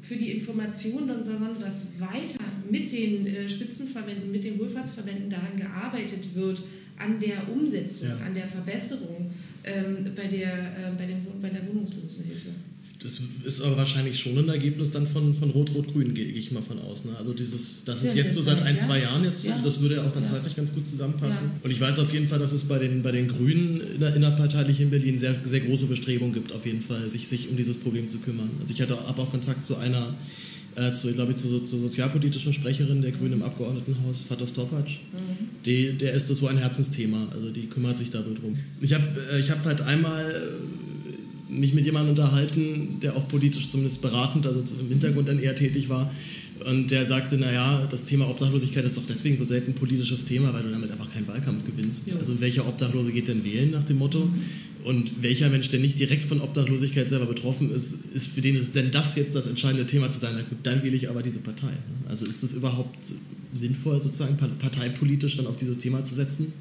für 0.01 0.15
die 0.15 0.31
Informationen, 0.31 1.25
sondern 1.25 1.59
dass 1.59 1.99
weiter 1.99 2.43
mit 2.69 2.91
den 2.91 3.27
äh, 3.27 3.49
Spitzenverbänden, 3.49 4.31
mit 4.31 4.43
den 4.43 4.59
Wohlfahrtsverbänden 4.59 5.29
daran 5.29 5.57
gearbeitet 5.57 6.35
wird, 6.35 6.61
an 6.97 7.19
der 7.19 7.49
Umsetzung, 7.51 8.09
ja. 8.09 8.25
an 8.25 8.33
der 8.33 8.47
Verbesserung 8.47 9.31
ähm, 9.63 9.97
bei, 10.15 10.27
der, 10.27 10.53
äh, 10.53 10.91
bei, 10.97 11.05
den, 11.05 11.25
bei 11.41 11.49
der 11.49 11.67
Wohnungslosenhilfe. 11.67 12.49
Das 13.03 13.21
ist 13.45 13.61
aber 13.61 13.77
wahrscheinlich 13.77 14.19
schon 14.19 14.37
ein 14.37 14.49
Ergebnis 14.49 14.89
dann 14.89 15.05
von, 15.05 15.33
von 15.35 15.51
Rot-Rot-Grün, 15.51 16.15
gehe 16.15 16.25
ich 16.25 16.51
mal 16.51 16.63
von 16.63 16.79
aus. 16.79 17.05
Ne? 17.05 17.11
Also 17.17 17.33
dieses, 17.33 17.83
das 17.85 18.01
ist 18.01 18.15
jetzt 18.15 18.33
so 18.33 18.41
seit 18.41 18.61
ein, 18.63 18.79
zwei 18.79 19.01
Jahren 19.01 19.23
jetzt, 19.23 19.45
ja. 19.45 19.59
das 19.63 19.81
würde 19.81 19.95
ja 19.95 20.03
auch 20.03 20.11
dann 20.11 20.23
ja. 20.23 20.31
zeitlich 20.31 20.55
ganz 20.55 20.73
gut 20.73 20.87
zusammenpassen. 20.87 21.43
Ja. 21.43 21.59
Und 21.61 21.69
ich 21.69 21.79
weiß 21.79 21.99
auf 21.99 22.11
jeden 22.11 22.27
Fall, 22.27 22.39
dass 22.39 22.51
es 22.51 22.63
bei 22.63 22.79
den, 22.79 23.03
bei 23.03 23.11
den 23.11 23.27
Grünen 23.27 23.81
innerparteilich 24.01 24.81
in 24.81 24.89
Berlin 24.89 25.19
sehr, 25.19 25.35
sehr 25.43 25.59
große 25.59 25.85
Bestrebungen 25.85 26.33
gibt, 26.33 26.51
auf 26.53 26.65
jeden 26.65 26.81
Fall, 26.81 27.07
sich, 27.09 27.27
sich 27.27 27.49
um 27.49 27.55
dieses 27.55 27.77
Problem 27.77 28.09
zu 28.09 28.17
kümmern. 28.17 28.49
Also 28.61 28.73
ich 28.73 28.81
hatte 28.81 28.97
habe 28.99 29.21
auch 29.21 29.29
Kontakt 29.29 29.63
zu 29.63 29.77
einer 29.77 30.15
äh, 30.77 30.93
zu, 30.93 31.11
glaube 31.13 31.31
ich, 31.31 31.37
zur, 31.37 31.65
zur 31.65 31.79
sozialpolitischen 31.79 32.53
Sprecherin 32.53 33.01
der 33.01 33.11
Grünen 33.11 33.33
im 33.33 33.43
Abgeordnetenhaus, 33.43 34.23
Fatos 34.23 34.53
Topatsch. 34.53 34.97
Mhm. 35.11 35.49
Die, 35.65 35.93
der 35.93 36.13
ist 36.13 36.29
das 36.29 36.37
so 36.37 36.47
ein 36.47 36.57
Herzensthema, 36.57 37.27
also 37.33 37.49
die 37.49 37.67
kümmert 37.67 37.97
sich 37.97 38.11
darüber 38.11 38.39
drum. 38.39 38.57
Ich 38.79 38.93
habe 38.93 39.05
äh, 39.31 39.39
ich 39.39 39.49
hab 39.49 39.65
halt 39.65 39.81
einmal 39.81 40.53
mich 41.49 41.73
mit 41.73 41.85
jemandem 41.85 42.11
unterhalten, 42.11 42.99
der 43.01 43.15
auch 43.15 43.27
politisch 43.27 43.69
zumindest 43.69 44.01
beratend, 44.01 44.45
also 44.45 44.63
im 44.79 44.89
Hintergrund 44.89 45.27
dann 45.27 45.39
eher 45.39 45.55
tätig 45.55 45.89
war. 45.89 46.11
Und 46.65 46.91
der 46.91 47.05
sagte, 47.05 47.37
naja, 47.37 47.87
das 47.89 48.03
Thema 48.03 48.27
Obdachlosigkeit 48.29 48.83
ist 48.83 48.97
doch 48.97 49.05
deswegen 49.07 49.37
so 49.37 49.43
selten 49.43 49.71
ein 49.71 49.75
politisches 49.75 50.25
Thema, 50.25 50.53
weil 50.53 50.63
du 50.63 50.71
damit 50.71 50.91
einfach 50.91 51.11
keinen 51.11 51.27
Wahlkampf 51.27 51.63
gewinnst. 51.63 52.07
Ja. 52.07 52.15
Also 52.17 52.39
welcher 52.41 52.67
Obdachlose 52.67 53.11
geht 53.11 53.27
denn 53.27 53.43
wählen 53.43 53.71
nach 53.71 53.83
dem 53.83 53.97
Motto? 53.97 54.29
Und 54.83 55.21
welcher 55.21 55.49
Mensch, 55.49 55.69
der 55.69 55.79
nicht 55.79 55.99
direkt 55.99 56.25
von 56.25 56.41
Obdachlosigkeit 56.41 57.09
selber 57.09 57.25
betroffen 57.25 57.71
ist, 57.71 58.05
ist 58.13 58.27
für 58.27 58.41
den 58.41 58.55
ist 58.55 58.75
denn 58.75 58.91
das 58.91 59.15
jetzt 59.15 59.35
das 59.35 59.45
entscheidende 59.45 59.85
Thema 59.85 60.09
zu 60.11 60.19
sein? 60.19 60.33
Na 60.35 60.41
gut, 60.43 60.59
dann 60.63 60.83
wähle 60.83 60.95
ich 60.95 61.09
aber 61.09 61.21
diese 61.21 61.39
Partei. 61.39 61.73
Also 62.07 62.25
ist 62.25 62.43
es 62.43 62.53
überhaupt 62.53 63.13
sinnvoll, 63.53 64.01
sozusagen 64.01 64.37
parteipolitisch 64.37 65.37
dann 65.37 65.47
auf 65.47 65.57
dieses 65.57 65.77
Thema 65.77 66.03
zu 66.03 66.15
setzen? 66.15 66.53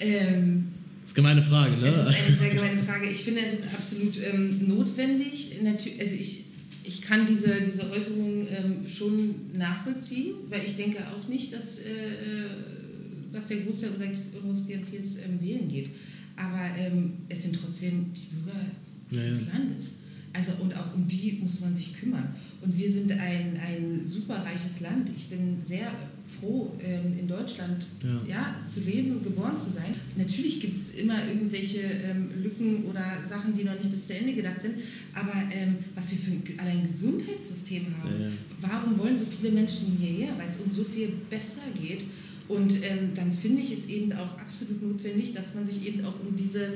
Ähm 0.00 0.68
das 1.10 1.18
ist 1.18 1.18
eine 1.18 1.40
gemeine 1.40 1.42
Frage, 1.42 1.76
ne? 1.76 1.90
Das 1.90 2.08
ist 2.08 2.26
eine 2.26 2.36
sehr 2.36 2.50
gemeine 2.50 2.82
Frage. 2.82 3.10
Ich 3.10 3.24
finde, 3.24 3.40
es 3.40 3.60
ist 3.60 3.64
absolut 3.74 4.14
ähm, 4.22 4.68
notwendig. 4.68 5.56
Also 5.98 6.16
ich, 6.16 6.44
ich 6.84 7.02
kann 7.02 7.26
diese, 7.28 7.60
diese 7.62 7.90
Äußerung 7.90 8.46
ähm, 8.48 8.88
schon 8.88 9.34
nachvollziehen, 9.56 10.34
weil 10.48 10.64
ich 10.64 10.76
denke 10.76 11.00
auch 11.08 11.28
nicht, 11.28 11.52
dass, 11.52 11.80
äh, 11.80 11.90
äh 11.90 12.44
dass 13.32 13.46
der 13.46 13.58
Großteil 13.58 13.90
unseres 14.42 14.66
Klientels 14.66 15.16
ähm, 15.24 15.40
wählen 15.40 15.68
geht. 15.68 15.90
Aber 16.36 16.62
ähm, 16.78 17.12
es 17.28 17.42
sind 17.42 17.58
trotzdem 17.60 18.12
die 18.14 18.34
Bürger 18.34 18.66
dieses 19.10 19.46
ja. 19.46 19.52
Landes. 19.54 19.94
Also 20.32 20.52
und 20.60 20.76
auch 20.76 20.94
um 20.94 21.06
die 21.06 21.38
muss 21.42 21.60
man 21.60 21.74
sich 21.74 21.94
kümmern. 21.98 22.34
Und 22.62 22.76
wir 22.76 22.92
sind 22.92 23.10
ein, 23.12 23.58
ein 23.58 24.02
superreiches 24.04 24.80
Land. 24.80 25.10
Ich 25.16 25.30
bin 25.30 25.58
sehr 25.64 25.92
froh, 26.38 26.72
ähm, 26.82 27.18
in 27.18 27.26
Deutschland 27.26 27.86
ja. 28.02 28.34
ja. 28.34 28.56
zu 28.68 28.80
leben 28.80 29.12
und 29.12 29.24
geboren 29.24 29.58
zu 29.58 29.70
sein. 29.70 29.94
Natürlich 30.16 30.60
gibt 30.60 30.78
es 30.78 30.94
immer 30.94 31.26
irgendwelche 31.26 31.80
ähm, 31.80 32.30
Lücken 32.42 32.84
oder 32.84 33.18
Sachen, 33.26 33.56
die 33.56 33.64
noch 33.64 33.74
nicht 33.74 33.90
bis 33.90 34.06
zu 34.06 34.14
Ende 34.14 34.34
gedacht 34.34 34.60
sind. 34.60 34.76
Aber 35.14 35.32
ähm, 35.52 35.76
was 35.94 36.10
wir 36.12 36.18
für 36.18 36.60
ein, 36.62 36.68
ein 36.68 36.82
Gesundheitssystem 36.82 37.86
haben, 37.98 38.20
ja, 38.20 38.26
ja. 38.26 38.32
warum 38.60 38.98
wollen 38.98 39.16
so 39.16 39.24
viele 39.24 39.52
Menschen 39.52 39.96
hierher? 39.98 40.36
Weil 40.38 40.50
es 40.50 40.58
uns 40.58 40.76
so 40.76 40.84
viel 40.84 41.12
besser 41.30 41.62
geht. 41.80 42.02
Und 42.48 42.72
ähm, 42.82 43.12
dann 43.14 43.32
finde 43.32 43.62
ich 43.62 43.72
es 43.72 43.88
eben 43.88 44.12
auch 44.12 44.38
absolut 44.38 44.82
notwendig, 44.82 45.32
dass 45.32 45.54
man 45.54 45.66
sich 45.66 45.86
eben 45.86 46.04
auch 46.04 46.14
um 46.20 46.36
diese 46.36 46.72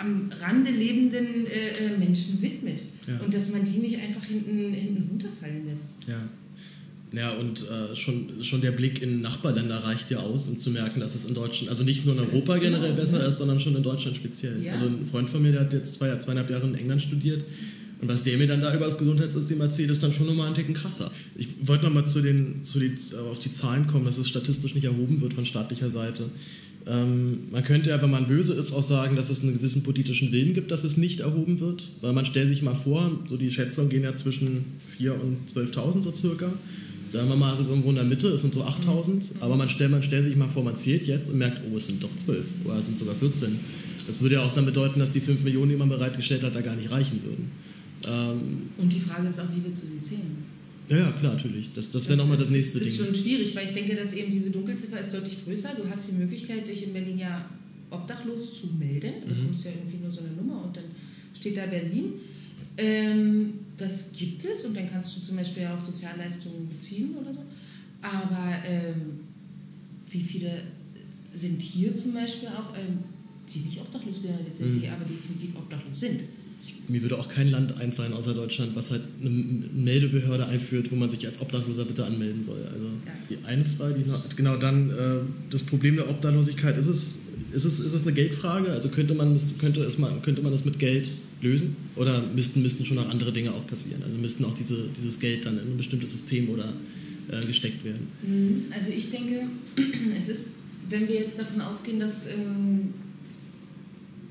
am 0.00 0.30
Rande 0.40 0.70
lebenden 0.70 1.46
äh, 1.46 1.68
äh 1.68 1.98
Menschen 1.98 2.40
widmet 2.42 2.80
und 3.24 3.32
dass 3.32 3.52
man 3.52 3.64
die 3.64 3.78
nicht 3.78 3.98
einfach 3.98 4.24
hinten, 4.24 4.72
hinten 4.72 5.08
runterfallen 5.10 5.66
lässt. 5.66 5.92
Ja. 6.06 6.28
Ja, 7.12 7.30
und 7.30 7.64
äh, 7.70 7.94
schon, 7.94 8.42
schon 8.42 8.60
der 8.60 8.72
Blick 8.72 9.00
in 9.00 9.20
Nachbarländer 9.22 9.76
reicht 9.76 10.10
ja 10.10 10.18
aus, 10.18 10.48
um 10.48 10.58
zu 10.58 10.70
merken, 10.70 11.00
dass 11.00 11.14
es 11.14 11.24
in 11.24 11.34
Deutschland, 11.34 11.70
also 11.70 11.82
nicht 11.84 12.04
nur 12.04 12.14
in 12.14 12.20
Europa 12.20 12.58
generell 12.58 12.94
besser 12.94 13.26
ist, 13.26 13.38
sondern 13.38 13.60
schon 13.60 13.76
in 13.76 13.82
Deutschland 13.82 14.16
speziell. 14.16 14.62
Ja. 14.62 14.72
Also 14.72 14.86
ein 14.86 15.06
Freund 15.06 15.30
von 15.30 15.40
mir, 15.40 15.52
der 15.52 15.62
hat 15.62 15.72
jetzt 15.72 15.94
zwei, 15.94 16.14
zweieinhalb 16.18 16.50
Jahre 16.50 16.66
in 16.66 16.74
England 16.74 17.02
studiert 17.02 17.44
Und 18.02 18.08
was 18.08 18.24
der 18.24 18.36
mir 18.36 18.46
dann 18.46 18.60
da 18.60 18.74
über 18.74 18.84
das 18.86 18.98
Gesundheitssystem 18.98 19.60
erzählt, 19.60 19.90
ist 19.90 20.02
dann 20.02 20.12
schon 20.12 20.26
nochmal 20.26 20.46
einen 20.46 20.56
Ticken 20.56 20.74
krasser. 20.74 21.10
Ich 21.36 21.48
wollte 21.62 21.84
nochmal 21.84 22.06
zu 22.06 22.20
den, 22.20 22.62
zu 22.62 22.80
die, 22.80 22.94
auf 23.16 23.38
die 23.38 23.52
Zahlen 23.52 23.86
kommen, 23.86 24.04
dass 24.04 24.18
es 24.18 24.28
statistisch 24.28 24.74
nicht 24.74 24.84
erhoben 24.84 25.20
wird 25.20 25.32
von 25.32 25.46
staatlicher 25.46 25.90
Seite. 25.90 26.30
Ähm, 26.88 27.48
man 27.50 27.64
könnte 27.64 27.90
ja, 27.90 28.00
wenn 28.00 28.10
man 28.10 28.26
böse 28.26 28.52
ist, 28.54 28.72
auch 28.72 28.82
sagen, 28.82 29.16
dass 29.16 29.28
es 29.28 29.42
einen 29.42 29.54
gewissen 29.54 29.82
politischen 29.82 30.30
Willen 30.30 30.54
gibt, 30.54 30.70
dass 30.70 30.84
es 30.84 30.96
nicht 30.96 31.20
erhoben 31.20 31.58
wird. 31.58 31.88
Weil 32.00 32.12
man 32.12 32.26
stellt 32.26 32.48
sich 32.48 32.62
mal 32.62 32.76
vor, 32.76 33.10
so 33.28 33.36
die 33.36 33.50
Schätzungen 33.50 33.90
gehen 33.90 34.04
ja 34.04 34.14
zwischen 34.14 34.64
4.000 35.00 35.12
und 35.20 35.36
12.000 35.52 36.02
so 36.02 36.14
circa. 36.14 36.52
Sagen 37.06 37.28
wir 37.28 37.36
mal, 37.36 37.54
es 37.54 37.60
ist 37.60 37.68
irgendwo 37.68 37.90
in 37.90 37.96
der 37.96 38.04
Mitte, 38.04 38.28
es 38.28 38.40
sind 38.40 38.54
so 38.54 38.64
8.000. 38.64 39.10
Mhm. 39.10 39.20
Aber 39.40 39.56
man 39.56 39.68
stellt, 39.68 39.90
man 39.90 40.02
stellt 40.02 40.24
sich 40.24 40.36
mal 40.36 40.48
vor, 40.48 40.62
man 40.62 40.76
zählt 40.76 41.06
jetzt 41.06 41.28
und 41.30 41.38
merkt, 41.38 41.60
oh, 41.70 41.76
es 41.76 41.86
sind 41.86 42.02
doch 42.02 42.14
12 42.14 42.46
oder 42.64 42.76
es 42.76 42.86
sind 42.86 42.98
sogar 42.98 43.14
14. 43.14 43.58
Das 44.06 44.20
würde 44.20 44.36
ja 44.36 44.42
auch 44.42 44.52
dann 44.52 44.64
bedeuten, 44.64 45.00
dass 45.00 45.10
die 45.10 45.20
5 45.20 45.42
Millionen, 45.42 45.70
die 45.70 45.76
man 45.76 45.88
bereitgestellt 45.88 46.44
hat, 46.44 46.54
da 46.54 46.60
gar 46.60 46.76
nicht 46.76 46.90
reichen 46.90 47.20
würden. 47.24 47.50
Ähm, 48.06 48.70
und 48.78 48.92
die 48.92 49.00
Frage 49.00 49.28
ist 49.28 49.40
auch, 49.40 49.48
wie 49.54 49.64
willst 49.64 49.82
du 49.82 49.86
sie 49.88 50.02
zählen? 50.02 50.55
Ja, 50.88 50.98
ja, 50.98 51.12
klar, 51.12 51.34
natürlich. 51.34 51.72
Das, 51.72 51.90
das 51.90 52.08
wäre 52.08 52.16
nochmal 52.18 52.36
das 52.36 52.50
nächste 52.50 52.78
Ding. 52.78 52.88
Das 52.88 52.98
ist 53.00 53.04
schon 53.06 53.14
schwierig, 53.14 53.56
weil 53.56 53.66
ich 53.66 53.72
denke, 53.72 53.96
dass 53.96 54.12
eben 54.12 54.30
diese 54.30 54.50
Dunkelziffer 54.50 55.00
ist 55.00 55.12
deutlich 55.12 55.44
größer. 55.44 55.70
Du 55.76 55.88
hast 55.88 56.08
die 56.08 56.14
Möglichkeit, 56.14 56.68
dich 56.68 56.84
in 56.84 56.92
Berlin 56.92 57.18
ja 57.18 57.48
obdachlos 57.90 58.60
zu 58.60 58.68
melden. 58.78 59.12
Du 59.26 59.34
mhm. 59.34 59.38
bekommst 59.38 59.64
ja 59.64 59.72
irgendwie 59.72 59.98
nur 59.98 60.10
so 60.10 60.20
eine 60.20 60.30
Nummer 60.30 60.64
und 60.64 60.76
dann 60.76 60.84
steht 61.34 61.56
da 61.56 61.66
Berlin. 61.66 62.14
Ähm, 62.78 63.54
das 63.76 64.12
gibt 64.12 64.44
es 64.44 64.64
und 64.64 64.76
dann 64.76 64.88
kannst 64.88 65.16
du 65.16 65.20
zum 65.22 65.36
Beispiel 65.36 65.66
auch 65.66 65.84
Sozialleistungen 65.84 66.68
beziehen 66.68 67.14
oder 67.16 67.34
so. 67.34 67.42
Aber 68.02 68.54
ähm, 68.64 69.20
wie 70.10 70.22
viele 70.22 70.62
sind 71.34 71.60
hier 71.60 71.96
zum 71.96 72.14
Beispiel 72.14 72.48
auch, 72.48 72.76
ähm, 72.76 72.98
die 73.52 73.60
nicht 73.60 73.80
obdachlos 73.80 74.22
gemeldet 74.22 74.56
sind, 74.56 74.74
mhm. 74.74 74.80
die 74.80 74.88
aber 74.88 75.04
definitiv 75.04 75.56
obdachlos 75.56 76.00
sind? 76.00 76.20
Mir 76.88 77.02
würde 77.02 77.18
auch 77.18 77.28
kein 77.28 77.50
Land 77.50 77.78
einfallen 77.80 78.12
außer 78.12 78.34
Deutschland, 78.34 78.76
was 78.76 78.90
halt 78.90 79.02
eine 79.20 79.30
Meldebehörde 79.30 80.46
einführt, 80.46 80.90
wo 80.90 80.96
man 80.96 81.10
sich 81.10 81.26
als 81.26 81.40
Obdachloser 81.40 81.84
bitte 81.84 82.04
anmelden 82.04 82.42
soll. 82.42 82.64
Also 82.72 82.86
ja. 82.86 83.12
die 83.30 83.44
eine 83.44 83.64
Frage, 83.64 83.94
die 83.94 84.08
noch, 84.08 84.28
genau 84.36 84.56
dann 84.56 84.90
äh, 84.90 85.20
das 85.50 85.62
Problem 85.62 85.96
der 85.96 86.08
Obdachlosigkeit, 86.08 86.76
ist 86.76 86.86
es, 86.86 87.18
ist, 87.52 87.64
es, 87.64 87.80
ist 87.80 87.92
es 87.92 88.02
eine 88.02 88.12
Geldfrage? 88.12 88.72
Also 88.72 88.88
könnte 88.88 89.14
man, 89.14 89.38
könnte, 89.58 89.82
es 89.82 89.98
mal, 89.98 90.12
könnte 90.22 90.42
man 90.42 90.52
das 90.52 90.64
mit 90.64 90.78
Geld 90.78 91.12
lösen? 91.40 91.76
Oder 91.96 92.22
müssten, 92.34 92.62
müssten 92.62 92.84
schon 92.84 92.96
noch 92.96 93.08
andere 93.08 93.32
Dinge 93.32 93.52
auch 93.52 93.66
passieren? 93.66 94.02
Also 94.02 94.16
müssten 94.16 94.44
auch 94.44 94.54
diese, 94.54 94.88
dieses 94.96 95.18
Geld 95.18 95.44
dann 95.44 95.58
in 95.58 95.72
ein 95.72 95.76
bestimmtes 95.76 96.12
System 96.12 96.48
oder 96.48 96.72
äh, 97.30 97.44
gesteckt 97.44 97.84
werden? 97.84 98.08
Mhm. 98.22 98.64
Also 98.70 98.90
ich 98.96 99.10
denke, 99.10 99.42
es 100.20 100.28
ist, 100.28 100.54
wenn 100.88 101.08
wir 101.08 101.16
jetzt 101.16 101.38
davon 101.38 101.60
ausgehen, 101.60 102.00
dass 102.00 102.26
ähm, 102.28 102.94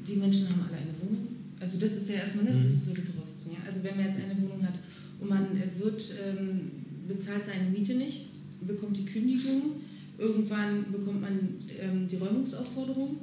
die 0.07 0.15
Menschen 0.15 0.49
haben 0.49 0.61
alle 0.67 0.77
eine 0.77 0.93
Wohnung, 1.01 1.24
also 1.65 1.79
das 1.79 1.93
ist 1.93 2.09
ja 2.09 2.17
erstmal, 2.17 2.45
ne, 2.45 2.51
das 2.63 2.73
ist 2.73 2.85
so 2.85 2.93
die 2.93 3.01
Voraussetzung. 3.01 3.53
Ja? 3.53 3.59
Also 3.67 3.83
wenn 3.83 3.97
man 3.97 4.05
jetzt 4.05 4.19
eine 4.19 4.39
Wohnung 4.39 4.63
hat 4.63 4.77
und 5.19 5.27
man 5.27 5.47
wird, 5.79 6.13
ähm, 6.23 6.71
bezahlt 7.07 7.43
seine 7.47 7.71
Miete 7.71 7.95
nicht, 7.95 8.27
bekommt 8.61 8.95
die 8.97 9.05
Kündigung, 9.05 9.81
irgendwann 10.19 10.91
bekommt 10.91 11.21
man 11.21 11.39
ähm, 11.81 12.07
die 12.07 12.17
Räumungsaufforderung. 12.17 13.17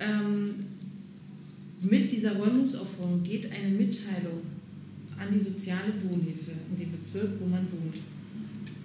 Ähm, 0.00 0.54
mit 1.80 2.10
dieser 2.10 2.36
Räumungsaufforderung 2.36 3.22
geht 3.22 3.52
eine 3.52 3.72
Mitteilung 3.72 4.42
an 5.16 5.28
die 5.32 5.40
soziale 5.40 5.92
Wohnhilfe 6.02 6.50
in 6.72 6.78
dem 6.78 6.90
Bezirk, 6.90 7.38
wo 7.38 7.46
man 7.46 7.66
wohnt. 7.70 8.02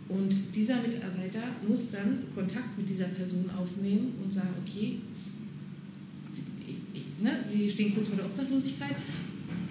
Und 0.10 0.56
dieser 0.56 0.80
Mitarbeiter 0.82 1.42
muss 1.68 1.90
dann 1.90 2.20
Kontakt 2.36 2.78
mit 2.78 2.88
dieser 2.88 3.06
Person 3.06 3.50
aufnehmen 3.58 4.14
und 4.24 4.32
sagen, 4.32 4.54
okay, 4.64 5.00
ne, 7.22 7.40
Sie 7.46 7.70
stehen 7.70 7.94
kurz 7.94 8.08
vor 8.08 8.18
der 8.18 8.26
Obdachlosigkeit, 8.26 8.96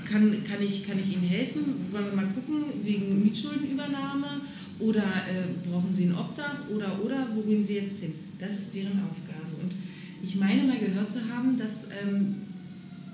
kann, 0.04 0.44
kann, 0.44 0.62
ich, 0.62 0.86
kann 0.86 0.98
ich 0.98 1.12
Ihnen 1.12 1.22
helfen? 1.22 1.86
Wollen 1.90 2.06
wir 2.06 2.12
mal 2.12 2.32
gucken, 2.34 2.64
wegen 2.82 3.22
Mietschuldenübernahme 3.22 4.42
oder 4.78 5.02
äh, 5.02 5.68
brauchen 5.68 5.94
Sie 5.94 6.04
ein 6.04 6.14
Obdach 6.14 6.68
oder, 6.68 7.02
oder, 7.04 7.28
wo 7.34 7.42
gehen 7.42 7.64
Sie 7.64 7.74
jetzt 7.74 8.00
hin? 8.00 8.14
Das 8.38 8.58
ist 8.58 8.74
deren 8.74 9.00
Aufgabe. 9.02 9.62
Und 9.62 9.72
ich 10.22 10.36
meine 10.36 10.64
mal 10.64 10.78
gehört 10.78 11.10
zu 11.10 11.20
haben, 11.28 11.58
dass 11.58 11.88
ähm, 12.02 12.36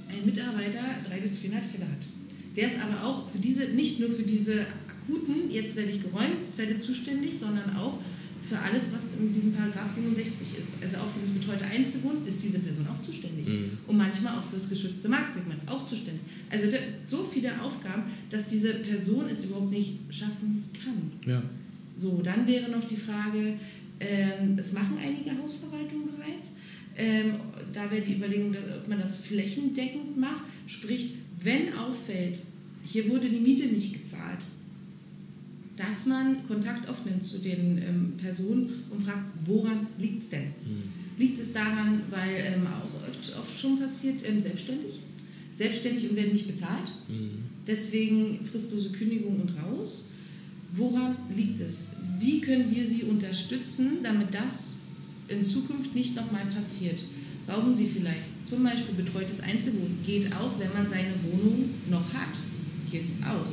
ein 0.09 0.25
Mitarbeiter 0.25 0.81
drei 1.07 1.21
bis 1.21 1.39
400 1.39 1.67
Fälle 1.67 1.85
hat. 1.85 2.07
Der 2.55 2.69
ist 2.69 2.81
aber 2.81 3.05
auch 3.05 3.31
für 3.31 3.39
diese, 3.39 3.65
nicht 3.71 4.01
nur 4.01 4.11
für 4.11 4.23
diese 4.23 4.61
akuten, 4.61 5.51
jetzt 5.51 5.77
werde 5.77 5.91
ich 5.91 6.03
geräumt, 6.03 6.49
Fälle 6.57 6.81
zuständig, 6.81 7.39
sondern 7.39 7.77
auch 7.77 7.99
für 8.49 8.59
alles, 8.59 8.93
was 8.93 9.03
in 9.19 9.33
diesem 9.33 9.53
Paragraph 9.53 9.91
67 9.91 10.59
ist. 10.59 10.75
Also 10.83 10.99
auch 10.99 11.11
für 11.11 11.21
das 11.21 11.31
betreute 11.31 11.65
Einzelwohnen 11.65 12.27
ist 12.27 12.43
diese 12.43 12.61
Person 12.61 12.87
auch 12.87 13.03
zuständig. 13.03 13.47
Mhm. 13.47 13.79
Und 13.87 13.97
manchmal 13.97 14.39
auch 14.39 14.45
für 14.45 14.57
das 14.57 14.69
geschützte 14.69 15.09
Marktsegment 15.09 15.61
auch 15.67 15.89
zuständig. 15.89 16.23
Also 16.51 16.69
so 17.07 17.25
viele 17.25 17.61
Aufgaben, 17.61 18.05
dass 18.31 18.47
diese 18.47 18.75
Person 18.75 19.25
es 19.29 19.45
überhaupt 19.45 19.71
nicht 19.71 19.99
schaffen 20.11 20.65
kann. 20.73 21.13
Ja. 21.27 21.43
So, 21.99 22.21
dann 22.23 22.47
wäre 22.47 22.71
noch 22.71 22.85
die 22.85 22.97
Frage, 22.97 23.55
ähm, 23.99 24.59
es 24.59 24.73
machen 24.73 24.99
einige 25.03 25.31
Hausverwaltungen 25.37 26.09
bereits. 26.17 26.53
Ähm, 26.97 27.35
da 27.73 27.91
wäre 27.91 28.03
die 28.03 28.15
Überlegung, 28.15 28.55
ob 28.55 28.89
man 28.89 29.01
das 29.01 29.19
flächendeckend 29.19 30.17
macht. 30.17 30.43
Sprich, 30.67 31.15
wenn 31.43 31.75
auffällt, 31.75 32.39
hier 32.85 33.09
wurde 33.09 33.29
die 33.29 33.41
Miete 33.41 33.67
nicht 33.67 33.93
gezahlt, 33.93 34.41
dass 35.77 36.07
man 36.07 36.47
Kontakt 36.47 36.89
aufnimmt 36.89 37.27
zu 37.27 37.39
den 37.39 37.79
ähm, 37.79 38.13
Personen 38.17 38.85
und 38.91 39.05
fragt, 39.05 39.27
woran 39.45 39.87
liegt 39.99 40.23
es 40.23 40.31
denn? 40.31 40.45
Mhm. 40.65 41.19
Liegt 41.19 41.39
es 41.39 41.53
daran, 41.53 42.03
weil 42.11 42.55
ähm, 42.55 42.67
auch 42.67 43.09
oft, 43.09 43.39
oft, 43.39 43.61
schon 43.61 43.79
passiert, 43.79 44.21
ähm, 44.27 44.41
selbstständig? 44.41 45.01
Selbstständig 45.55 46.11
und 46.11 46.17
werden 46.17 46.33
nicht 46.33 46.47
bezahlt. 46.47 46.93
Mhm. 47.09 47.45
Deswegen 47.67 48.47
fristlose 48.47 48.91
Kündigung 48.91 49.41
und 49.41 49.53
raus. 49.63 50.09
Woran 50.75 51.17
liegt 51.35 51.61
es? 51.61 51.89
Wie 52.19 52.41
können 52.41 52.75
wir 52.75 52.87
sie 52.87 53.05
unterstützen, 53.05 53.99
damit 54.03 54.35
das 54.35 54.77
in 55.29 55.45
Zukunft 55.45 55.95
nicht 55.95 56.15
nochmal 56.15 56.47
passiert? 56.47 57.01
Brauchen 57.47 57.77
Sie 57.77 57.87
vielleicht 57.87 58.31
zum 58.47 58.65
Beispiel 58.65 58.95
betreutes 58.95 59.41
Einzelwohnen? 59.41 59.99
Geht 60.05 60.33
auch, 60.35 60.59
wenn 60.59 60.73
man 60.73 60.89
seine 60.89 61.15
Wohnung 61.23 61.71
noch 61.89 62.13
hat. 62.13 62.37
Geht 62.91 63.05
auch. 63.25 63.47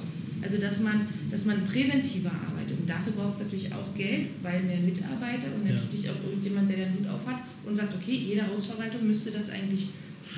Also 0.43 0.57
dass 0.57 0.81
man, 0.81 1.07
dass 1.31 1.45
man 1.45 1.65
präventiver 1.65 2.31
arbeitet. 2.31 2.79
Und 2.79 2.89
dafür 2.89 3.13
braucht 3.13 3.35
es 3.35 3.41
natürlich 3.41 3.73
auch 3.73 3.95
Geld, 3.95 4.29
weil 4.41 4.63
mehr 4.63 4.79
Mitarbeiter 4.79 5.47
und 5.55 5.63
natürlich 5.63 6.05
ja. 6.05 6.11
auch 6.11 6.29
irgendjemand, 6.29 6.69
der 6.69 6.77
den 6.77 6.99
Hut 6.99 7.07
auf 7.07 7.25
hat 7.25 7.39
und 7.65 7.75
sagt, 7.75 7.95
okay, 7.95 8.15
jede 8.15 8.45
Hausverwaltung 8.47 9.07
müsste 9.07 9.31
das 9.31 9.49
eigentlich 9.49 9.89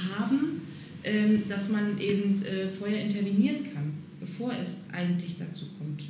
haben, 0.10 0.62
ähm, 1.04 1.44
dass 1.50 1.70
man 1.70 2.00
eben 2.00 2.41
äh, 2.44 2.68
vorher 2.68 3.04
intervenieren 3.04 3.63
kann, 3.74 3.94
bevor 4.20 4.52
es 4.62 4.84
eigentlich 4.91 5.38
dazu 5.38 5.65
kommt. 5.78 6.04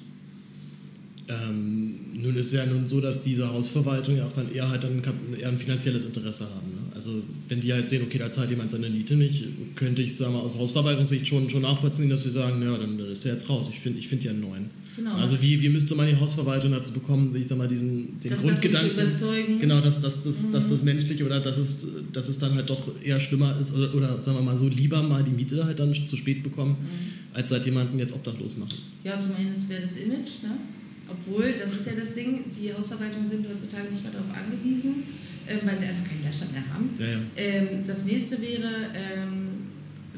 Ähm, 1.28 1.96
nun 2.14 2.36
ist 2.36 2.48
es 2.48 2.54
ja 2.54 2.66
nun 2.66 2.88
so, 2.88 3.02
dass 3.02 3.22
diese 3.22 3.52
Hausverwaltung 3.52 4.18
ja 4.18 4.26
auch 4.26 4.34
dann 4.34 4.52
eher 4.52 4.70
halt 4.70 4.84
dann 4.84 5.02
eher 5.40 5.50
ein 5.50 5.58
finanzielles 5.58 6.06
Interesse 6.06 6.46
haben. 6.46 6.72
Ne? 6.72 6.85
Also 6.96 7.22
wenn 7.50 7.60
die 7.60 7.74
halt 7.74 7.88
sehen, 7.88 8.04
okay, 8.04 8.18
da 8.18 8.32
zahlt 8.32 8.50
jemand 8.50 8.72
seine 8.72 8.90
Miete 8.90 9.16
nicht, 9.16 9.44
könnte 9.76 10.02
ich 10.02 10.16
sagen 10.16 10.34
mal 10.34 10.40
aus 10.40 10.58
Hausverwaltungssicht 10.58 11.28
schon, 11.28 11.50
schon 11.50 11.64
nachvollziehen, 11.64 12.10
dass 12.10 12.24
sie 12.24 12.32
sagen, 12.32 12.62
ja, 12.62 12.78
dann, 12.78 12.98
dann 12.98 13.08
ist 13.08 13.26
der 13.26 13.34
jetzt 13.34 13.50
raus. 13.50 13.68
Ich 13.70 13.80
finde 13.80 14.00
ich 14.00 14.08
find 14.08 14.24
ja 14.24 14.32
einen 14.32 14.42
neuen. 14.42 14.70
Genau. 14.96 15.16
Also 15.16 15.42
wie, 15.42 15.62
wie 15.62 15.68
müsste 15.68 15.94
man 15.94 16.08
die 16.08 16.16
Hausverwaltung 16.16 16.72
dazu 16.72 16.94
bekommen, 16.94 17.34
sich 17.34 17.48
da 17.48 17.56
mal 17.56 17.68
diesen 17.68 18.18
den 18.22 18.32
das 18.32 18.42
Grundgedanken, 18.42 19.60
genau, 19.60 19.82
dass, 19.82 20.00
dass, 20.00 20.24
dass, 20.24 20.44
mhm. 20.44 20.54
dass 20.54 20.70
das 20.70 20.84
menschliche 20.84 21.26
oder 21.26 21.42
dass 21.42 21.58
es, 21.58 21.86
dass 22.14 22.30
es 22.30 22.38
dann 22.38 22.56
halt 22.56 22.70
doch 22.70 22.88
eher 23.04 23.20
schlimmer 23.20 23.58
ist 23.60 23.76
oder, 23.76 23.94
oder 23.94 24.22
sagen 24.22 24.38
wir 24.38 24.44
mal 24.44 24.56
so 24.56 24.70
lieber 24.70 25.04
mal 25.04 25.22
die 25.22 25.32
Miete 25.32 25.66
halt 25.66 25.80
dann 25.80 25.94
zu 25.94 26.16
spät 26.16 26.44
bekommen, 26.44 26.78
mhm. 26.80 27.36
als 27.36 27.50
seit 27.50 27.66
jemanden 27.66 28.00
jetzt 28.00 28.14
obdachlos 28.14 28.56
machen. 28.56 28.78
Ja, 29.04 29.20
zum 29.20 29.36
einen 29.36 29.54
wäre 29.68 29.82
das 29.82 29.98
Image, 29.98 30.44
ne? 30.44 30.58
Obwohl, 31.08 31.56
das 31.60 31.74
ist 31.74 31.86
ja 31.86 31.92
das 32.00 32.16
Ding, 32.16 32.46
die 32.60 32.74
Hausverwaltungen 32.74 33.28
sind 33.28 33.46
heutzutage 33.48 33.92
nicht 33.92 34.02
mehr 34.02 34.14
darauf 34.14 34.32
angewiesen, 34.34 35.04
ähm, 35.48 35.60
weil 35.64 35.78
sie 35.78 35.86
einfach 35.86 36.10
keinen 36.10 36.24
Leerstand 36.24 36.52
mehr 36.52 36.64
haben. 36.74 36.90
Ja, 37.00 37.06
ja. 37.06 37.20
Ähm, 37.36 37.84
das 37.88 38.06
nächste 38.06 38.42
wäre, 38.42 38.92
ähm, 38.96 39.48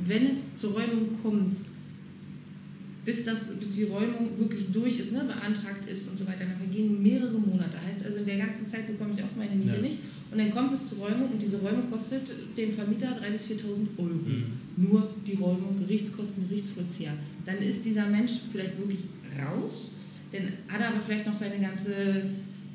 wenn 0.06 0.28
es 0.28 0.56
zur 0.58 0.74
Räumung 0.74 1.22
kommt, 1.22 1.56
bis, 3.06 3.24
das, 3.24 3.48
bis 3.58 3.74
die 3.76 3.84
Räumung 3.84 4.38
wirklich 4.38 4.68
durch 4.72 5.00
ist, 5.00 5.14
ne, 5.14 5.24
beantragt 5.24 5.88
ist 5.90 6.10
und 6.10 6.20
so 6.20 6.28
weiter, 6.28 6.40
dann 6.40 6.58
vergehen 6.58 7.02
mehrere 7.02 7.40
Monate. 7.40 7.82
Heißt 7.82 8.06
also, 8.06 8.20
in 8.20 8.26
der 8.26 8.38
ganzen 8.38 8.68
Zeit 8.68 8.88
bekomme 8.88 9.14
ich 9.16 9.24
auch 9.24 9.36
meine 9.38 9.56
Miete 9.56 9.78
ja. 9.78 9.82
nicht. 9.82 10.00
Und 10.30 10.40
dann 10.40 10.52
kommt 10.52 10.74
es 10.74 10.90
zur 10.90 11.00
Räumung 11.00 11.32
und 11.32 11.42
diese 11.42 11.58
Räumung 11.60 11.90
kostet 11.90 12.34
dem 12.58 12.74
Vermieter 12.74 13.18
3.000 13.22 13.32
bis 13.32 13.46
4.000 13.46 13.60
Euro. 13.98 14.10
Mhm. 14.10 14.44
Nur 14.76 15.10
die 15.26 15.36
Räumung, 15.36 15.78
Gerichtskosten, 15.80 16.50
Gerichtsvollzieher. 16.50 17.14
Dann 17.46 17.60
ist 17.60 17.86
dieser 17.86 18.08
Mensch 18.08 18.32
vielleicht 18.52 18.78
wirklich 18.78 19.00
raus 19.40 19.94
dann 20.32 20.54
hat 20.68 20.82
er 20.82 20.90
aber 20.90 21.00
vielleicht 21.06 21.26
noch 21.26 21.36
seine 21.36 21.60
ganze 21.60 22.22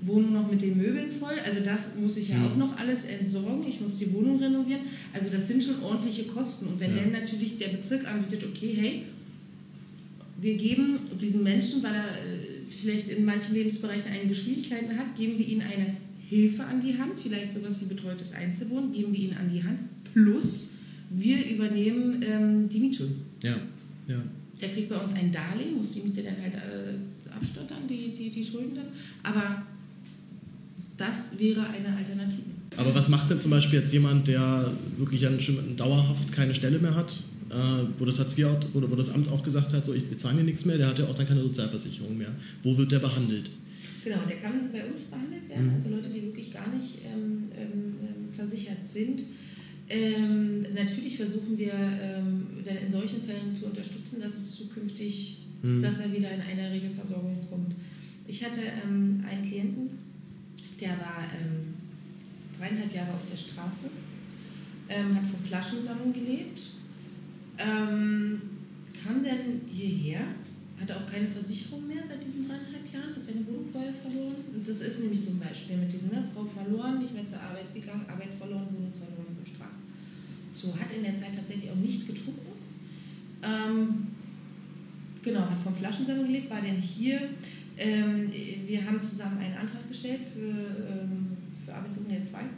Wohnung 0.04 0.32
noch 0.32 0.50
mit 0.50 0.62
den 0.62 0.76
Möbeln 0.76 1.10
voll. 1.10 1.34
Also 1.44 1.60
das 1.60 1.94
muss 1.96 2.16
ich 2.16 2.28
ja 2.28 2.36
mhm. 2.36 2.46
auch 2.46 2.56
noch 2.56 2.76
alles 2.78 3.06
entsorgen. 3.06 3.64
Ich 3.66 3.80
muss 3.80 3.98
die 3.98 4.12
Wohnung 4.12 4.38
renovieren. 4.38 4.82
Also 5.12 5.30
das 5.30 5.48
sind 5.48 5.62
schon 5.62 5.82
ordentliche 5.82 6.24
Kosten. 6.24 6.66
Und 6.66 6.80
wenn 6.80 6.96
ja. 6.96 7.02
dann 7.02 7.12
natürlich 7.12 7.58
der 7.58 7.68
Bezirk 7.68 8.06
anbietet, 8.06 8.44
okay, 8.44 8.74
hey, 8.78 9.02
wir 10.40 10.56
geben 10.56 10.98
diesen 11.20 11.44
Menschen, 11.44 11.82
weil 11.82 11.94
er 11.94 12.08
äh, 12.08 12.62
vielleicht 12.68 13.08
in 13.08 13.24
manchen 13.24 13.54
Lebensbereichen 13.54 14.10
einige 14.10 14.34
Schwierigkeiten 14.34 14.98
hat, 14.98 15.16
geben 15.16 15.38
wir 15.38 15.46
ihnen 15.46 15.62
eine 15.62 15.96
Hilfe 16.28 16.64
an 16.64 16.82
die 16.82 16.98
Hand, 16.98 17.12
vielleicht 17.22 17.52
sowas 17.52 17.80
wie 17.80 17.84
betreutes 17.84 18.32
Einzelwohnen, 18.32 18.90
geben 18.90 19.12
wir 19.12 19.20
ihnen 19.20 19.36
an 19.36 19.50
die 19.52 19.62
Hand, 19.62 19.78
plus 20.12 20.70
wir 21.10 21.46
übernehmen 21.46 22.24
ähm, 22.26 22.68
die 22.68 22.80
Mietschulden. 22.80 23.16
Ja, 23.42 23.56
ja. 24.08 24.22
Der 24.60 24.68
kriegt 24.70 24.88
bei 24.88 24.96
uns 24.96 25.12
ein 25.12 25.30
Darlehen, 25.30 25.76
muss 25.76 25.92
die 25.92 26.00
Miete 26.00 26.22
dann 26.22 26.40
halt 26.40 26.54
äh, 26.54 27.30
abstottern, 27.34 27.86
die, 27.88 28.12
die, 28.16 28.30
die 28.30 28.44
Schulden 28.44 28.74
dann. 28.74 28.86
Aber 29.22 29.62
das 31.02 31.38
wäre 31.38 31.66
eine 31.66 31.96
Alternative. 31.96 32.42
Aber 32.76 32.94
was 32.94 33.08
macht 33.08 33.28
denn 33.28 33.38
zum 33.38 33.50
Beispiel 33.50 33.80
jetzt 33.80 33.92
jemand, 33.92 34.28
der 34.28 34.72
wirklich 34.96 35.26
an, 35.26 35.38
dauerhaft 35.76 36.32
keine 36.32 36.54
Stelle 36.54 36.78
mehr 36.78 36.94
hat, 36.94 37.12
äh, 37.50 37.54
wo, 37.98 38.04
das 38.04 38.18
Hartz 38.18 38.36
oder 38.72 38.90
wo 38.90 38.94
das 38.94 39.10
Amt 39.10 39.28
auch 39.28 39.42
gesagt 39.42 39.72
hat, 39.72 39.84
so 39.84 39.92
ich 39.92 40.08
bezahle 40.08 40.36
hier 40.36 40.44
nichts 40.44 40.64
mehr, 40.64 40.78
der 40.78 40.86
hat 40.86 40.98
ja 40.98 41.06
auch 41.06 41.14
dann 41.14 41.26
keine 41.26 41.42
Sozialversicherung 41.42 42.16
mehr. 42.16 42.30
Wo 42.62 42.76
wird 42.78 42.92
der 42.92 43.00
behandelt? 43.00 43.50
Genau, 44.04 44.18
der 44.28 44.36
kann 44.36 44.70
bei 44.72 44.84
uns 44.84 45.02
behandelt 45.02 45.48
werden, 45.48 45.68
mhm. 45.68 45.74
also 45.74 45.90
Leute, 45.90 46.08
die 46.08 46.22
wirklich 46.22 46.52
gar 46.52 46.68
nicht 46.68 46.98
ähm, 47.04 47.48
ähm, 47.56 47.94
ähm 48.00 48.34
versichert 48.34 48.88
sind. 48.88 49.22
Ähm, 49.88 50.60
natürlich 50.74 51.16
versuchen 51.16 51.58
wir 51.58 51.74
ähm, 51.74 52.46
dann 52.64 52.76
in 52.78 52.90
solchen 52.90 53.22
Fällen 53.24 53.54
zu 53.54 53.66
unterstützen, 53.66 54.20
dass 54.20 54.34
es 54.34 54.54
zukünftig, 54.54 55.38
mhm. 55.62 55.82
dass 55.82 56.00
er 56.00 56.12
wieder 56.12 56.30
in 56.30 56.40
eine 56.40 56.72
Regelversorgung 56.72 57.46
kommt. 57.50 57.74
Ich 58.26 58.42
hatte 58.42 58.60
ähm, 58.60 59.22
einen 59.28 59.42
Klienten, 59.42 59.90
der 60.82 60.98
war 60.98 61.22
ähm, 61.38 61.74
dreieinhalb 62.58 62.92
Jahre 62.92 63.14
auf 63.14 63.26
der 63.30 63.36
Straße, 63.36 63.90
ähm, 64.88 65.14
hat 65.14 65.26
vom 65.26 65.44
Flaschensammeln 65.44 66.12
gelebt, 66.12 66.60
ähm, 67.58 68.42
kam 68.92 69.22
dann 69.22 69.62
hierher, 69.70 70.22
hatte 70.80 70.96
auch 70.96 71.06
keine 71.06 71.28
Versicherung 71.28 71.86
mehr 71.86 72.02
seit 72.06 72.24
diesen 72.24 72.48
dreieinhalb 72.48 72.92
Jahren, 72.92 73.14
hat 73.14 73.24
seine 73.24 73.46
Wohnung 73.46 73.70
vorher 73.70 73.94
verloren. 73.94 74.42
Und 74.52 74.68
das 74.68 74.80
ist 74.80 75.00
nämlich 75.00 75.20
so 75.20 75.32
ein 75.32 75.38
Beispiel 75.38 75.76
mit 75.76 75.92
diesen, 75.92 76.10
ne, 76.10 76.24
Frau 76.34 76.44
verloren, 76.44 76.98
nicht 76.98 77.14
mehr 77.14 77.26
zur 77.26 77.40
Arbeit 77.40 77.72
gegangen, 77.72 78.04
Arbeit 78.08 78.34
verloren, 78.36 78.66
Wohnung 78.74 78.92
verloren 78.98 79.36
auf 79.40 79.48
Straße. 79.48 79.78
So, 80.52 80.74
hat 80.78 80.92
in 80.92 81.04
der 81.04 81.16
Zeit 81.16 81.36
tatsächlich 81.36 81.70
auch 81.70 81.76
nicht 81.76 82.06
getrunken. 82.08 82.58
Ähm, 83.42 84.08
genau, 85.22 85.40
hat 85.42 85.62
vom 85.62 85.76
Flaschensammeln 85.76 86.26
gelebt, 86.26 86.50
war 86.50 86.60
dann 86.60 86.80
hier. 86.80 87.30
Ähm, 87.82 88.30
wir 88.66 88.86
haben 88.86 89.02
zusammen 89.02 89.38
einen 89.38 89.56
Antrag 89.56 89.88
gestellt 89.88 90.20
für, 90.32 90.40
ähm, 90.40 91.36
für 91.64 91.74
Arbeitslosengeld 91.74 92.28
2. 92.28 92.38
Haben 92.38 92.48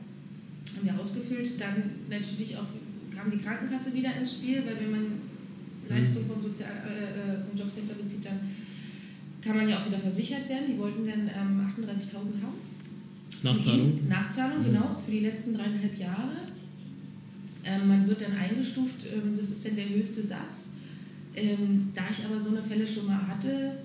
wir 0.82 1.00
ausgefüllt. 1.00 1.58
Dann 1.58 1.82
natürlich 2.10 2.56
auch 2.56 2.66
kam 3.14 3.30
die 3.30 3.38
Krankenkasse 3.38 3.94
wieder 3.94 4.14
ins 4.16 4.34
Spiel, 4.34 4.62
weil 4.66 4.78
wenn 4.80 4.90
man 4.90 5.06
Leistung 5.88 6.26
vom, 6.26 6.42
Sozial, 6.42 6.70
äh, 6.86 7.04
äh, 7.04 7.44
vom 7.48 7.58
Jobcenter 7.58 7.94
bezieht, 7.94 8.24
dann 8.24 8.40
kann 9.40 9.56
man 9.56 9.68
ja 9.68 9.78
auch 9.78 9.86
wieder 9.86 9.98
versichert 9.98 10.48
werden. 10.48 10.66
Die 10.72 10.78
wollten 10.78 11.06
dann 11.06 11.28
ähm, 11.28 11.66
38.000 11.66 12.42
haben. 12.42 12.58
Nachzahlung? 13.42 13.98
Die, 14.02 14.08
Nachzahlung, 14.08 14.58
mhm. 14.60 14.64
genau, 14.64 15.02
für 15.04 15.12
die 15.12 15.20
letzten 15.20 15.54
dreieinhalb 15.54 15.98
Jahre. 15.98 16.36
Ähm, 17.64 17.88
man 17.88 18.06
wird 18.06 18.20
dann 18.20 18.36
eingestuft, 18.36 19.06
ähm, 19.12 19.36
das 19.36 19.50
ist 19.50 19.66
dann 19.66 19.76
der 19.76 19.88
höchste 19.88 20.22
Satz. 20.22 20.70
Ähm, 21.34 21.90
da 21.94 22.02
ich 22.10 22.24
aber 22.24 22.40
so 22.40 22.50
eine 22.50 22.62
Fälle 22.62 22.86
schon 22.86 23.06
mal 23.06 23.26
hatte, 23.26 23.78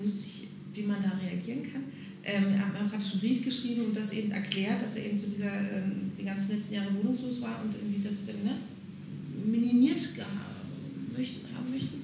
wusste 0.00 0.26
ich, 0.26 0.41
wie 0.74 0.82
man 0.82 1.02
da 1.02 1.12
reagieren 1.22 1.62
kann. 1.70 1.84
Ähm, 2.24 2.54
er 2.54 2.68
hat 2.68 2.90
praktisch 2.90 3.12
einen 3.12 3.20
Brief 3.20 3.44
geschrieben 3.44 3.86
und 3.86 3.96
das 3.96 4.12
eben 4.12 4.30
erklärt, 4.30 4.82
dass 4.82 4.96
er 4.96 5.06
eben 5.06 5.18
zu 5.18 5.28
dieser, 5.28 5.52
ähm, 5.52 6.12
die 6.18 6.24
ganzen 6.24 6.56
letzten 6.56 6.74
Jahre 6.74 6.94
wohnungslos 6.94 7.42
war 7.42 7.60
und 7.64 7.74
irgendwie 7.74 8.06
das 8.06 8.26
dann 8.26 8.44
ne, 8.44 8.58
minimiert 9.44 10.00
haben 10.18 11.12
möchten. 11.16 11.54
Haben 11.54 11.70
möchten. 11.70 12.02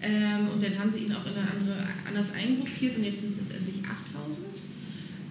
Ähm, 0.00 0.48
und 0.54 0.62
dann 0.62 0.78
haben 0.78 0.90
sie 0.90 1.00
ihn 1.00 1.12
auch 1.12 1.26
in 1.26 1.32
eine 1.32 1.50
andere, 1.50 1.88
anders 2.06 2.32
eingruppiert 2.32 2.96
und 2.96 3.04
jetzt 3.04 3.20
sind 3.20 3.32
es 3.32 3.52
letztendlich 3.52 3.84
8000. 3.84 4.46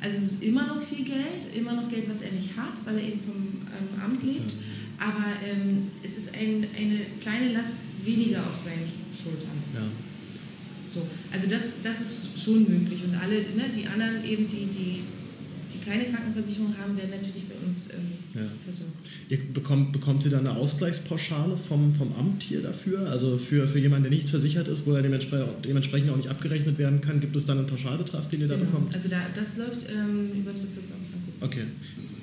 Also 0.01 0.17
es 0.17 0.23
ist 0.33 0.43
immer 0.43 0.67
noch 0.67 0.81
viel 0.81 1.05
Geld, 1.05 1.55
immer 1.55 1.73
noch 1.73 1.89
Geld, 1.89 2.09
was 2.09 2.21
er 2.21 2.31
nicht 2.31 2.57
hat, 2.57 2.85
weil 2.85 2.97
er 2.97 3.03
eben 3.03 3.21
vom 3.21 3.35
ähm, 3.71 4.01
Amt 4.03 4.23
lebt. 4.23 4.53
Aber 4.99 5.25
ähm, 5.43 5.91
es 6.03 6.17
ist 6.17 6.35
ein, 6.35 6.67
eine 6.75 6.99
kleine 7.21 7.53
Last 7.53 7.77
weniger 8.03 8.41
auf 8.41 8.61
seinen 8.61 8.91
Schultern. 9.13 9.63
Ja. 9.73 9.81
So, 10.95 11.01
also 11.29 11.47
das, 11.49 11.61
das 11.83 11.99
ist 11.99 12.41
schon 12.41 12.63
möglich. 12.63 13.01
Und 13.03 13.15
alle, 13.15 13.35
ne, 13.35 13.69
die 13.75 13.85
anderen 13.85 14.23
eben, 14.23 14.47
die, 14.47 14.65
die, 14.67 15.03
die 15.73 15.85
keine 15.85 16.05
Krankenversicherung 16.05 16.73
haben, 16.77 16.95
werden 16.95 17.09
natürlich 17.11 17.43
bei 17.49 17.55
uns 17.55 17.89
ähm, 17.91 18.15
ja. 18.33 18.47
versorgt. 18.63 18.93
Ihr 19.27 19.39
bekommt, 19.53 19.91
bekommt 19.91 20.23
ihr 20.23 20.31
dann 20.31 20.47
eine 20.47 20.55
Ausgleichspauschale 20.55 21.57
vom, 21.57 21.93
vom 21.93 22.13
Amt 22.13 22.43
hier 22.43 22.61
dafür? 22.61 23.09
Also 23.09 23.37
für, 23.37 23.67
für 23.67 23.79
jemanden, 23.79 24.03
der 24.03 24.11
nicht 24.11 24.29
versichert 24.29 24.69
ist, 24.69 24.87
wo 24.87 24.93
er 24.93 25.01
dementsprechend, 25.01 26.09
auch 26.11 26.15
nicht 26.15 26.29
abgerechnet 26.29 26.77
werden 26.77 27.01
kann, 27.01 27.19
gibt 27.19 27.35
es 27.35 27.45
dann 27.45 27.57
einen 27.57 27.67
Pauschalbetrag, 27.67 28.29
den 28.29 28.39
ihr 28.41 28.47
da 28.47 28.55
genau. 28.55 28.67
bekommt? 28.67 28.95
Also 28.95 29.09
da, 29.09 29.27
das 29.35 29.57
läuft 29.57 29.85
ähm, 29.89 30.31
über 30.39 30.51
das 30.51 30.59
Bezirksamt 30.59 31.01
Okay. 31.41 31.63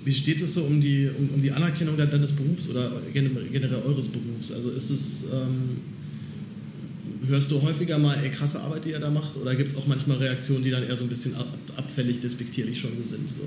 Wie 0.02 0.14
steht 0.14 0.40
es 0.40 0.54
so 0.54 0.62
um 0.62 0.80
die, 0.80 1.10
um, 1.16 1.28
um 1.28 1.42
die 1.42 1.52
Anerkennung 1.52 1.98
deines 1.98 2.32
Berufs 2.32 2.70
oder 2.70 2.90
generell 3.12 3.82
eures 3.86 4.08
Berufs? 4.08 4.50
Also 4.50 4.70
ist 4.70 4.88
es... 4.88 5.24
Ähm, 5.30 6.00
hörst 7.26 7.50
du 7.50 7.62
häufiger 7.62 7.98
mal, 7.98 8.16
ey, 8.22 8.30
krasse 8.30 8.60
Arbeit, 8.60 8.84
die 8.84 8.92
er 8.92 9.00
da 9.00 9.10
macht? 9.10 9.36
Oder 9.36 9.54
gibt 9.54 9.72
es 9.72 9.76
auch 9.76 9.86
manchmal 9.86 10.18
Reaktionen, 10.18 10.64
die 10.64 10.70
dann 10.70 10.82
eher 10.82 10.96
so 10.96 11.04
ein 11.04 11.08
bisschen 11.08 11.34
ab, 11.34 11.56
abfällig, 11.76 12.20
despektierlich 12.20 12.80
schon 12.80 12.96
so 12.96 13.02
sind? 13.02 13.30
So? 13.30 13.42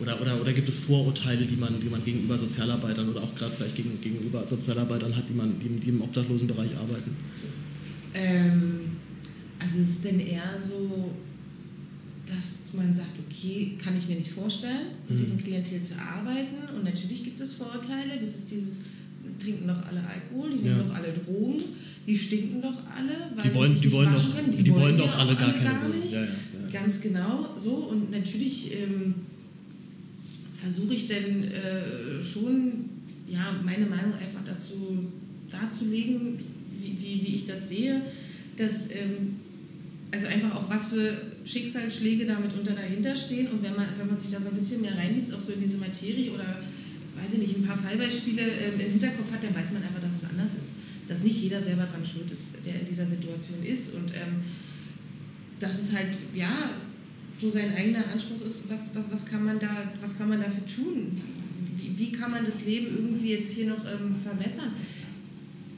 Oder, 0.00 0.20
oder, 0.20 0.40
oder 0.40 0.52
gibt 0.52 0.68
es 0.68 0.78
Vorurteile, 0.78 1.44
die 1.46 1.56
man, 1.56 1.80
die 1.80 1.88
man 1.88 2.04
gegenüber 2.04 2.36
Sozialarbeitern 2.36 3.08
oder 3.08 3.22
auch 3.22 3.34
gerade 3.34 3.52
vielleicht 3.52 3.76
gegen, 3.76 4.00
gegenüber 4.00 4.46
Sozialarbeitern 4.46 5.16
hat, 5.16 5.24
die, 5.28 5.34
man, 5.34 5.58
die, 5.58 5.68
die 5.68 5.88
im 5.88 6.02
obdachlosen 6.02 6.46
Bereich 6.46 6.76
arbeiten? 6.76 7.16
Ähm, 8.12 8.80
also 9.58 9.78
es 9.80 9.88
ist 9.88 10.04
denn 10.04 10.20
eher 10.20 10.60
so, 10.60 11.12
dass 12.26 12.74
man 12.74 12.94
sagt, 12.94 13.12
okay, 13.26 13.78
kann 13.82 13.96
ich 13.96 14.08
mir 14.08 14.16
nicht 14.16 14.32
vorstellen, 14.32 14.88
mit 15.08 15.18
mhm. 15.18 15.22
diesem 15.22 15.38
Klientel 15.38 15.82
zu 15.82 15.94
arbeiten. 15.94 16.74
Und 16.76 16.84
natürlich 16.84 17.24
gibt 17.24 17.40
es 17.40 17.54
Vorurteile. 17.54 18.18
Das 18.20 18.34
ist 18.34 18.50
dieses, 18.50 18.80
trinken 19.38 19.68
doch 19.68 19.86
alle 19.86 20.02
Alkohol, 20.06 20.50
die 20.50 20.62
nehmen 20.62 20.78
ja. 20.78 20.82
doch 20.82 20.94
alle 20.94 21.12
Drogen 21.12 21.62
die 22.06 22.16
stinken 22.16 22.62
doch 22.62 22.74
alle, 22.94 23.30
weil 23.34 23.50
die 23.50 23.54
wollen, 23.54 23.80
die 23.80 23.92
wollen 23.92 24.12
doch, 24.12 24.24
die, 24.56 24.62
die, 24.62 24.74
wollen 24.74 24.96
doch 24.96 25.18
alle 25.18 25.34
gar 25.34 25.52
keine 25.52 25.80
gar 25.80 25.88
nicht. 25.88 26.12
Ja, 26.12 26.22
ja. 26.22 26.28
Ganz 26.72 27.00
genau 27.00 27.54
so. 27.58 27.74
Und 27.74 28.10
natürlich 28.12 28.72
ähm, 28.74 29.14
versuche 30.62 30.94
ich 30.94 31.08
dann 31.08 31.44
äh, 31.44 32.22
schon, 32.22 32.90
ja, 33.28 33.60
meine 33.64 33.86
Meinung 33.86 34.14
einfach 34.14 34.44
dazu 34.44 35.10
darzulegen, 35.50 36.38
wie, 36.78 36.96
wie, 37.00 37.26
wie 37.26 37.34
ich 37.36 37.44
das 37.44 37.68
sehe, 37.68 38.02
dass 38.56 38.90
ähm, 38.90 39.36
also 40.12 40.28
einfach 40.28 40.54
auch 40.54 40.70
was 40.70 40.88
für 40.88 41.12
Schicksalsschläge 41.44 42.26
damit 42.26 42.52
unter 42.54 42.72
dahinter 42.72 43.16
stehen 43.16 43.48
und 43.48 43.62
wenn 43.62 43.74
man, 43.74 43.86
wenn 43.98 44.06
man 44.06 44.18
sich 44.18 44.30
da 44.30 44.40
so 44.40 44.50
ein 44.50 44.56
bisschen 44.56 44.80
mehr 44.80 44.96
reinliest, 44.96 45.34
auch 45.34 45.40
so 45.40 45.52
in 45.52 45.60
diese 45.60 45.78
Materie 45.78 46.30
oder 46.30 46.60
weiß 47.16 47.32
ich 47.32 47.38
nicht, 47.38 47.56
ein 47.56 47.66
paar 47.66 47.78
Fallbeispiele 47.78 48.42
ähm, 48.42 48.80
im 48.80 48.90
Hinterkopf 48.92 49.32
hat, 49.32 49.42
dann 49.42 49.54
weiß 49.54 49.72
man 49.72 49.82
einfach, 49.82 50.00
dass 50.00 50.22
es 50.22 50.30
anders 50.30 50.54
ist 50.54 50.72
dass 51.08 51.22
nicht 51.22 51.36
jeder 51.36 51.62
selber 51.62 51.84
dran 51.84 52.04
schuld 52.04 52.30
ist, 52.30 52.54
der 52.64 52.80
in 52.80 52.86
dieser 52.86 53.06
Situation 53.06 53.64
ist. 53.64 53.94
Und 53.94 54.12
ähm, 54.14 54.42
dass 55.60 55.80
es 55.80 55.94
halt, 55.94 56.16
ja, 56.34 56.70
so 57.40 57.50
sein 57.50 57.74
eigener 57.74 58.10
Anspruch 58.12 58.44
ist, 58.46 58.68
was, 58.70 58.94
was, 58.94 59.10
was, 59.10 59.26
kann, 59.26 59.44
man 59.44 59.58
da, 59.58 59.92
was 60.00 60.18
kann 60.18 60.28
man 60.28 60.40
dafür 60.40 60.66
tun? 60.66 61.20
Wie, 61.76 61.98
wie 61.98 62.12
kann 62.12 62.30
man 62.30 62.44
das 62.44 62.64
Leben 62.64 62.96
irgendwie 62.96 63.32
jetzt 63.32 63.52
hier 63.52 63.68
noch 63.68 63.84
ähm, 63.84 64.16
verbessern? 64.22 64.72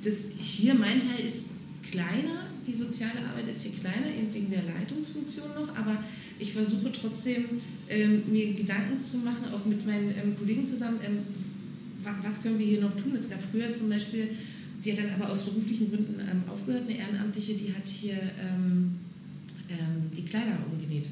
Das, 0.02 0.14
hier 0.38 0.74
mein 0.74 1.00
Teil 1.00 1.26
ist 1.26 1.48
kleiner, 1.90 2.46
die 2.68 2.74
soziale 2.74 3.20
Arbeit 3.28 3.48
ist 3.48 3.62
hier 3.62 3.72
kleiner, 3.80 4.06
eben 4.06 4.32
wegen 4.32 4.50
der 4.50 4.62
Leitungsfunktion 4.62 5.48
noch, 5.54 5.74
aber 5.74 6.04
ich 6.38 6.52
versuche 6.52 6.92
trotzdem 6.92 7.44
ähm, 7.88 8.22
mir 8.30 8.54
Gedanken 8.54 9.00
zu 9.00 9.18
machen, 9.18 9.52
auch 9.52 9.64
mit 9.64 9.86
meinen 9.86 10.10
ähm, 10.10 10.36
Kollegen 10.38 10.66
zusammen, 10.66 10.98
ähm, 11.02 11.18
was 12.22 12.42
können 12.42 12.58
wir 12.58 12.66
hier 12.66 12.80
noch 12.80 12.96
tun? 12.96 13.14
Es 13.16 13.28
gab 13.28 13.40
früher 13.50 13.72
zum 13.74 13.88
Beispiel 13.88 14.30
die 14.84 14.92
hat 14.92 14.98
dann 15.00 15.20
aber 15.20 15.32
aus 15.32 15.44
beruflichen 15.44 15.90
Gründen 15.90 16.20
ähm, 16.20 16.42
aufgehört, 16.48 16.84
eine 16.84 16.96
Ehrenamtliche, 16.96 17.54
die 17.54 17.74
hat 17.74 17.86
hier 17.86 18.16
ähm, 18.40 18.94
die 20.16 20.22
Kleider 20.22 20.56
umgenäht. 20.70 21.10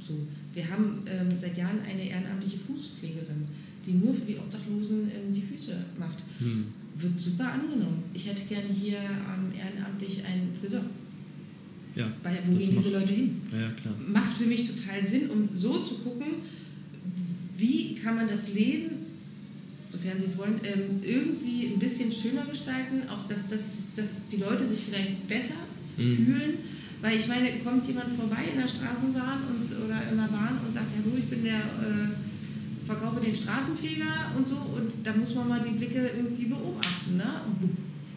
So. 0.00 0.14
Wir 0.54 0.70
haben 0.70 1.02
seit 1.38 1.58
Jahren 1.58 1.80
eine 1.80 2.08
ehrenamtliche 2.08 2.58
Fußpflegerin, 2.60 3.44
die 3.84 3.92
nur 3.92 4.14
für 4.14 4.24
die 4.24 4.38
Obdachlosen 4.38 5.10
ähm, 5.10 5.34
die 5.34 5.42
Füße 5.42 5.76
macht. 5.98 6.18
Hm. 6.38 6.66
Wird 6.98 7.20
super 7.20 7.52
angenommen. 7.52 8.04
Ich 8.14 8.26
hätte 8.26 8.42
gerne 8.46 8.68
hier 8.72 8.98
ehrenamtlich 8.98 10.24
einen 10.24 10.54
Friseur. 10.60 10.84
Ja, 11.94 12.06
Weil, 12.22 12.38
wo 12.46 12.56
gehen 12.56 12.74
diese 12.76 12.90
Leute 12.90 13.12
hin? 13.12 13.42
Ja, 13.50 13.70
klar. 13.70 13.94
Macht 14.06 14.32
für 14.36 14.46
mich 14.46 14.70
total 14.70 15.06
Sinn, 15.06 15.30
um 15.30 15.48
so 15.54 15.82
zu 15.82 15.96
gucken, 15.98 16.26
wie 17.56 17.94
kann 17.94 18.16
man 18.16 18.28
das 18.28 18.52
Leben 18.52 19.06
sofern 19.88 20.18
Sie 20.18 20.26
es 20.26 20.38
wollen, 20.38 20.60
ähm, 20.64 21.00
irgendwie 21.02 21.72
ein 21.72 21.78
bisschen 21.78 22.12
schöner 22.12 22.44
gestalten, 22.46 23.08
auch 23.08 23.26
dass, 23.28 23.46
dass, 23.48 23.94
dass 23.94 24.10
die 24.30 24.38
Leute 24.38 24.66
sich 24.66 24.80
vielleicht 24.80 25.26
besser 25.28 25.62
mhm. 25.96 26.26
fühlen. 26.26 26.54
Weil 27.00 27.18
ich 27.18 27.28
meine, 27.28 27.50
kommt 27.62 27.86
jemand 27.86 28.16
vorbei 28.16 28.44
in 28.52 28.58
der 28.58 28.68
Straßenbahn 28.68 29.44
und, 29.48 29.84
oder 29.84 30.00
in 30.10 30.16
der 30.16 30.28
Bahn 30.28 30.60
und 30.66 30.72
sagt, 30.72 30.86
ja 30.96 31.02
du, 31.04 31.16
ich 31.16 31.26
bin 31.26 31.44
der, 31.44 31.58
äh, 31.58 32.86
verkaufe 32.86 33.20
den 33.20 33.34
Straßenfeger 33.34 34.32
und 34.36 34.48
so 34.48 34.56
und 34.56 34.92
da 35.04 35.12
muss 35.12 35.34
man 35.34 35.48
mal 35.48 35.60
die 35.62 35.76
Blicke 35.76 36.10
irgendwie. 36.16 36.35
Ne? 37.14 37.24
Und 37.46 37.76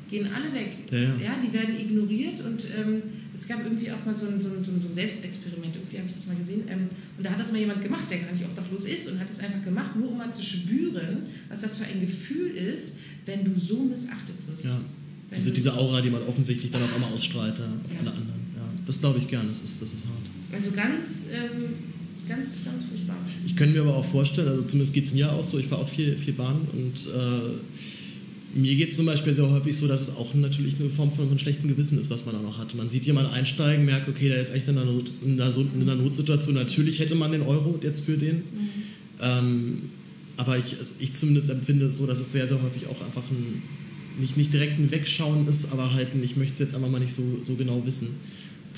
gehen 0.09 0.27
alle 0.33 0.53
weg. 0.53 0.73
Ja, 0.91 0.97
ja. 0.97 1.15
ja 1.21 1.35
die 1.43 1.53
werden 1.53 1.79
ignoriert 1.79 2.41
und 2.41 2.65
ähm, 2.75 3.03
es 3.37 3.47
gab 3.47 3.63
irgendwie 3.63 3.91
auch 3.91 4.03
mal 4.05 4.15
so 4.15 4.27
ein, 4.27 4.41
so 4.41 4.49
ein, 4.49 4.65
so 4.65 4.71
ein 4.71 4.95
Selbstexperiment, 4.95 5.75
irgendwie 5.75 5.97
habe 5.97 6.07
ich 6.07 6.13
das 6.13 6.27
mal 6.27 6.35
gesehen. 6.35 6.63
Ähm, 6.67 6.89
und 7.17 7.23
da 7.23 7.31
hat 7.31 7.39
das 7.39 7.51
mal 7.51 7.59
jemand 7.59 7.81
gemacht, 7.81 8.09
der 8.09 8.19
gar 8.19 8.31
nicht 8.33 8.43
obdachlos 8.43 8.85
ist 8.85 9.09
und 9.09 9.19
hat 9.19 9.27
es 9.31 9.39
einfach 9.39 9.63
gemacht, 9.63 9.95
nur 9.95 10.11
um 10.11 10.17
mal 10.17 10.33
zu 10.33 10.43
spüren, 10.43 11.27
was 11.47 11.61
das 11.61 11.77
für 11.77 11.85
ein 11.85 12.01
Gefühl 12.01 12.51
ist, 12.51 12.95
wenn 13.25 13.45
du 13.45 13.59
so 13.59 13.83
missachtet 13.83 14.35
wirst. 14.47 14.65
Ja. 14.65 14.81
Diese, 15.35 15.51
diese 15.51 15.77
Aura, 15.77 16.01
die 16.01 16.09
man 16.09 16.23
offensichtlich 16.23 16.71
dann 16.71 16.81
auch 16.83 16.95
immer 16.95 17.07
ausstrahlt 17.13 17.59
ja, 17.59 17.65
auf 17.65 17.99
alle 17.99 18.09
anderen. 18.09 18.39
Ja, 18.57 18.63
das 18.85 18.99
glaube 18.99 19.19
ich 19.19 19.27
gern, 19.27 19.47
das 19.47 19.61
ist, 19.61 19.79
das 19.79 19.93
ist 19.93 20.05
hart. 20.05 20.23
Also 20.51 20.71
ganz, 20.71 21.27
ähm, 21.31 21.75
ganz, 22.27 22.65
ganz 22.65 22.83
furchtbar. 22.85 23.17
Ich 23.45 23.55
könnte 23.55 23.75
mir 23.75 23.81
aber 23.81 23.95
auch 23.95 24.05
vorstellen, 24.05 24.47
also 24.47 24.63
zumindest 24.63 24.93
geht 24.95 25.05
es 25.05 25.13
mir 25.13 25.31
auch 25.31 25.45
so, 25.45 25.59
ich 25.59 25.67
fahre 25.67 25.83
auch 25.83 25.89
viel, 25.89 26.17
viel 26.17 26.33
Bahn 26.33 26.67
und 26.73 27.07
äh, 27.13 27.59
mir 28.53 28.75
geht 28.75 28.89
es 28.89 28.97
zum 28.97 29.05
Beispiel 29.05 29.33
sehr 29.33 29.49
häufig 29.49 29.77
so, 29.77 29.87
dass 29.87 30.01
es 30.01 30.15
auch 30.15 30.33
natürlich 30.33 30.79
eine 30.79 30.89
Form 30.89 31.11
von, 31.11 31.29
von 31.29 31.37
schlechtem 31.37 31.67
Gewissen 31.67 31.99
ist, 31.99 32.09
was 32.09 32.25
man 32.25 32.35
da 32.35 32.41
noch 32.41 32.57
hat. 32.57 32.73
Man 32.75 32.89
sieht 32.89 33.05
jemanden 33.05 33.31
einsteigen, 33.31 33.85
merkt, 33.85 34.09
okay, 34.09 34.29
der 34.29 34.41
ist 34.41 34.53
echt 34.53 34.67
in 34.67 34.77
einer, 34.77 34.91
Not, 34.91 35.11
in 35.23 35.39
einer, 35.39 35.55
in 35.55 35.81
einer 35.81 35.95
Notsituation. 35.95 36.55
Natürlich 36.55 36.99
hätte 36.99 37.15
man 37.15 37.31
den 37.31 37.41
Euro 37.43 37.79
jetzt 37.81 38.05
für 38.05 38.17
den. 38.17 38.37
Mhm. 38.37 38.69
Ähm, 39.21 39.81
aber 40.37 40.57
ich, 40.57 40.77
also 40.79 40.93
ich 40.99 41.13
zumindest 41.13 41.49
empfinde 41.49 41.85
es 41.85 41.97
so, 41.97 42.07
dass 42.07 42.19
es 42.19 42.31
sehr, 42.31 42.47
sehr 42.47 42.61
häufig 42.61 42.87
auch 42.87 43.01
einfach 43.05 43.23
ein, 43.29 43.61
nicht, 44.19 44.37
nicht 44.37 44.53
direkt 44.53 44.79
ein 44.79 44.89
Wegschauen 44.89 45.47
ist, 45.47 45.71
aber 45.71 45.93
halt 45.93 46.13
ein, 46.15 46.23
ich 46.23 46.35
möchte 46.35 46.53
es 46.53 46.59
jetzt 46.59 46.75
einfach 46.75 46.89
mal 46.89 46.99
nicht 46.99 47.13
so, 47.13 47.39
so 47.41 47.55
genau 47.55 47.85
wissen. 47.85 48.15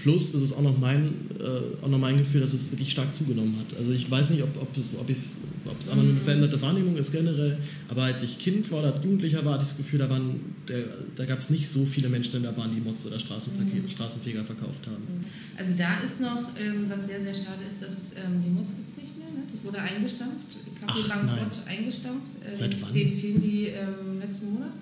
Plus, 0.01 0.31
das 0.31 0.41
ist 0.41 0.53
auch 0.53 0.63
noch, 0.63 0.79
mein, 0.79 1.13
äh, 1.39 1.83
auch 1.85 1.87
noch 1.87 1.99
mein 1.99 2.17
Gefühl, 2.17 2.41
dass 2.41 2.53
es 2.53 2.71
wirklich 2.71 2.89
stark 2.89 3.13
zugenommen 3.13 3.55
hat. 3.59 3.77
Also 3.77 3.91
ich 3.91 4.09
weiß 4.09 4.31
nicht, 4.31 4.41
ob, 4.41 4.49
ob, 4.59 4.75
es, 4.75 4.95
ob, 4.95 5.01
ob 5.01 5.07
es 5.07 5.89
einfach 5.89 6.03
nur 6.03 6.13
eine 6.13 6.19
veränderte 6.19 6.59
Wahrnehmung 6.59 6.97
ist 6.97 7.11
generell, 7.11 7.59
aber 7.87 8.03
als 8.03 8.23
ich 8.23 8.39
Kind 8.39 8.69
war 8.71 8.79
oder 8.79 8.95
Jugendlicher 8.95 9.45
war, 9.45 9.53
hatte 9.53 9.63
ich 9.63 9.69
das 9.69 9.77
Gefühl, 9.77 9.99
da, 9.99 10.09
da 11.15 11.25
gab 11.25 11.37
es 11.37 11.51
nicht 11.51 11.69
so 11.69 11.85
viele 11.85 12.09
Menschen 12.09 12.35
in 12.35 12.43
der 12.43 12.51
Bahn, 12.51 12.73
die 12.73 12.81
Mods 12.81 13.05
oder 13.05 13.19
Straßenverkehr, 13.19 13.83
mhm. 13.83 13.89
Straßenfeger 13.89 14.43
verkauft 14.43 14.87
haben. 14.87 15.03
Mhm. 15.03 15.25
Also 15.55 15.73
da 15.77 15.99
ist 15.99 16.19
noch, 16.19 16.49
ähm, 16.59 16.85
was 16.89 17.05
sehr, 17.05 17.21
sehr 17.21 17.35
schade 17.35 17.61
ist, 17.69 17.83
dass 17.83 17.93
es 17.93 18.13
ähm, 18.13 18.41
die 18.43 18.49
Mods 18.49 18.73
gibt 18.75 18.97
nicht 18.97 19.17
mehr. 19.19 19.29
Ne? 19.29 19.43
Das 19.51 19.63
wurde 19.63 19.77
eingestampft, 19.79 20.57
Kaffee 20.79 21.07
Bankrott 21.07 21.61
eingestampft. 21.67 22.31
Ähm, 22.43 22.55
Seit 22.55 22.81
wann? 22.81 22.91
Den 22.91 23.13
fehlen 23.13 23.39
die 23.39 23.65
ähm, 23.67 24.19
letzten 24.19 24.53
Monat. 24.53 24.73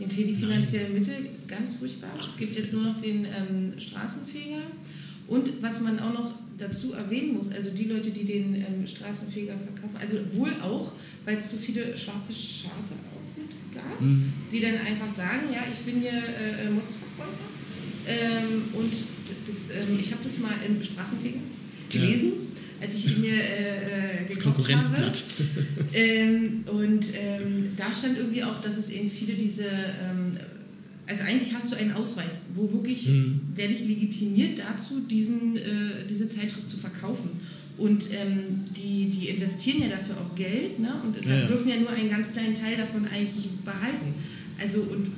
Dem 0.00 0.10
fehlt 0.10 0.28
die 0.28 0.34
finanzielle 0.34 0.88
Mitte, 0.88 1.12
ganz 1.46 1.76
furchtbar. 1.76 2.10
Ach, 2.18 2.28
es 2.28 2.38
gibt 2.38 2.56
jetzt 2.56 2.72
nur 2.72 2.84
noch 2.84 3.00
den 3.00 3.26
ähm, 3.26 3.78
Straßenfeger. 3.78 4.62
Und 5.28 5.62
was 5.62 5.80
man 5.80 6.00
auch 6.00 6.12
noch 6.12 6.34
dazu 6.58 6.94
erwähnen 6.94 7.34
muss, 7.34 7.52
also 7.52 7.70
die 7.70 7.84
Leute, 7.84 8.10
die 8.10 8.24
den 8.24 8.54
ähm, 8.54 8.86
Straßenfeger 8.86 9.54
verkaufen, 9.54 9.96
also 10.00 10.16
wohl 10.34 10.52
auch, 10.62 10.92
weil 11.24 11.36
es 11.36 11.50
zu 11.50 11.58
viele 11.58 11.96
schwarze 11.96 12.32
Schafe 12.32 12.94
auch 13.12 13.38
mit 13.38 13.54
gab, 13.74 14.00
mhm. 14.00 14.32
die 14.50 14.60
dann 14.60 14.74
einfach 14.74 15.14
sagen, 15.14 15.52
ja, 15.52 15.64
ich 15.70 15.78
bin 15.84 16.00
hier 16.00 16.12
äh, 16.12 16.66
äh 16.66 16.70
Motzverkäufer. 16.70 17.50
Ähm, 18.08 18.64
und 18.72 18.92
das, 18.92 19.76
ähm, 19.76 19.98
ich 20.00 20.10
habe 20.10 20.24
das 20.24 20.38
mal 20.38 20.54
im 20.66 20.82
Straßenfeger 20.82 21.40
gelesen. 21.90 22.32
Ja 22.32 22.49
als 22.80 22.94
ich 22.94 23.16
ihn 23.16 23.20
mir 23.20 23.34
äh, 23.34 24.22
äh 24.22 24.26
das 24.28 24.40
Konkurrenzblatt. 24.40 25.16
Habe. 25.16 25.94
Ähm, 25.94 26.64
und 26.66 27.04
ähm, 27.14 27.72
da 27.76 27.92
stand 27.92 28.18
irgendwie 28.18 28.44
auch, 28.44 28.60
dass 28.62 28.76
es 28.76 28.90
eben 28.90 29.10
viele 29.10 29.34
diese, 29.34 29.64
ähm, 29.64 30.38
also 31.06 31.24
eigentlich 31.24 31.54
hast 31.54 31.72
du 31.72 31.76
einen 31.76 31.92
Ausweis, 31.92 32.46
wo 32.54 32.72
wirklich, 32.72 33.08
mhm. 33.08 33.40
der 33.56 33.68
dich 33.68 33.80
legitimiert 33.80 34.60
dazu, 34.60 35.00
diesen, 35.00 35.56
äh, 35.56 36.06
diese 36.08 36.28
Zeitschrift 36.28 36.70
zu 36.70 36.76
verkaufen. 36.76 37.40
Und 37.76 38.12
ähm, 38.12 38.64
die, 38.76 39.10
die 39.10 39.28
investieren 39.30 39.82
ja 39.82 39.88
dafür 39.88 40.16
auch 40.18 40.34
Geld 40.34 40.78
ne? 40.78 41.00
und 41.02 41.24
ja, 41.24 41.34
ja. 41.34 41.46
dürfen 41.46 41.68
ja 41.68 41.76
nur 41.76 41.90
einen 41.90 42.10
ganz 42.10 42.32
kleinen 42.32 42.54
Teil 42.54 42.76
davon 42.76 43.06
eigentlich 43.06 43.48
behalten. 43.64 44.14
Also 44.60 44.82
und 44.82 45.12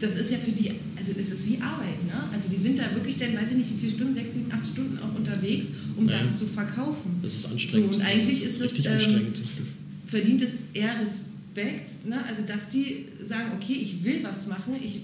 das 0.00 0.16
ist 0.16 0.30
ja 0.30 0.38
für 0.38 0.52
die, 0.52 0.70
also 0.96 1.12
das 1.12 1.30
ist 1.30 1.48
wie 1.48 1.60
Arbeit, 1.60 2.04
ne? 2.06 2.28
Also 2.32 2.48
die 2.48 2.62
sind 2.62 2.78
da 2.78 2.94
wirklich 2.94 3.16
dann, 3.16 3.34
weiß 3.34 3.50
ich 3.50 3.56
nicht, 3.56 3.70
wie 3.72 3.78
viele 3.78 3.92
Stunden, 3.92 4.14
sechs, 4.14 4.34
sieben, 4.34 4.52
acht 4.52 4.66
Stunden 4.66 4.98
auch 4.98 5.14
unterwegs, 5.14 5.68
um 5.96 6.08
ja. 6.08 6.20
das 6.20 6.38
zu 6.38 6.46
verkaufen. 6.46 7.18
Das 7.22 7.34
ist 7.34 7.46
anstrengend. 7.46 7.94
So, 7.94 7.98
und 7.98 8.04
eigentlich 8.04 8.42
ist, 8.42 8.60
das, 8.60 8.72
ist 8.72 8.86
das 8.86 9.06
ähm, 9.06 9.32
verdient 10.06 10.42
es 10.42 10.58
eher 10.72 10.94
Respekt, 11.00 12.06
ne? 12.06 12.24
Also 12.24 12.44
dass 12.46 12.68
die 12.70 13.06
sagen, 13.22 13.52
okay, 13.56 13.74
ich 13.74 14.04
will 14.04 14.22
was 14.22 14.46
machen, 14.46 14.74
ich 14.82 15.00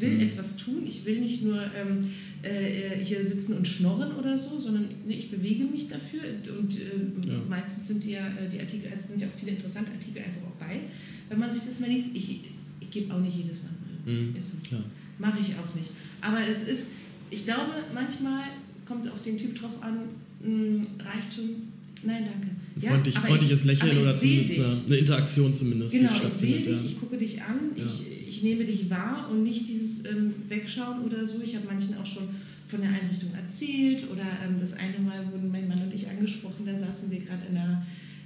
will 0.00 0.14
mhm. 0.14 0.20
etwas 0.20 0.56
tun, 0.56 0.84
ich 0.86 1.04
will 1.04 1.20
nicht 1.20 1.42
nur 1.42 1.60
ähm, 1.76 2.10
äh, 2.42 3.04
hier 3.04 3.26
sitzen 3.26 3.54
und 3.54 3.68
schnorren 3.68 4.16
oder 4.16 4.38
so, 4.38 4.58
sondern 4.58 4.86
ne, 5.06 5.14
ich 5.14 5.30
bewege 5.30 5.64
mich 5.64 5.88
dafür 5.88 6.22
und 6.58 6.74
äh, 6.74 7.30
ja. 7.30 7.38
meistens 7.48 7.88
sind 7.88 8.04
ja 8.04 8.26
äh, 8.28 8.48
die 8.50 8.60
Artikel, 8.60 8.90
es 8.96 9.06
sind 9.06 9.20
ja 9.20 9.28
auch 9.28 9.38
viele 9.38 9.52
interessante 9.52 9.92
Artikel 9.92 10.22
einfach 10.22 10.48
auch 10.48 10.58
bei. 10.58 10.80
Wenn 11.28 11.38
man 11.38 11.52
sich 11.52 11.62
das 11.64 11.78
mal 11.80 11.88
liest, 11.88 12.08
ich, 12.14 12.40
ich 12.80 12.90
gebe 12.90 13.14
auch 13.14 13.20
nicht 13.20 13.36
jedes 13.36 13.62
Mal 13.62 13.70
Mhm. 14.04 14.34
So. 14.70 14.76
Mache 15.18 15.38
ich 15.40 15.54
auch 15.54 15.74
nicht. 15.74 15.90
Aber 16.20 16.38
es 16.46 16.66
ist, 16.68 16.90
ich 17.30 17.44
glaube, 17.44 17.72
manchmal 17.94 18.44
kommt 18.86 19.10
auf 19.10 19.22
den 19.22 19.38
Typ 19.38 19.58
drauf 19.58 19.70
an, 19.80 19.98
mh, 20.40 20.46
hm, 20.46 20.86
reicht 20.98 21.34
schon. 21.34 21.74
Nein, 22.02 22.24
danke. 22.24 22.48
Ein 22.74 22.80
freundlich, 22.80 23.14
ja, 23.14 23.20
freundliches 23.20 23.60
ich, 23.60 23.66
Lächeln 23.66 23.98
oder 23.98 24.18
zumindest 24.18 24.52
eine, 24.52 24.66
eine, 24.86 24.96
Interaktion 24.96 25.54
zumindest. 25.54 25.94
Genau, 25.94 26.10
ich 26.12 26.32
sehe 26.32 26.60
dich, 26.60 26.66
ja. 26.66 26.86
ich 26.86 27.00
gucke 27.00 27.16
dich 27.16 27.40
an, 27.40 27.58
ja. 27.76 27.84
ich, 27.84 28.28
ich 28.28 28.42
nehme 28.42 28.64
dich 28.64 28.90
wahr 28.90 29.28
und 29.30 29.42
nicht 29.44 29.68
dieses 29.68 30.04
ähm, 30.04 30.34
Wegschauen 30.48 31.02
oder 31.04 31.26
so. 31.26 31.40
Ich 31.42 31.54
habe 31.56 31.66
manchen 31.66 31.96
auch 31.96 32.04
schon 32.04 32.28
von 32.68 32.80
der 32.80 32.90
Einrichtung 32.90 33.30
erzählt 33.34 34.04
oder 34.10 34.24
ähm, 34.44 34.56
das 34.60 34.74
eine 34.74 34.98
Mal 34.98 35.24
wurden 35.32 35.50
mein 35.50 35.68
Mann 35.68 35.80
und 35.82 35.94
ich 35.94 36.08
angesprochen, 36.08 36.66
da 36.66 36.76
saßen 36.76 37.10
wir 37.10 37.20
gerade 37.20 37.42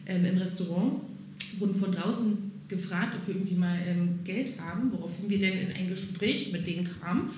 ähm, 0.06 0.24
im 0.24 0.38
Restaurant, 0.38 1.02
wurden 1.58 1.78
von 1.78 1.92
draußen 1.92 2.47
gefragt, 2.68 3.16
ob 3.16 3.26
wir 3.26 3.34
irgendwie 3.34 3.54
mal 3.54 3.78
ähm, 3.86 4.20
Geld 4.24 4.58
haben, 4.60 4.92
woraufhin 4.92 5.28
wir 5.28 5.40
dann 5.40 5.58
in 5.58 5.72
ein 5.72 5.88
Gespräch 5.88 6.52
mit 6.52 6.66
denen 6.66 6.88
kamen 7.00 7.30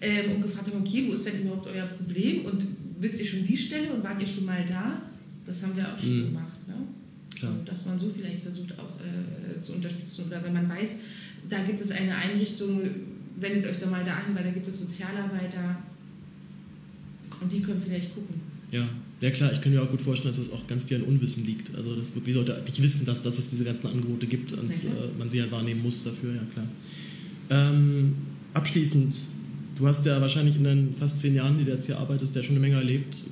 ähm, 0.00 0.32
und 0.32 0.42
gefragt 0.42 0.68
haben, 0.68 0.80
okay, 0.80 1.06
wo 1.08 1.12
ist 1.12 1.26
denn 1.26 1.42
überhaupt 1.42 1.66
euer 1.66 1.86
Problem 1.86 2.46
und 2.46 2.66
wisst 2.98 3.20
ihr 3.20 3.26
schon 3.26 3.46
die 3.46 3.56
Stelle 3.56 3.92
und 3.92 4.02
wart 4.02 4.20
ihr 4.20 4.26
schon 4.26 4.46
mal 4.46 4.64
da? 4.66 5.02
Das 5.46 5.62
haben 5.62 5.76
wir 5.76 5.94
auch 5.94 5.98
schon 5.98 6.20
mhm. 6.20 6.24
gemacht. 6.26 6.68
Ne? 6.68 6.74
Klar. 7.34 7.54
Dass 7.64 7.86
man 7.86 7.98
so 7.98 8.10
vielleicht 8.10 8.42
versucht 8.42 8.78
auch 8.78 8.94
äh, 9.00 9.60
zu 9.60 9.74
unterstützen 9.74 10.26
oder 10.26 10.42
wenn 10.42 10.52
man 10.52 10.68
weiß, 10.68 10.96
da 11.48 11.62
gibt 11.62 11.80
es 11.80 11.90
eine 11.90 12.14
Einrichtung, 12.14 12.80
wendet 13.38 13.66
euch 13.66 13.78
doch 13.78 13.90
mal 13.90 14.04
da 14.04 14.14
an, 14.14 14.34
weil 14.34 14.44
da 14.44 14.50
gibt 14.50 14.68
es 14.68 14.80
Sozialarbeiter 14.80 15.82
und 17.40 17.52
die 17.52 17.60
können 17.60 17.82
vielleicht 17.84 18.14
gucken. 18.14 18.40
Ja, 18.70 18.88
ja 19.20 19.30
klar, 19.30 19.52
ich 19.52 19.60
kann 19.60 19.72
mir 19.72 19.82
auch 19.82 19.90
gut 19.90 20.02
vorstellen, 20.02 20.34
dass 20.34 20.44
das 20.44 20.52
auch 20.52 20.66
ganz 20.66 20.84
viel 20.84 20.98
an 20.98 21.02
Unwissen 21.02 21.44
liegt. 21.44 21.74
Also 21.74 21.94
dass 21.94 22.14
wirklich 22.14 22.36
Leute 22.36 22.62
nicht 22.64 22.82
wissen, 22.82 23.04
dass, 23.04 23.20
dass 23.20 23.38
es 23.38 23.50
diese 23.50 23.64
ganzen 23.64 23.86
Angebote 23.88 24.26
gibt 24.26 24.52
und 24.52 24.70
äh, 24.70 24.86
man 25.18 25.28
sie 25.28 25.40
halt 25.40 25.50
wahrnehmen 25.50 25.82
muss 25.82 26.04
dafür, 26.04 26.34
ja 26.34 26.42
klar. 26.52 26.66
Ähm, 27.50 28.14
abschließend, 28.54 29.16
du 29.76 29.86
hast 29.86 30.06
ja 30.06 30.20
wahrscheinlich 30.20 30.56
in 30.56 30.64
den 30.64 30.94
fast 30.94 31.18
zehn 31.18 31.34
Jahren, 31.34 31.58
die 31.58 31.64
du 31.64 31.72
jetzt 31.72 31.86
hier 31.86 31.98
arbeitest, 31.98 32.34
ja 32.36 32.42
schon 32.42 32.52
eine 32.52 32.60
Menge 32.60 32.76
erlebt. 32.76 33.24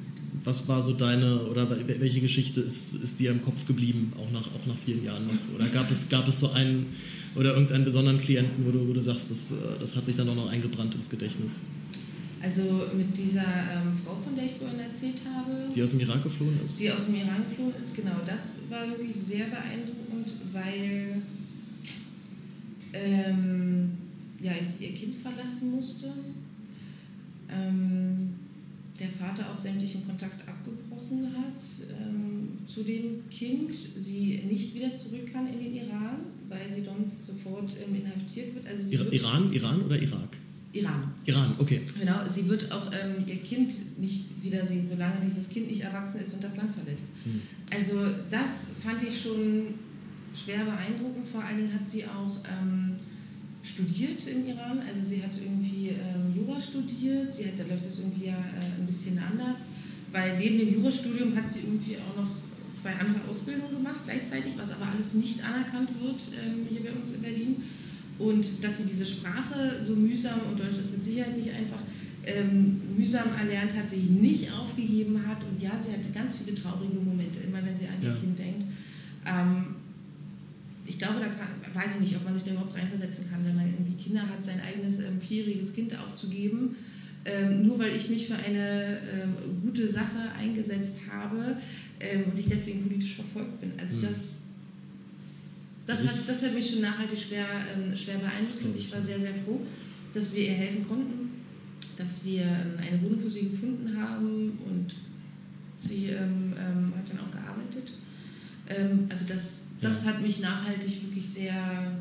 Was 0.44 0.68
war 0.68 0.82
so 0.82 0.92
deine, 0.92 1.42
oder 1.46 1.68
welche 1.86 2.20
Geschichte 2.20 2.60
ist, 2.60 2.94
ist 2.94 3.18
dir 3.18 3.32
im 3.32 3.42
Kopf 3.42 3.66
geblieben, 3.66 4.12
auch 4.16 4.30
nach, 4.32 4.46
auch 4.54 4.66
nach 4.66 4.78
vielen 4.78 5.04
Jahren 5.04 5.26
noch? 5.26 5.54
Oder 5.54 5.68
gab 5.68 5.90
es, 5.90 6.08
gab 6.08 6.28
es 6.28 6.38
so 6.38 6.52
einen 6.52 6.86
oder 7.34 7.52
irgendeinen 7.52 7.84
besonderen 7.84 8.20
Klienten, 8.20 8.64
wo 8.64 8.70
du, 8.70 8.88
wo 8.88 8.92
du 8.92 9.02
sagst, 9.02 9.30
das, 9.30 9.50
äh, 9.50 9.54
das 9.80 9.96
hat 9.96 10.06
sich 10.06 10.16
dann 10.16 10.28
auch 10.28 10.36
noch 10.36 10.50
eingebrannt 10.50 10.94
ins 10.94 11.10
Gedächtnis? 11.10 11.60
Also 12.42 12.82
mit 12.96 13.16
dieser 13.16 13.40
ähm, 13.42 13.98
Frau, 14.04 14.16
von 14.22 14.36
der 14.36 14.44
ich 14.44 14.52
vorhin 14.52 14.80
erzählt 14.80 15.22
habe. 15.34 15.68
Die 15.74 15.82
aus 15.82 15.90
dem 15.90 16.00
Iran 16.00 16.22
geflohen 16.22 16.60
ist? 16.62 16.78
Die 16.78 16.90
aus 16.90 17.06
dem 17.06 17.16
Iran 17.16 17.44
geflohen 17.48 17.74
ist, 17.80 17.96
genau. 17.96 18.16
Das 18.26 18.60
war 18.68 18.88
wirklich 18.88 19.16
sehr 19.16 19.46
beeindruckend, 19.46 20.34
weil 20.52 21.22
ähm, 22.92 23.90
ja, 24.40 24.52
sie 24.64 24.86
ihr 24.86 24.94
Kind 24.94 25.16
verlassen 25.16 25.70
musste. 25.72 26.12
Ähm, 27.48 28.34
der 28.98 29.08
Vater 29.08 29.50
auch 29.50 29.56
sämtlichen 29.56 30.06
Kontakt 30.06 30.46
abgebrochen 30.48 31.26
hat 31.36 31.62
ähm, 32.00 32.58
zu 32.66 32.82
dem 32.82 33.28
Kind, 33.30 33.74
sie 33.74 34.42
nicht 34.48 34.74
wieder 34.74 34.94
zurück 34.94 35.32
kann 35.32 35.46
in 35.46 35.58
den 35.58 35.74
Iran, 35.74 36.16
weil 36.48 36.72
sie 36.72 36.82
sonst 36.82 37.26
sofort 37.26 37.70
ähm, 37.84 37.94
inhaftiert 37.94 38.54
wird. 38.54 38.66
Also 38.66 38.92
Iran, 38.92 39.52
Iran 39.52 39.82
oder 39.82 40.00
Irak? 40.00 40.38
Iran. 40.80 41.14
Iran, 41.24 41.54
okay. 41.58 41.82
Genau, 41.98 42.20
sie 42.30 42.48
wird 42.48 42.70
auch 42.70 42.90
ähm, 42.92 43.24
ihr 43.26 43.36
Kind 43.36 43.98
nicht 43.98 44.42
wiedersehen, 44.42 44.86
solange 44.88 45.20
dieses 45.24 45.48
Kind 45.48 45.68
nicht 45.68 45.82
erwachsen 45.82 46.20
ist 46.20 46.34
und 46.34 46.44
das 46.44 46.56
Land 46.56 46.74
verlässt. 46.74 47.06
Hm. 47.24 47.42
Also 47.70 48.06
das 48.30 48.70
fand 48.82 49.02
ich 49.02 49.20
schon 49.20 49.74
schwer 50.34 50.64
beeindruckend. 50.64 51.26
Vor 51.28 51.42
allen 51.42 51.56
Dingen 51.56 51.72
hat 51.72 51.88
sie 51.88 52.04
auch 52.04 52.36
ähm, 52.44 52.96
studiert 53.62 54.26
im 54.28 54.46
Iran. 54.46 54.80
Also 54.80 55.08
sie 55.08 55.22
hat 55.22 55.32
irgendwie 55.36 55.88
ähm, 55.88 56.34
Jura 56.34 56.60
studiert. 56.60 57.34
Sie 57.34 57.46
hat, 57.46 57.58
da 57.58 57.64
läuft 57.64 57.86
das 57.86 57.98
irgendwie 57.98 58.26
ja 58.26 58.38
äh, 58.38 58.80
ein 58.80 58.86
bisschen 58.86 59.18
anders, 59.18 59.66
weil 60.12 60.38
neben 60.38 60.58
dem 60.58 60.74
Jurastudium 60.74 61.34
hat 61.34 61.48
sie 61.48 61.60
irgendwie 61.60 61.96
auch 61.96 62.16
noch 62.16 62.30
zwei 62.74 62.92
andere 62.92 63.26
Ausbildungen 63.28 63.74
gemacht 63.76 64.00
gleichzeitig, 64.04 64.52
was 64.56 64.70
aber 64.70 64.86
alles 64.86 65.12
nicht 65.12 65.42
anerkannt 65.42 65.90
wird 66.00 66.20
ähm, 66.38 66.66
hier 66.68 66.84
bei 66.84 66.92
uns 66.92 67.12
in 67.14 67.22
Berlin. 67.22 67.56
Und 68.18 68.46
dass 68.62 68.78
sie 68.78 68.84
diese 68.84 69.06
Sprache 69.06 69.82
so 69.82 69.94
mühsam, 69.94 70.40
und 70.50 70.58
Deutsch 70.58 70.78
ist 70.78 70.92
mit 70.92 71.04
Sicherheit 71.04 71.36
nicht 71.36 71.50
einfach, 71.50 71.80
ähm, 72.24 72.80
mühsam 72.96 73.34
erlernt 73.38 73.74
hat, 73.76 73.90
sich 73.90 74.08
nicht 74.10 74.50
aufgegeben 74.50 75.22
hat. 75.26 75.38
Und 75.44 75.62
ja, 75.62 75.80
sie 75.80 75.92
hatte 75.92 76.10
ganz 76.14 76.38
viele 76.38 76.54
traurige 76.54 76.98
Momente, 76.98 77.40
immer 77.46 77.64
wenn 77.64 77.76
sie 77.76 77.86
an 77.86 78.00
ihr 78.00 78.08
ja. 78.08 78.14
Kind 78.14 78.38
denkt. 78.38 78.64
Ähm, 79.26 79.76
ich 80.86 80.98
glaube, 80.98 81.20
da 81.20 81.26
kann, 81.26 81.48
weiß 81.74 81.96
ich 81.96 82.00
nicht, 82.00 82.16
ob 82.16 82.24
man 82.24 82.34
sich 82.34 82.44
da 82.44 82.52
überhaupt 82.52 82.76
reinversetzen 82.76 83.28
kann, 83.30 83.44
wenn 83.44 83.56
man 83.56 83.66
irgendwie 83.66 84.02
Kinder 84.02 84.22
hat, 84.22 84.44
sein 84.44 84.60
eigenes 84.60 85.00
ähm, 85.00 85.20
vierjähriges 85.20 85.74
Kind 85.74 85.96
aufzugeben. 85.98 86.76
Ähm, 87.24 87.66
nur 87.66 87.78
weil 87.78 87.94
ich 87.96 88.08
mich 88.08 88.28
für 88.28 88.36
eine 88.36 88.98
ähm, 89.12 89.34
gute 89.64 89.88
Sache 89.88 90.30
eingesetzt 90.38 90.96
habe 91.10 91.56
ähm, 91.98 92.24
und 92.30 92.38
ich 92.38 92.48
deswegen 92.48 92.84
politisch 92.84 93.16
verfolgt 93.16 93.60
bin. 93.60 93.72
Also 93.80 93.96
mhm. 93.96 94.02
das 94.02 94.42
das, 95.86 96.00
hat, 96.00 96.28
das 96.28 96.42
hat 96.42 96.54
mich 96.54 96.70
schon 96.70 96.82
nachhaltig 96.82 97.18
schwer, 97.18 97.44
ähm, 97.74 97.96
schwer 97.96 98.18
beeindruckt. 98.18 98.76
Ich 98.76 98.92
war 98.92 99.02
sehr, 99.02 99.20
sehr 99.20 99.34
froh. 99.44 99.60
dass 100.14 100.34
wir 100.34 100.44
ihr 100.44 100.54
helfen 100.54 100.88
konnten, 100.88 101.30
dass 101.96 102.24
wir 102.24 102.42
ähm, 102.42 102.74
eine 102.78 103.02
Wohnung 103.02 103.20
für 103.20 103.30
sie 103.30 103.50
gefunden 103.50 103.96
haben 103.96 104.58
und 104.64 104.94
sie 105.78 106.06
ähm, 106.06 106.54
ähm, 106.58 106.92
hat 106.96 107.10
dann 107.10 107.20
auch 107.20 107.30
gearbeitet. 107.30 107.92
Ähm, 108.68 109.06
also 109.08 109.26
das, 109.28 109.62
das 109.80 110.04
ja. 110.04 110.10
hat 110.10 110.22
mich 110.22 110.40
nachhaltig 110.40 111.02
wirklich 111.02 111.28
sehr, 111.28 111.92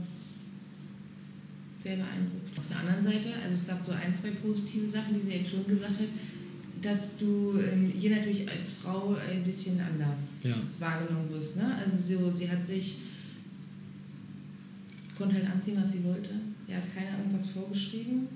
sehr 1.83 1.97
beeindruckt. 1.97 2.57
Auf 2.57 2.67
der 2.69 2.79
anderen 2.79 3.03
Seite, 3.03 3.29
also 3.43 3.53
es 3.53 3.67
gab 3.67 3.85
so 3.85 3.91
ein, 3.91 4.15
zwei 4.15 4.31
positive 4.31 4.87
Sachen, 4.87 5.19
die 5.19 5.25
sie 5.25 5.33
jetzt 5.33 5.51
schon 5.51 5.67
gesagt 5.67 5.99
hat, 5.99 6.07
dass 6.81 7.17
du 7.17 7.59
ähm, 7.59 7.91
hier 7.97 8.15
natürlich 8.15 8.49
als 8.49 8.73
Frau 8.73 9.15
ein 9.15 9.43
bisschen 9.43 9.79
anders 9.79 10.19
ja. 10.43 10.55
wahrgenommen 10.79 11.29
wirst. 11.31 11.57
Ne? 11.57 11.75
Also 11.83 11.97
so, 11.97 12.33
sie 12.35 12.49
hat 12.49 12.65
sich, 12.65 12.97
konnte 15.17 15.35
halt 15.35 15.49
anziehen, 15.49 15.77
was 15.81 15.91
sie 15.91 16.03
wollte. 16.03 16.31
Er 16.67 16.77
hat 16.77 16.95
keiner 16.95 17.17
irgendwas 17.17 17.49
vorgeschrieben. 17.49 18.27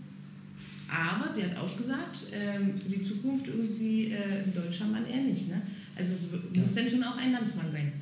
Aber 0.89 1.31
sie 1.33 1.43
hat 1.43 1.55
auch 1.57 1.77
gesagt, 1.77 2.25
ähm, 2.33 2.73
für 2.75 2.89
die 2.89 3.03
Zukunft 3.03 3.47
irgendwie 3.47 4.11
äh, 4.11 4.43
ein 4.43 4.53
deutscher 4.53 4.85
Mann 4.85 5.05
eher 5.05 5.21
nicht. 5.21 5.47
Ne? 5.49 5.61
Also 5.95 6.13
es 6.13 6.29
ja. 6.31 6.61
muss 6.61 6.73
dann 6.73 6.87
schon 6.87 7.03
auch 7.03 7.17
ein 7.17 7.31
Landsmann 7.31 7.71
sein. 7.71 7.93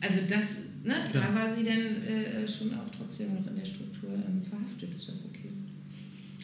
Also 0.00 0.20
das, 0.28 0.84
ne, 0.84 0.94
da 1.12 1.34
war 1.34 1.52
sie 1.52 1.64
dann 1.64 2.02
äh, 2.06 2.48
schon 2.48 2.72
auch 2.74 2.88
trotzdem 2.96 3.34
noch 3.34 3.46
in 3.46 3.56
der 3.56 3.66
Struktur 3.66 4.10
ähm, 4.10 4.42
verhaftet. 4.48 4.96
Ist 4.96 5.08
ja 5.08 5.14
okay. 5.28 5.50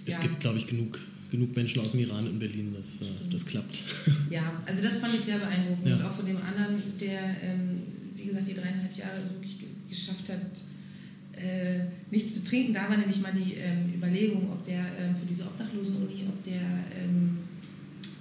Es 0.04 0.16
ja. 0.16 0.22
gibt, 0.22 0.40
glaube 0.40 0.58
ich, 0.58 0.66
genug 0.66 0.98
genug 1.32 1.56
Menschen 1.56 1.80
aus 1.80 1.92
dem 1.92 2.00
Iran 2.00 2.26
in 2.26 2.38
Berlin, 2.38 2.74
dass 2.76 3.00
äh, 3.00 3.06
das 3.30 3.46
klappt. 3.46 3.82
Ja, 4.30 4.62
also 4.66 4.82
das 4.82 5.00
fand 5.00 5.14
ich 5.14 5.20
sehr 5.20 5.38
beeindruckend. 5.38 5.88
Ja. 5.88 6.08
Auch 6.08 6.14
von 6.14 6.26
dem 6.26 6.36
anderen, 6.36 6.76
der, 7.00 7.42
ähm, 7.42 7.82
wie 8.14 8.26
gesagt, 8.26 8.48
die 8.48 8.54
dreieinhalb 8.54 8.94
Jahre 8.94 9.16
so 9.16 9.34
wirklich 9.34 9.56
geschafft 9.88 10.28
hat, 10.28 10.40
äh, 11.36 11.84
nichts 12.10 12.34
zu 12.34 12.44
trinken. 12.44 12.74
Da 12.74 12.88
war 12.88 12.96
nämlich 12.96 13.20
mal 13.20 13.32
die 13.32 13.54
ähm, 13.54 13.92
Überlegung, 13.94 14.50
ob 14.52 14.64
der 14.64 14.80
ähm, 14.98 15.16
für 15.18 15.26
diese 15.26 15.44
Obdachlosen-Uni, 15.44 16.26
ob 16.28 16.42
der 16.44 16.60
ähm, 16.96 17.38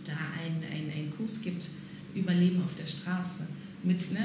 da 0.05 0.13
einen 0.43 1.09
Kurs 1.11 1.41
gibt, 1.41 1.69
Überleben 2.13 2.61
auf 2.63 2.75
der 2.75 2.87
Straße 2.87 3.47
mit 3.83 4.11
ne, 4.11 4.19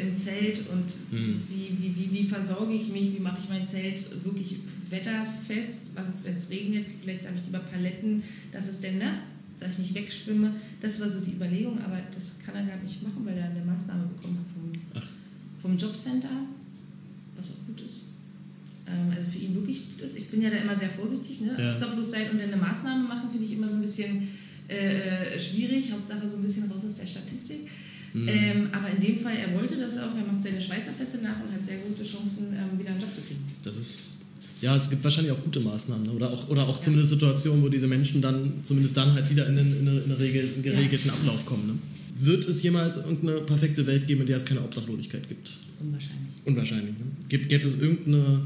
im 0.00 0.16
Zelt 0.16 0.68
und 0.68 0.86
mhm. 1.10 1.42
wie, 1.48 1.76
wie, 1.78 1.96
wie, 1.96 2.12
wie 2.12 2.26
versorge 2.26 2.74
ich 2.74 2.88
mich, 2.88 3.14
wie 3.14 3.20
mache 3.20 3.40
ich 3.42 3.48
mein 3.48 3.68
Zelt 3.68 4.24
wirklich 4.24 4.56
wetterfest, 4.88 5.90
was 5.94 6.08
ist, 6.08 6.24
wenn 6.24 6.36
es 6.36 6.50
regnet, 6.50 6.86
vielleicht 7.02 7.26
habe 7.26 7.36
ich 7.36 7.44
lieber 7.46 7.58
Paletten, 7.58 8.22
dass 8.52 8.68
es 8.68 8.80
denn, 8.80 8.98
ne, 8.98 9.18
dass 9.60 9.72
ich 9.72 9.78
nicht 9.78 9.94
wegschwimme. 9.94 10.54
Das 10.80 11.00
war 11.00 11.08
so 11.08 11.20
die 11.24 11.32
Überlegung, 11.32 11.78
aber 11.82 11.98
das 12.14 12.38
kann 12.44 12.54
er 12.54 12.64
gar 12.64 12.82
nicht 12.82 13.02
machen, 13.02 13.24
weil 13.24 13.36
er 13.36 13.46
eine 13.46 13.64
Maßnahme 13.64 14.06
bekommen 14.06 14.38
hat 14.38 15.02
vom, 15.02 15.02
vom 15.60 15.78
Jobcenter, 15.78 16.46
was 17.36 17.52
auch 17.52 17.66
gut 17.66 17.80
ist. 17.82 18.04
Ähm, 18.92 19.10
also 19.16 19.30
für 19.30 19.38
ihn 19.38 19.54
wirklich 19.54 19.88
gut 19.88 20.02
ist. 20.04 20.18
Ich 20.18 20.28
bin 20.28 20.42
ja 20.42 20.50
da 20.50 20.56
immer 20.56 20.76
sehr 20.76 20.90
vorsichtig, 20.90 21.40
ne? 21.40 21.56
Ja. 21.58 21.74
Obdachlos 21.74 22.10
sein 22.10 22.30
und 22.30 22.38
dann 22.38 22.52
eine 22.52 22.60
Maßnahme 22.60 23.08
machen, 23.08 23.30
finde 23.30 23.46
ich 23.46 23.52
immer 23.52 23.68
so 23.68 23.76
ein 23.76 23.82
bisschen 23.82 24.28
äh, 24.68 25.38
schwierig. 25.38 25.90
Hauptsache 25.92 26.28
so 26.28 26.36
ein 26.36 26.42
bisschen 26.42 26.70
raus 26.70 26.82
aus 26.86 26.96
der 26.96 27.06
Statistik. 27.06 27.68
Mhm. 28.12 28.28
Ähm, 28.28 28.68
aber 28.72 28.90
in 28.90 29.00
dem 29.00 29.18
Fall, 29.20 29.34
er 29.36 29.54
wollte 29.54 29.76
das 29.76 29.96
auch, 29.96 30.14
er 30.14 30.24
macht 30.30 30.42
seine 30.42 30.60
Schweißerpässe 30.60 31.18
nach 31.22 31.40
und 31.40 31.52
hat 31.52 31.64
sehr 31.64 31.78
gute 31.78 32.04
Chancen, 32.04 32.52
ähm, 32.52 32.78
wieder 32.78 32.90
einen 32.90 33.00
Job 33.00 33.14
zu 33.14 33.22
kriegen. 33.22 33.40
Das 33.64 33.76
ist 33.76 34.12
ja, 34.62 34.76
es 34.76 34.88
gibt 34.88 35.02
wahrscheinlich 35.02 35.32
auch 35.32 35.42
gute 35.42 35.58
Maßnahmen 35.58 36.06
ne? 36.06 36.12
oder 36.12 36.32
auch, 36.32 36.48
oder 36.48 36.68
auch 36.68 36.76
ja. 36.76 36.82
zumindest 36.82 37.10
Situationen, 37.10 37.64
wo 37.64 37.68
diese 37.68 37.88
Menschen 37.88 38.22
dann 38.22 38.60
zumindest 38.62 38.96
dann 38.96 39.12
halt 39.12 39.28
wieder 39.28 39.48
in 39.48 39.58
einen, 39.58 39.80
in 39.80 39.88
eine, 39.88 39.98
in 39.98 40.12
Regel, 40.12 40.48
einen 40.54 40.62
geregelten 40.62 41.08
ja. 41.08 41.14
Ablauf 41.14 41.44
kommen. 41.44 41.66
Ne? 41.66 41.74
Wird 42.24 42.46
es 42.46 42.62
jemals 42.62 42.96
irgendeine 42.98 43.40
perfekte 43.40 43.84
Welt 43.88 44.06
geben, 44.06 44.20
in 44.20 44.28
der 44.28 44.36
es 44.36 44.44
keine 44.44 44.60
Obdachlosigkeit 44.60 45.28
gibt? 45.28 45.58
Unwahrscheinlich. 45.80 46.28
Unwahrscheinlich. 46.44 46.94
Ne? 46.96 47.38
Gäbe, 47.48 47.66
es 47.66 47.80
irgendeine, 47.80 48.42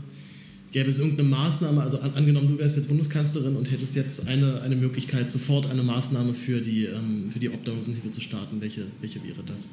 gäbe 0.72 0.90
es 0.90 0.98
irgendeine 0.98 1.28
Maßnahme, 1.28 1.82
also 1.82 2.00
an, 2.00 2.14
angenommen, 2.14 2.48
du 2.48 2.58
wärst 2.58 2.76
jetzt 2.76 2.88
Bundeskanzlerin 2.88 3.56
und 3.56 3.70
hättest 3.70 3.94
jetzt 3.94 4.26
eine, 4.26 4.60
eine 4.62 4.76
Möglichkeit, 4.76 5.30
sofort 5.30 5.70
eine 5.70 5.82
Maßnahme 5.82 6.34
für 6.34 6.60
die, 6.60 6.84
ähm, 6.84 7.30
für 7.30 7.38
die 7.38 7.48
Obdachlosenhilfe 7.48 8.10
zu 8.10 8.20
starten, 8.20 8.60
welche, 8.60 8.86
welche 9.00 9.22
wäre 9.22 9.42
das? 9.44 9.68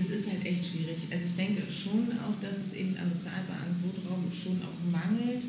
das 0.00 0.10
ist 0.10 0.30
halt 0.30 0.44
echt 0.44 0.64
schwierig. 0.66 0.96
Also 1.10 1.26
ich 1.26 1.36
denke 1.36 1.62
schon 1.70 2.08
auch, 2.18 2.40
dass 2.40 2.58
es 2.58 2.74
eben 2.74 2.96
am 2.96 3.10
bezahlbaren 3.10 3.76
Wohnraum 3.82 4.24
schon 4.32 4.60
auch 4.62 4.80
mangelt. 4.90 5.44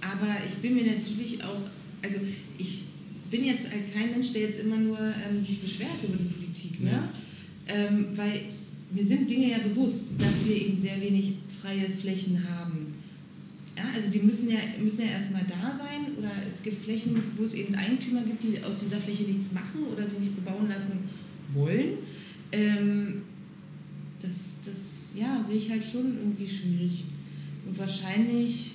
Aber 0.00 0.36
ich 0.48 0.54
bin 0.56 0.74
mir 0.74 0.94
natürlich 0.94 1.42
auch, 1.42 1.68
also 2.02 2.16
ich 2.56 2.82
bin 3.30 3.44
jetzt 3.44 3.70
halt 3.70 3.92
kein 3.92 4.10
Mensch, 4.10 4.32
der 4.32 4.42
jetzt 4.42 4.60
immer 4.60 4.76
nur 4.76 4.98
ähm, 4.98 5.42
sich 5.42 5.60
beschwert 5.60 6.02
über 6.02 6.16
die 6.16 6.24
Politik, 6.24 6.80
ne? 6.80 6.90
Ja. 6.90 7.12
Ähm, 7.66 8.06
weil 8.14 8.40
mir 8.90 9.04
sind 9.06 9.28
Dinge 9.28 9.50
ja 9.50 9.58
bewusst, 9.58 10.06
dass 10.18 10.46
wir 10.46 10.56
eben 10.56 10.80
sehr 10.80 11.00
wenig 11.00 11.34
freie 11.60 11.88
Flächen 11.90 12.42
haben. 12.48 12.94
Ja, 13.76 13.84
also 13.94 14.10
die 14.10 14.20
müssen 14.20 14.50
ja, 14.50 14.58
müssen 14.82 15.06
ja 15.06 15.12
erstmal 15.12 15.44
da 15.48 15.74
sein 15.76 16.16
oder 16.18 16.30
es 16.52 16.62
gibt 16.62 16.82
Flächen, 16.82 17.22
wo 17.36 17.44
es 17.44 17.54
eben 17.54 17.74
Eigentümer 17.74 18.22
gibt, 18.22 18.42
die 18.42 18.62
aus 18.62 18.78
dieser 18.78 18.98
Fläche 18.98 19.24
nichts 19.24 19.52
machen 19.52 19.84
oder 19.92 20.06
sie 20.06 20.18
nicht 20.18 20.34
bebauen 20.34 20.68
lassen 20.68 20.98
wollen. 21.54 21.98
Ähm, 22.50 23.22
ja, 25.18 25.44
sehe 25.46 25.58
ich 25.58 25.70
halt 25.70 25.84
schon 25.84 26.16
irgendwie 26.18 26.48
schwierig. 26.48 27.04
Und 27.66 27.78
wahrscheinlich 27.78 28.72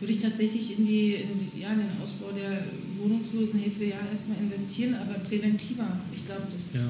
würde 0.00 0.12
ich 0.12 0.20
tatsächlich 0.20 0.78
in, 0.78 0.86
die, 0.86 1.14
in, 1.14 1.38
die, 1.38 1.60
ja, 1.60 1.72
in 1.72 1.80
den 1.80 2.00
Ausbau 2.02 2.30
der 2.32 2.64
Wohnungslosenhilfe 2.98 3.84
ja 3.84 3.96
erstmal 4.10 4.38
investieren, 4.38 4.94
aber 4.94 5.14
präventiver. 5.20 6.00
Ich 6.14 6.24
glaube, 6.24 6.46
ja. 6.74 6.80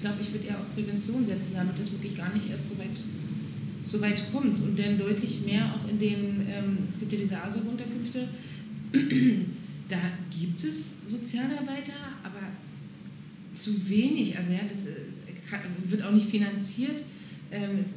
Ich, 0.00 0.02
glaub, 0.02 0.18
ich 0.18 0.32
würde 0.32 0.46
eher 0.46 0.58
auf 0.58 0.74
Prävention 0.74 1.26
setzen, 1.26 1.52
damit 1.54 1.78
das 1.78 1.92
wirklich 1.92 2.16
gar 2.16 2.32
nicht 2.32 2.48
erst 2.48 2.70
so 2.70 2.78
weit, 2.78 2.98
so 3.86 4.00
weit 4.00 4.32
kommt. 4.32 4.58
Und 4.58 4.78
dann 4.78 4.98
deutlich 4.98 5.44
mehr 5.44 5.74
auch 5.74 5.86
in 5.90 5.98
den, 5.98 6.46
ähm, 6.48 6.78
es 6.88 6.98
gibt 6.98 7.12
ja 7.12 7.18
diese 7.18 7.42
ASO-Unterkünfte, 7.42 8.26
da 9.90 9.98
gibt 10.30 10.64
es 10.64 10.96
Sozialarbeiter, 11.06 11.92
aber 12.22 12.40
zu 13.54 13.90
wenig. 13.90 14.38
Also 14.38 14.52
ja, 14.52 14.60
das 14.72 14.88
wird 15.84 16.02
auch 16.02 16.12
nicht 16.12 16.30
finanziert. 16.30 17.02
Ähm, 17.52 17.80
es 17.82 17.96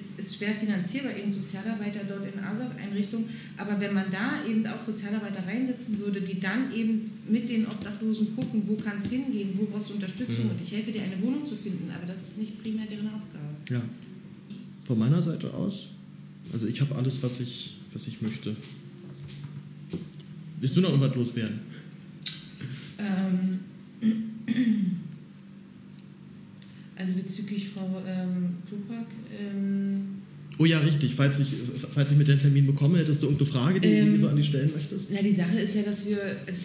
ist, 0.00 0.18
ist, 0.18 0.36
schwer 0.36 0.54
finanzierbar, 0.54 1.16
eben 1.16 1.30
Sozialarbeiter 1.30 2.00
dort 2.08 2.24
in 2.32 2.40
ASOG-Einrichtungen. 2.40 3.26
Aber 3.56 3.78
wenn 3.78 3.94
man 3.94 4.10
da 4.10 4.44
eben 4.48 4.66
auch 4.66 4.82
Sozialarbeiter 4.82 5.46
reinsetzen 5.46 5.98
würde, 5.98 6.20
die 6.20 6.40
dann 6.40 6.72
eben 6.74 7.10
mit 7.28 7.48
den 7.48 7.66
Obdachlosen 7.66 8.34
gucken, 8.34 8.62
wo 8.66 8.76
kann 8.76 8.98
es 9.02 9.10
hingehen, 9.10 9.50
wo 9.56 9.66
brauchst 9.66 9.90
du 9.90 9.94
Unterstützung 9.94 10.46
mhm. 10.46 10.50
und 10.50 10.60
ich 10.60 10.72
helfe 10.72 10.92
dir, 10.92 11.02
eine 11.02 11.20
Wohnung 11.20 11.46
zu 11.46 11.56
finden. 11.56 11.90
Aber 11.94 12.06
das 12.06 12.22
ist 12.22 12.38
nicht 12.38 12.60
primär 12.62 12.86
deren 12.86 13.08
Aufgabe. 13.08 13.54
Ja. 13.68 13.82
Von 14.84 14.98
meiner 14.98 15.22
Seite 15.22 15.52
aus, 15.52 15.88
also 16.52 16.66
ich 16.66 16.80
habe 16.80 16.94
alles, 16.96 17.22
was 17.22 17.40
ich, 17.40 17.76
was 17.92 18.06
ich 18.06 18.20
möchte. 18.22 18.56
Willst 20.58 20.76
du 20.76 20.80
noch 20.80 20.90
irgendwas 20.90 21.14
loswerden? 21.14 21.60
Ähm. 22.98 23.60
Also 27.00 27.14
bezüglich 27.14 27.70
Frau 27.70 28.02
ähm, 28.06 28.56
Tupac. 28.68 29.06
Ähm, 29.32 30.20
oh 30.58 30.66
ja, 30.66 30.78
richtig. 30.80 31.14
Falls 31.14 31.40
ich, 31.40 31.54
falls 31.94 32.12
ich 32.12 32.18
mit 32.18 32.28
den 32.28 32.38
Termin 32.38 32.66
bekomme, 32.66 32.98
hättest 32.98 33.22
du 33.22 33.28
irgendeine 33.28 33.50
Frage, 33.50 33.80
die, 33.80 33.88
ähm, 33.88 34.12
du 34.12 34.18
so 34.18 34.28
an 34.28 34.36
die 34.36 34.44
stellen 34.44 34.70
möchtest? 34.74 35.08
Na, 35.10 35.22
die 35.22 35.32
Sache 35.32 35.60
ist 35.60 35.74
ja, 35.74 35.82
dass 35.82 36.06
wir, 36.06 36.18
also 36.46 36.60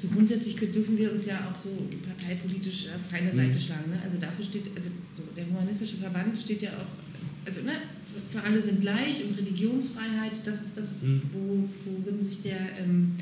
so 0.00 0.08
grundsätzlich 0.08 0.54
dürfen 0.56 0.96
wir 0.96 1.12
uns 1.12 1.26
ja 1.26 1.50
auch 1.50 1.56
so 1.56 1.70
parteipolitisch 2.06 2.86
auf 2.94 3.10
keine 3.10 3.32
mhm. 3.32 3.36
Seite 3.36 3.58
schlagen. 3.58 3.90
Ne? 3.90 3.98
Also 4.04 4.18
dafür 4.18 4.44
steht, 4.44 4.64
also 4.76 4.90
so 5.12 5.24
der 5.36 5.46
humanistische 5.46 5.96
Verband 5.96 6.38
steht 6.38 6.62
ja 6.62 6.70
auch, 6.70 7.46
also 7.46 7.62
ne, 7.62 7.72
für, 8.12 8.38
für 8.38 8.44
alle 8.44 8.62
sind 8.62 8.80
gleich 8.80 9.24
und 9.24 9.36
Religionsfreiheit, 9.36 10.32
das 10.44 10.62
ist 10.62 10.78
das, 10.78 11.02
mhm. 11.02 11.22
wo, 11.32 11.68
worin 11.84 12.24
sich 12.24 12.42
der, 12.42 12.60
ähm, 12.78 13.16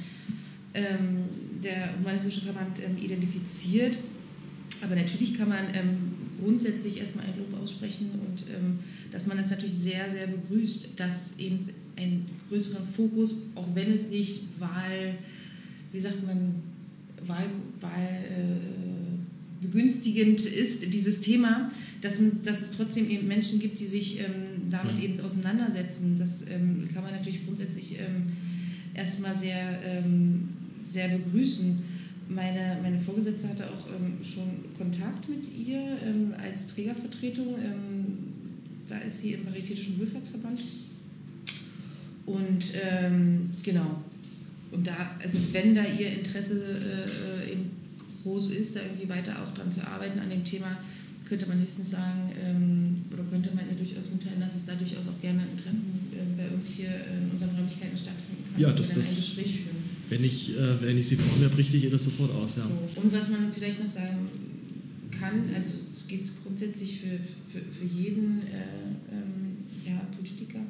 ähm, 0.74 1.24
der 1.64 1.96
humanistische 1.98 2.42
Verband 2.42 2.78
ähm, 2.84 3.02
identifiziert. 3.02 3.96
Aber 4.82 4.96
natürlich 4.96 5.38
kann 5.38 5.48
man 5.48 5.66
ähm, 5.72 6.11
grundsätzlich 6.42 6.98
erstmal 6.98 7.26
ein 7.26 7.38
Lob 7.38 7.62
aussprechen 7.62 8.10
und 8.12 8.44
ähm, 8.50 8.78
dass 9.10 9.26
man 9.26 9.38
es 9.38 9.50
natürlich 9.50 9.74
sehr, 9.74 10.10
sehr 10.10 10.26
begrüßt, 10.26 10.90
dass 10.96 11.38
eben 11.38 11.68
ein 11.96 12.26
größerer 12.48 12.82
Fokus, 12.96 13.36
auch 13.54 13.68
wenn 13.74 13.92
es 13.92 14.08
nicht 14.08 14.42
Wahl, 14.58 15.16
wie 15.92 16.00
sagt 16.00 16.26
man, 16.26 16.54
Wahl, 17.26 17.46
Wahl 17.80 18.08
äh, 18.24 19.62
begünstigend 19.62 20.40
ist, 20.44 20.92
dieses 20.92 21.20
Thema, 21.20 21.70
dass, 22.00 22.18
dass 22.44 22.62
es 22.62 22.70
trotzdem 22.72 23.08
eben 23.08 23.28
Menschen 23.28 23.60
gibt, 23.60 23.78
die 23.78 23.86
sich 23.86 24.18
ähm, 24.18 24.70
damit 24.70 24.96
mhm. 24.96 25.02
eben 25.02 25.20
auseinandersetzen. 25.20 26.16
Das 26.18 26.42
ähm, 26.50 26.88
kann 26.92 27.04
man 27.04 27.12
natürlich 27.12 27.44
grundsätzlich 27.44 27.92
ähm, 27.92 28.32
erstmal 28.94 29.38
sehr, 29.38 29.78
ähm, 29.84 30.48
sehr 30.90 31.08
begrüßen. 31.08 31.91
Meine, 32.34 32.78
meine 32.82 32.98
Vorgesetzte 32.98 33.48
hatte 33.48 33.64
auch 33.68 33.88
ähm, 33.88 34.18
schon 34.22 34.76
Kontakt 34.76 35.28
mit 35.28 35.44
ihr 35.54 35.98
ähm, 36.04 36.34
als 36.40 36.66
Trägervertretung. 36.68 37.56
Ähm, 37.58 38.18
da 38.88 38.98
ist 38.98 39.20
sie 39.20 39.32
im 39.32 39.44
Paritätischen 39.44 39.98
Wohlfahrtsverband. 39.98 40.60
Und 42.26 42.64
ähm, 42.82 43.50
genau. 43.62 44.02
Und 44.70 44.86
da, 44.86 45.16
also 45.22 45.38
wenn 45.52 45.74
da 45.74 45.84
ihr 45.84 46.12
Interesse 46.18 46.62
äh, 47.44 47.52
eben 47.52 47.70
groß 48.22 48.52
ist, 48.52 48.76
da 48.76 48.80
irgendwie 48.80 49.08
weiter 49.08 49.36
auch 49.42 49.54
dran 49.54 49.70
zu 49.70 49.86
arbeiten 49.86 50.18
an 50.18 50.30
dem 50.30 50.44
Thema, 50.44 50.78
könnte 51.28 51.46
man 51.46 51.60
höchstens 51.60 51.90
sagen, 51.90 52.30
ähm, 52.42 53.04
oder 53.12 53.24
könnte 53.24 53.54
man 53.54 53.64
ja 53.68 53.74
durchaus 53.74 54.10
mitteilen, 54.12 54.40
dass 54.40 54.54
es 54.54 54.64
da 54.64 54.74
durchaus 54.74 55.08
auch 55.08 55.20
gerne 55.20 55.42
ein 55.42 55.56
Treffen 55.56 56.12
äh, 56.12 56.42
bei 56.42 56.54
uns 56.54 56.68
hier 56.68 56.88
in 56.88 57.30
unseren 57.30 57.50
Räumlichkeiten 57.56 57.96
stattfinden 57.96 58.44
kann. 58.52 58.60
Ja, 58.60 58.72
das, 58.72 58.88
das 58.88 59.08
ein 59.08 59.14
Gespräch 59.14 59.60
führen. 59.60 59.81
Wenn 60.08 60.24
ich, 60.24 60.56
äh, 60.56 60.80
wenn 60.80 60.98
ich 60.98 61.08
sie 61.08 61.16
vor 61.16 61.36
mir 61.38 61.46
habe, 61.46 61.56
richte 61.56 61.76
ich 61.76 61.84
ihr 61.84 61.90
das 61.90 62.04
sofort 62.04 62.30
aus, 62.32 62.56
ja. 62.56 62.64
So. 62.64 63.00
Und 63.00 63.12
was 63.12 63.30
man 63.30 63.52
vielleicht 63.52 63.82
noch 63.82 63.90
sagen 63.90 64.28
kann, 65.10 65.54
also 65.54 65.74
es 65.92 66.06
geht 66.06 66.26
grundsätzlich 66.42 67.00
für, 67.00 67.18
für, 67.50 67.64
für 67.72 67.86
jeden 67.86 68.42
äh, 68.42 69.12
ähm, 69.12 69.56
ja, 69.86 70.00
Politiker, 70.16 70.60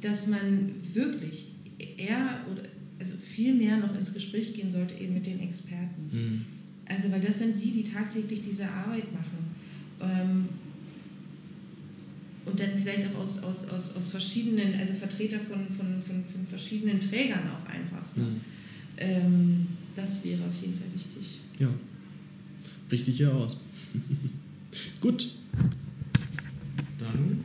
dass 0.00 0.26
man 0.26 0.70
wirklich 0.92 1.52
eher 1.78 2.44
oder 2.50 2.62
also 2.98 3.14
viel 3.16 3.54
mehr 3.54 3.78
noch 3.78 3.94
ins 3.96 4.12
Gespräch 4.14 4.54
gehen 4.54 4.70
sollte 4.70 4.94
eben 4.94 5.14
mit 5.14 5.26
den 5.26 5.40
Experten. 5.40 6.10
Mhm. 6.12 6.44
Also 6.86 7.10
weil 7.10 7.20
das 7.20 7.38
sind 7.38 7.62
die, 7.62 7.70
die 7.70 7.84
tagtäglich 7.84 8.42
diese 8.42 8.68
Arbeit 8.68 9.12
machen. 9.12 9.54
Ähm, 10.00 10.48
und 12.46 12.60
dann 12.60 12.70
vielleicht 12.76 13.08
auch 13.08 13.22
aus, 13.22 13.42
aus, 13.42 13.68
aus, 13.68 13.96
aus 13.96 14.10
verschiedenen, 14.10 14.74
also 14.78 14.92
Vertreter 14.94 15.38
von, 15.40 15.66
von, 15.68 16.02
von, 16.06 16.24
von 16.30 16.46
verschiedenen 16.46 17.00
Trägern 17.00 17.42
auch 17.48 17.66
einfach. 17.68 18.04
Ne? 18.16 18.24
Mhm. 18.24 18.40
Ähm, 18.96 19.66
das 19.96 20.24
wäre 20.24 20.44
auf 20.44 20.54
jeden 20.60 20.78
Fall 20.78 20.88
wichtig. 20.94 21.40
Ja, 21.58 21.68
richtig 22.90 23.18
ja 23.18 23.30
aus. 23.30 23.56
Gut. 25.00 25.30
Dann. 26.98 27.44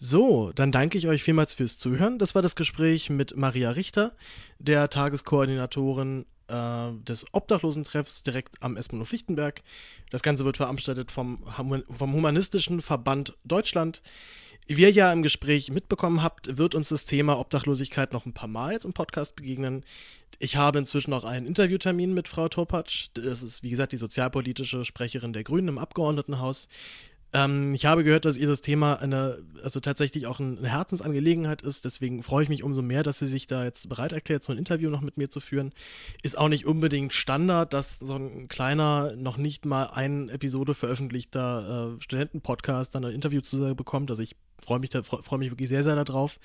So, 0.00 0.52
dann 0.54 0.72
danke 0.72 0.96
ich 0.96 1.06
euch 1.06 1.22
vielmals 1.22 1.52
fürs 1.52 1.76
Zuhören. 1.76 2.18
Das 2.18 2.34
war 2.34 2.40
das 2.40 2.56
Gespräch 2.56 3.10
mit 3.10 3.36
Maria 3.36 3.72
Richter, 3.72 4.14
der 4.58 4.88
Tageskoordinatorin 4.88 6.24
äh, 6.48 6.92
des 7.04 7.26
Obdachlosentreffs 7.32 8.22
direkt 8.22 8.62
am 8.62 8.76
Espenhof 8.76 9.12
Lichtenberg. 9.12 9.62
Das 10.10 10.22
Ganze 10.22 10.44
wird 10.44 10.56
veranstaltet 10.56 11.12
vom, 11.12 11.44
vom 11.90 12.12
Humanistischen 12.12 12.80
Verband 12.80 13.36
Deutschland. 13.44 14.02
Wie 14.70 14.82
ihr 14.82 14.90
ja 14.90 15.10
im 15.12 15.22
Gespräch 15.22 15.70
mitbekommen 15.70 16.22
habt, 16.22 16.58
wird 16.58 16.74
uns 16.74 16.90
das 16.90 17.06
Thema 17.06 17.38
Obdachlosigkeit 17.38 18.12
noch 18.12 18.26
ein 18.26 18.34
paar 18.34 18.48
Mal 18.48 18.72
jetzt 18.72 18.84
im 18.84 18.92
Podcast 18.92 19.34
begegnen. 19.34 19.82
Ich 20.38 20.56
habe 20.56 20.78
inzwischen 20.78 21.14
auch 21.14 21.24
einen 21.24 21.46
Interviewtermin 21.46 22.12
mit 22.12 22.28
Frau 22.28 22.50
Topatsch. 22.50 23.08
Das 23.14 23.42
ist, 23.42 23.62
wie 23.62 23.70
gesagt, 23.70 23.92
die 23.92 23.96
sozialpolitische 23.96 24.84
Sprecherin 24.84 25.32
der 25.32 25.42
Grünen 25.42 25.68
im 25.68 25.78
Abgeordnetenhaus. 25.78 26.68
Ähm, 27.32 27.74
ich 27.74 27.84
habe 27.84 28.04
gehört, 28.04 28.24
dass 28.24 28.36
ihr 28.36 28.46
das 28.46 28.62
Thema 28.62 28.94
eine, 29.00 29.38
also 29.62 29.80
tatsächlich 29.80 30.26
auch 30.26 30.40
eine 30.40 30.68
Herzensangelegenheit 30.68 31.62
ist. 31.62 31.84
Deswegen 31.84 32.22
freue 32.22 32.44
ich 32.44 32.48
mich 32.48 32.62
umso 32.62 32.80
mehr, 32.80 33.02
dass 33.02 33.18
sie 33.18 33.26
sich 33.26 33.46
da 33.46 33.64
jetzt 33.64 33.88
bereit 33.88 34.12
erklärt, 34.12 34.42
so 34.42 34.52
ein 34.52 34.58
Interview 34.58 34.88
noch 34.88 35.02
mit 35.02 35.18
mir 35.18 35.28
zu 35.28 35.40
führen. 35.40 35.72
Ist 36.22 36.38
auch 36.38 36.48
nicht 36.48 36.64
unbedingt 36.66 37.12
Standard, 37.12 37.74
dass 37.74 37.98
so 37.98 38.14
ein 38.14 38.48
kleiner, 38.48 39.14
noch 39.16 39.36
nicht 39.36 39.66
mal 39.66 39.84
eine 39.84 40.32
Episode 40.32 40.74
veröffentlichter 40.74 41.96
äh, 41.98 42.02
Studentenpodcast 42.02 42.94
dann 42.94 43.04
ein 43.04 43.12
Interview 43.12 43.42
zu 43.42 43.74
bekommt. 43.74 44.10
Also 44.10 44.22
ich 44.22 44.36
freue 44.64 44.78
mich, 44.78 44.90
da, 44.90 45.02
freue 45.02 45.38
mich 45.38 45.50
wirklich 45.50 45.68
sehr, 45.68 45.84
sehr 45.84 46.02
darauf. 46.02 46.38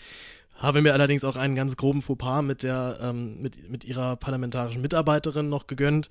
Habe 0.56 0.82
mir 0.82 0.94
allerdings 0.94 1.24
auch 1.24 1.36
einen 1.36 1.56
ganz 1.56 1.76
groben 1.78 2.02
Fauxpas 2.02 2.42
mit 2.42 2.64
der, 2.64 3.00
ähm, 3.02 3.42
mit, 3.42 3.70
mit 3.70 3.84
ihrer 3.84 4.16
parlamentarischen 4.16 4.82
Mitarbeiterin 4.82 5.50
noch 5.50 5.68
gegönnt. 5.68 6.10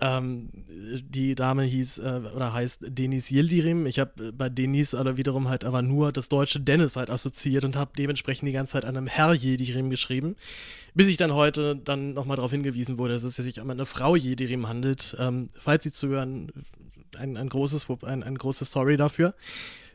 Ähm, 0.00 0.50
die 0.68 1.34
Dame 1.34 1.62
hieß 1.62 1.98
äh, 1.98 2.20
oder 2.34 2.52
heißt 2.52 2.80
Denis 2.88 3.30
Yildirim. 3.30 3.86
Ich 3.86 3.98
habe 3.98 4.28
äh, 4.28 4.32
bei 4.32 4.48
Denis 4.48 4.94
aber 4.94 5.16
wiederum 5.16 5.48
halt 5.48 5.64
aber 5.64 5.82
nur 5.82 6.10
das 6.10 6.28
deutsche 6.28 6.60
Dennis 6.60 6.96
halt 6.96 7.10
assoziiert 7.10 7.64
und 7.64 7.76
habe 7.76 7.92
dementsprechend 7.96 8.48
die 8.48 8.52
ganze 8.52 8.72
Zeit 8.72 8.84
einem 8.84 9.06
Herr 9.06 9.32
Yildirim 9.34 9.90
geschrieben. 9.90 10.36
Bis 10.94 11.06
ich 11.06 11.16
dann 11.16 11.34
heute 11.34 11.76
dann 11.76 12.12
nochmal 12.12 12.36
darauf 12.36 12.50
hingewiesen 12.50 12.98
wurde, 12.98 13.14
dass 13.14 13.24
es 13.24 13.36
sich 13.36 13.60
um 13.60 13.70
eine 13.70 13.86
Frau 13.86 14.16
Yildirim 14.16 14.68
handelt. 14.68 15.16
Ähm, 15.18 15.48
falls 15.58 15.84
Sie 15.84 15.92
zuhören, 15.92 16.50
ein, 17.16 17.36
ein, 17.36 17.48
großes, 17.48 17.86
ein, 18.02 18.22
ein 18.22 18.36
großes 18.36 18.70
Sorry 18.70 18.96
dafür. 18.96 19.34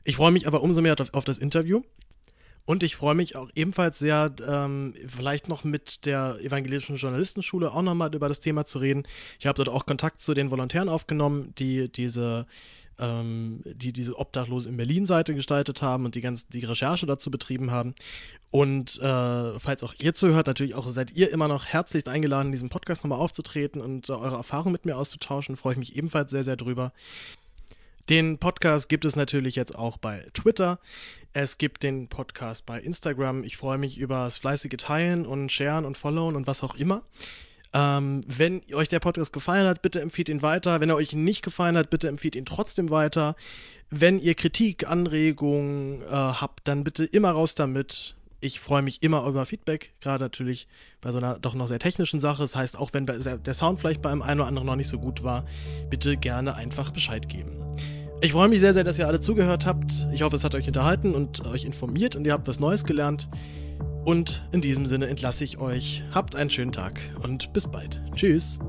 Ich 0.04 0.16
freue 0.16 0.32
mich 0.32 0.48
aber 0.48 0.62
umso 0.62 0.82
mehr 0.82 0.96
auf, 1.00 1.14
auf 1.14 1.26
das 1.26 1.38
Interview. 1.38 1.82
Und 2.70 2.84
ich 2.84 2.96
freue 2.96 3.16
mich 3.16 3.36
auch 3.36 3.50
ebenfalls 3.56 3.98
sehr, 3.98 4.32
ähm, 4.48 4.94
vielleicht 5.08 5.50
noch 5.50 5.64
mit 5.64 6.06
der 6.06 6.38
evangelischen 6.40 6.98
Journalistenschule 6.98 7.72
auch 7.72 7.82
nochmal 7.82 8.14
über 8.14 8.30
das 8.30 8.42
Thema 8.42 8.64
zu 8.64 8.78
reden. 8.78 9.08
Ich 9.40 9.48
habe 9.48 9.56
dort 9.56 9.76
auch 9.76 9.88
Kontakt 9.88 10.22
zu 10.22 10.36
den 10.36 10.52
Volontären 10.52 10.88
aufgenommen, 10.88 11.52
die 11.58 11.92
diese, 11.92 12.46
ähm, 13.00 13.64
die 13.66 13.92
diese 13.92 14.20
Obdachlose 14.20 14.70
in 14.70 14.78
Berlin-Seite 14.78 15.34
gestaltet 15.34 15.82
haben 15.82 16.06
und 16.06 16.14
die 16.14 16.22
ganz 16.22 16.46
die 16.46 16.64
Recherche 16.64 17.08
dazu 17.08 17.32
betrieben 17.32 17.72
haben. 17.72 17.96
Und 18.52 19.00
äh, 19.00 19.60
falls 19.60 19.82
auch 19.82 19.96
ihr 19.98 20.14
zuhört, 20.14 20.46
natürlich 20.46 20.76
auch 20.76 20.88
seid 20.92 21.18
ihr 21.18 21.32
immer 21.32 21.48
noch 21.48 21.66
herzlich 21.66 22.08
eingeladen, 22.08 22.50
in 22.50 22.52
diesem 22.52 22.70
Podcast 22.70 23.04
nochmal 23.04 23.18
aufzutreten 23.18 23.82
und 23.82 24.10
äh, 24.10 24.12
eure 24.12 24.36
Erfahrungen 24.36 24.74
mit 24.74 24.86
mir 24.86 24.96
auszutauschen. 24.96 25.56
Freue 25.56 25.74
ich 25.74 25.80
mich 25.80 25.96
ebenfalls 25.96 26.30
sehr, 26.30 26.44
sehr 26.44 26.56
drüber. 26.56 26.94
Den 28.10 28.40
Podcast 28.40 28.90
gibt 28.90 29.06
es 29.06 29.16
natürlich 29.16 29.56
jetzt 29.56 29.76
auch 29.76 29.98
bei 29.98 30.26
Twitter. 30.34 30.80
Es 31.32 31.60
gibt 31.60 31.84
den 31.84 32.08
Podcast 32.08 32.66
bei 32.66 32.80
Instagram. 32.80 33.44
Ich 33.44 33.56
freue 33.56 33.78
mich 33.78 34.00
über 34.00 34.24
das 34.24 34.40
fleißige 34.40 34.78
Teilen 34.78 35.28
und 35.28 35.52
Sharen 35.52 35.86
und 35.86 35.96
Followen 35.96 36.36
und 36.36 36.48
was 36.48 36.64
auch 36.64 36.74
immer. 36.74 37.04
Ähm, 37.72 38.22
wenn 38.26 38.64
euch 38.74 38.88
der 38.88 39.00
Podcast 39.00 39.32
gefallen 39.32 39.68
hat, 39.68 39.84
bitte 39.84 40.02
empfiehlt 40.02 40.30
ihn 40.30 40.42
weiter. 40.42 40.82
Wenn 40.82 40.90
er 40.90 40.96
euch 40.96 41.14
nicht 41.14 41.44
gefallen 41.44 41.78
hat, 41.78 41.92
bitte 41.92 42.08
empfiehlt 42.08 42.36
ihn 42.36 42.46
trotzdem 42.46 42.90
weiter. 42.90 43.36
Wenn 43.92 44.18
ihr 44.18 44.34
Kritik, 44.34 44.88
Anregungen 44.88 46.02
äh, 46.02 46.08
habt, 46.08 46.68
dann 46.68 46.84
bitte 46.84 47.06
immer 47.06 47.30
raus 47.30 47.54
damit. 47.54 48.16
Ich 48.42 48.60
freue 48.60 48.82
mich 48.82 49.04
immer 49.04 49.28
über 49.28 49.46
Feedback, 49.46 49.94
gerade 50.00 50.24
natürlich 50.24 50.68
bei 51.02 51.12
so 51.12 51.20
einer 51.20 51.38
doch 51.38 51.54
noch 51.54 51.68
sehr 51.68 51.78
technischen 51.78 52.22
Sache. 52.22 52.42
Das 52.42 52.56
heißt, 52.56 52.80
auch 52.80 52.92
wenn 52.94 53.06
der 53.06 53.54
Sound 53.54 53.82
vielleicht 53.82 54.02
bei 54.02 54.10
einem 54.10 54.24
einen 54.24 54.40
oder 54.40 54.48
anderen 54.48 54.66
noch 54.66 54.78
nicht 54.78 54.88
so 54.88 54.98
gut 54.98 55.22
war, 55.22 55.46
bitte 55.90 56.18
gerne 56.18 56.56
einfach 56.56 56.90
Bescheid 56.90 57.30
geben. 57.30 57.52
Ich 58.22 58.34
freue 58.34 58.50
mich 58.50 58.60
sehr, 58.60 58.74
sehr, 58.74 58.84
dass 58.84 59.00
ihr 59.00 59.08
alle 59.08 59.22
zugehört 59.22 59.66
habt. 59.66 60.08
Ich 60.12 60.24
hoffe, 60.24 60.36
es 60.36 60.44
hat 60.44 60.54
euch 60.54 60.68
unterhalten 60.68 61.16
und 61.16 61.46
euch 61.46 61.64
informiert 61.64 62.18
und 62.18 62.26
ihr 62.26 62.34
habt 62.34 62.48
was 62.50 62.60
Neues 62.60 62.84
gelernt. 62.84 63.30
Und 64.04 64.44
in 64.52 64.60
diesem 64.60 64.88
Sinne 64.88 65.08
entlasse 65.08 65.46
ich 65.46 65.58
euch. 65.58 66.04
Habt 66.12 66.36
einen 66.36 66.50
schönen 66.50 66.74
Tag 66.74 67.00
und 67.24 67.54
bis 67.54 67.66
bald. 67.66 68.02
Tschüss. 68.16 68.60